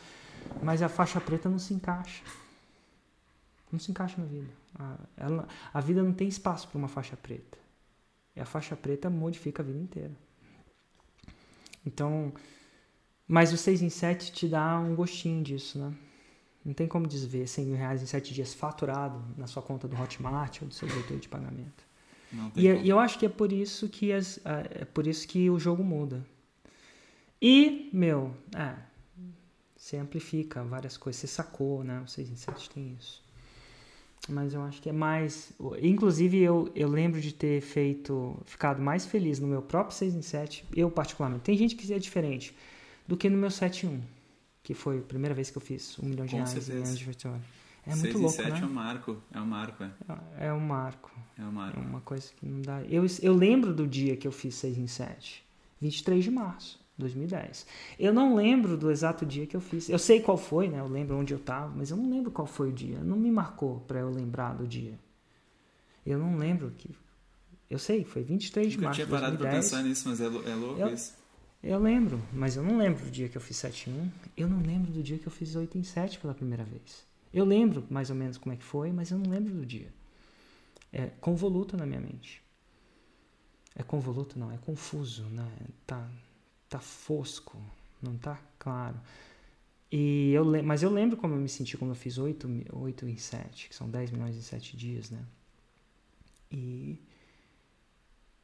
Mas 0.62 0.82
a 0.82 0.88
faixa 0.90 1.18
preta 1.18 1.48
não 1.48 1.58
se 1.58 1.72
encaixa. 1.72 2.22
Não 3.72 3.78
se 3.78 3.90
encaixa 3.90 4.20
na 4.20 4.26
vida. 4.26 4.50
A, 4.78 4.98
ela, 5.16 5.48
a 5.72 5.80
vida 5.80 6.02
não 6.02 6.12
tem 6.12 6.28
espaço 6.28 6.68
para 6.68 6.78
uma 6.78 6.88
faixa 6.88 7.16
preta. 7.16 7.58
E 8.36 8.40
a 8.40 8.44
faixa 8.44 8.76
preta 8.76 9.10
modifica 9.10 9.62
a 9.62 9.66
vida 9.66 9.78
inteira. 9.78 10.12
Então, 11.84 12.32
mas 13.26 13.52
o 13.52 13.56
6 13.56 13.82
em 13.82 13.90
7 13.90 14.32
te 14.32 14.48
dá 14.48 14.78
um 14.78 14.94
gostinho 14.94 15.42
disso, 15.42 15.78
né? 15.78 15.94
Não 16.64 16.74
tem 16.74 16.86
como 16.86 17.06
desver 17.06 17.46
100 17.46 17.66
mil 17.66 17.76
reais 17.76 18.02
em 18.02 18.06
7 18.06 18.34
dias 18.34 18.52
faturado 18.54 19.22
na 19.36 19.46
sua 19.46 19.62
conta 19.62 19.88
do 19.88 20.00
Hotmart 20.00 20.62
ou 20.62 20.68
do 20.68 20.74
seu 20.74 20.86
diretor 20.86 21.18
de 21.18 21.28
pagamento. 21.28 21.86
E, 22.54 22.68
é, 22.68 22.76
e, 22.82 22.88
eu 22.88 22.98
acho 22.98 23.18
que 23.18 23.24
é 23.24 23.28
por 23.28 23.52
isso 23.52 23.88
que 23.88 24.12
as, 24.12 24.38
é 24.44 24.84
por 24.84 25.06
isso 25.06 25.26
que 25.26 25.48
o 25.48 25.58
jogo 25.58 25.82
muda. 25.82 26.26
E, 27.40 27.88
meu, 27.92 28.36
é, 28.54 28.74
você 29.76 29.96
amplifica 29.96 30.62
várias 30.62 30.96
coisas, 30.96 31.20
você 31.20 31.26
sacou, 31.26 31.82
né? 31.84 32.00
O 32.00 32.08
6 32.08 32.30
em 32.30 32.36
7 32.36 32.70
tem 32.70 32.96
isso. 32.98 33.22
Mas 34.28 34.52
eu 34.54 34.62
acho 34.62 34.80
que 34.80 34.88
é 34.88 34.92
mais. 34.92 35.52
Inclusive, 35.82 36.38
eu, 36.38 36.70
eu 36.74 36.88
lembro 36.88 37.20
de 37.20 37.32
ter 37.32 37.60
feito. 37.60 38.36
ficado 38.44 38.80
mais 38.80 39.06
feliz 39.06 39.38
no 39.38 39.46
meu 39.46 39.62
próprio 39.62 39.96
6 39.96 40.14
em 40.14 40.22
7, 40.22 40.64
eu 40.74 40.90
particularmente. 40.90 41.44
Tem 41.44 41.56
gente 41.56 41.76
que 41.76 41.92
é 41.92 41.98
diferente, 41.98 42.54
do 43.06 43.16
que 43.16 43.28
no 43.30 43.38
meu 43.38 43.50
7 43.50 43.86
em 43.86 43.88
1, 43.90 44.00
que 44.62 44.74
foi 44.74 44.98
a 44.98 45.02
primeira 45.02 45.34
vez 45.34 45.50
que 45.50 45.56
eu 45.56 45.62
fiz 45.62 45.98
um 45.98 46.06
milhão 46.06 46.26
de 46.26 46.32
Com 46.32 46.36
reais 46.36 46.50
certeza. 46.50 46.72
em 46.72 46.82
anos 46.82 46.98
de 46.98 47.04
vitória. 47.04 47.40
É 47.86 47.90
muito 47.90 48.02
6 48.02 48.14
louco, 48.14 48.36
7 48.36 48.50
né? 48.50 48.60
é 48.60 48.64
um 48.64 48.68
marco, 48.68 49.16
é 49.32 49.40
um 49.40 49.46
marco, 49.46 49.84
é. 49.84 49.90
É 50.40 50.52
um 50.52 50.60
marco. 50.60 51.10
É 51.38 51.42
um 51.42 51.52
marco. 51.52 51.78
É 51.78 51.82
uma 51.82 52.00
coisa 52.02 52.30
que 52.36 52.44
não 52.44 52.60
dá. 52.60 52.82
Eu, 52.82 53.06
eu 53.22 53.34
lembro 53.34 53.72
do 53.72 53.86
dia 53.86 54.14
que 54.14 54.28
eu 54.28 54.32
fiz 54.32 54.56
6 54.56 54.76
em 54.76 54.86
7, 54.86 55.42
23 55.80 56.22
de 56.22 56.30
março. 56.30 56.78
2010. 56.98 57.66
Eu 57.98 58.12
não 58.12 58.34
lembro 58.34 58.76
do 58.76 58.90
exato 58.90 59.24
dia 59.24 59.46
que 59.46 59.56
eu 59.56 59.60
fiz. 59.60 59.88
Eu 59.88 59.98
sei 59.98 60.20
qual 60.20 60.36
foi, 60.36 60.68
né? 60.68 60.80
Eu 60.80 60.88
lembro 60.88 61.16
onde 61.16 61.32
eu 61.32 61.38
estava, 61.38 61.72
mas 61.74 61.90
eu 61.90 61.96
não 61.96 62.10
lembro 62.10 62.30
qual 62.30 62.46
foi 62.46 62.70
o 62.70 62.72
dia. 62.72 62.98
Não 62.98 63.16
me 63.16 63.30
marcou 63.30 63.80
para 63.86 64.00
eu 64.00 64.10
lembrar 64.10 64.54
do 64.54 64.66
dia. 64.66 64.98
Eu 66.04 66.18
não 66.18 66.36
lembro 66.36 66.72
que. 66.76 66.90
Eu 67.70 67.78
sei, 67.78 68.04
foi 68.04 68.22
23 68.22 68.72
de 68.72 68.78
março. 68.78 69.00
Eu 69.00 69.06
tinha 69.06 69.18
parado 69.18 69.38
para 69.38 69.50
pensar 69.50 69.82
nisso, 69.82 70.08
mas 70.08 70.20
é, 70.20 70.24
é 70.24 70.54
louco 70.54 70.80
eu, 70.80 70.88
isso. 70.88 71.14
Eu 71.62 71.78
lembro, 71.78 72.22
mas 72.32 72.56
eu 72.56 72.62
não 72.62 72.78
lembro 72.78 73.04
do 73.04 73.10
dia 73.10 73.28
que 73.28 73.36
eu 73.36 73.40
fiz 73.40 73.56
7 73.58 73.90
em 73.90 73.92
1. 73.92 74.10
Eu 74.36 74.48
não 74.48 74.62
lembro 74.62 74.90
do 74.90 75.02
dia 75.02 75.18
que 75.18 75.26
eu 75.26 75.32
fiz 75.32 75.54
8 75.54 75.76
em 75.76 75.82
7 75.82 76.18
pela 76.18 76.34
primeira 76.34 76.64
vez. 76.64 77.06
Eu 77.32 77.44
lembro 77.44 77.86
mais 77.90 78.10
ou 78.10 78.16
menos 78.16 78.38
como 78.38 78.54
é 78.54 78.56
que 78.56 78.64
foi, 78.64 78.90
mas 78.90 79.10
eu 79.10 79.18
não 79.18 79.30
lembro 79.30 79.52
do 79.52 79.66
dia. 79.66 79.92
É 80.92 81.06
convoluto 81.20 81.76
na 81.76 81.84
minha 81.84 82.00
mente. 82.00 82.42
É 83.76 83.82
convoluto, 83.82 84.38
não, 84.38 84.50
é 84.50 84.56
confuso, 84.58 85.24
né? 85.24 85.46
Tá, 85.86 86.08
tá 86.68 86.78
fosco, 86.78 87.60
não 88.02 88.16
tá 88.16 88.38
claro. 88.58 89.00
E 89.90 90.32
eu, 90.32 90.44
mas 90.62 90.82
eu 90.82 90.90
lembro 90.90 91.16
como 91.16 91.34
eu 91.34 91.38
me 91.38 91.48
senti 91.48 91.76
quando 91.76 91.92
eu 91.92 91.94
fiz 91.94 92.18
8, 92.18 92.66
8 92.72 93.08
em 93.08 93.16
7, 93.16 93.68
que 93.70 93.74
são 93.74 93.88
10 93.88 94.10
milhões 94.10 94.36
em 94.36 94.42
7 94.42 94.76
dias, 94.76 95.10
né? 95.10 95.24
E, 96.52 97.00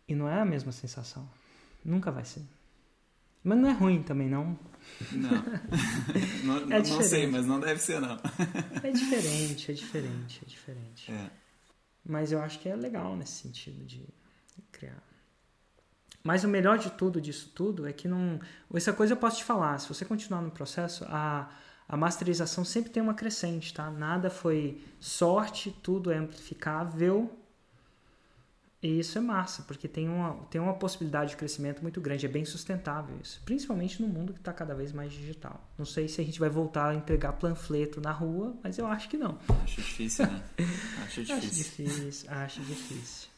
e 0.08 0.14
não 0.14 0.28
é 0.28 0.40
a 0.40 0.44
mesma 0.44 0.72
sensação. 0.72 1.28
Nunca 1.84 2.10
vai 2.10 2.24
ser. 2.24 2.42
Mas 3.42 3.58
não 3.58 3.68
é 3.68 3.72
ruim 3.72 4.02
também, 4.02 4.28
não. 4.28 4.58
Não. 5.12 5.30
não, 6.44 6.72
é 6.72 6.78
não 6.78 7.02
sei, 7.02 7.26
mas 7.26 7.46
não 7.46 7.60
deve 7.60 7.80
ser, 7.80 8.00
não. 8.00 8.18
é 8.82 8.90
diferente, 8.90 9.70
é 9.70 9.74
diferente, 9.74 10.40
é 10.42 10.48
diferente. 10.48 11.12
É. 11.12 11.30
Mas 12.06 12.32
eu 12.32 12.40
acho 12.40 12.58
que 12.58 12.70
é 12.70 12.74
legal 12.74 13.14
nesse 13.16 13.42
sentido 13.42 13.84
de 13.84 14.02
criar. 14.72 15.02
Mas 16.24 16.42
o 16.42 16.48
melhor 16.48 16.78
de 16.78 16.90
tudo 16.90 17.20
disso 17.20 17.52
tudo 17.54 17.86
é 17.86 17.92
que 17.92 18.08
não. 18.08 18.40
Essa 18.72 18.94
coisa 18.94 19.12
eu 19.12 19.16
posso 19.16 19.36
te 19.36 19.44
falar, 19.44 19.78
se 19.78 19.86
você 19.86 20.06
continuar 20.06 20.40
no 20.40 20.50
processo, 20.50 21.04
a, 21.06 21.50
a 21.86 21.96
masterização 21.98 22.64
sempre 22.64 22.90
tem 22.90 23.02
uma 23.02 23.12
crescente, 23.12 23.74
tá? 23.74 23.90
Nada 23.90 24.30
foi 24.30 24.82
sorte, 24.98 25.70
tudo 25.82 26.10
é 26.10 26.16
amplificável. 26.16 27.30
E 28.82 29.00
isso 29.00 29.16
é 29.16 29.20
massa, 29.20 29.62
porque 29.62 29.88
tem 29.88 30.08
uma, 30.08 30.34
tem 30.50 30.60
uma 30.60 30.74
possibilidade 30.74 31.30
de 31.30 31.36
crescimento 31.36 31.80
muito 31.80 32.00
grande, 32.02 32.26
é 32.26 32.28
bem 32.28 32.44
sustentável 32.44 33.16
isso. 33.22 33.40
Principalmente 33.44 34.00
no 34.00 34.08
mundo 34.08 34.32
que 34.34 34.38
está 34.38 34.52
cada 34.52 34.74
vez 34.74 34.92
mais 34.92 35.10
digital. 35.10 35.58
Não 35.76 35.86
sei 35.86 36.06
se 36.06 36.20
a 36.20 36.24
gente 36.24 36.38
vai 36.38 36.50
voltar 36.50 36.90
a 36.90 36.94
entregar 36.94 37.32
panfleto 37.34 37.98
na 38.00 38.12
rua, 38.12 38.54
mas 38.62 38.76
eu 38.78 38.86
acho 38.86 39.08
que 39.08 39.16
não. 39.16 39.38
Acho 39.62 39.76
difícil, 39.76 40.26
né? 40.26 40.42
Acho 41.04 41.22
difícil. 41.22 41.34
acho 41.34 41.50
difícil, 41.50 42.30
acho 42.30 42.60
difícil. 42.62 43.28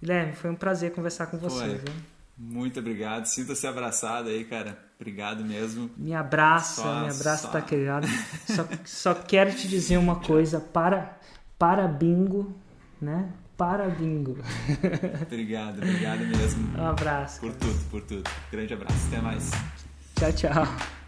Guilherme, 0.00 0.32
foi 0.34 0.50
um 0.50 0.56
prazer 0.56 0.92
conversar 0.92 1.26
com 1.26 1.38
você, 1.38 1.58
foi. 1.58 1.78
viu? 1.78 2.13
Muito 2.36 2.80
obrigado. 2.80 3.26
Sinta-se 3.26 3.66
abraçado 3.66 4.28
aí, 4.28 4.44
cara. 4.44 4.78
Obrigado 4.98 5.44
mesmo. 5.44 5.90
Me 5.96 6.14
abraça, 6.14 6.82
só, 6.82 7.00
me 7.00 7.10
abraça, 7.10 7.46
só... 7.46 7.48
tá 7.48 7.60
criado. 7.60 8.06
só, 8.46 8.66
só 8.84 9.14
quero 9.14 9.52
te 9.52 9.68
dizer 9.68 9.96
uma 9.96 10.16
coisa. 10.16 10.60
Para, 10.60 11.18
para 11.58 11.86
bingo, 11.86 12.54
né? 13.00 13.30
Para 13.56 13.88
bingo. 13.88 14.38
obrigado, 15.22 15.78
obrigado 15.78 16.20
mesmo. 16.26 16.76
Um 16.76 16.86
abraço. 16.86 17.40
Por 17.40 17.52
cara. 17.52 17.60
tudo, 17.60 17.90
por 17.90 18.02
tudo. 18.02 18.30
Grande 18.50 18.74
abraço. 18.74 19.06
Até 19.08 19.20
mais. 19.20 19.50
Tchau, 20.16 20.32
tchau. 20.32 21.03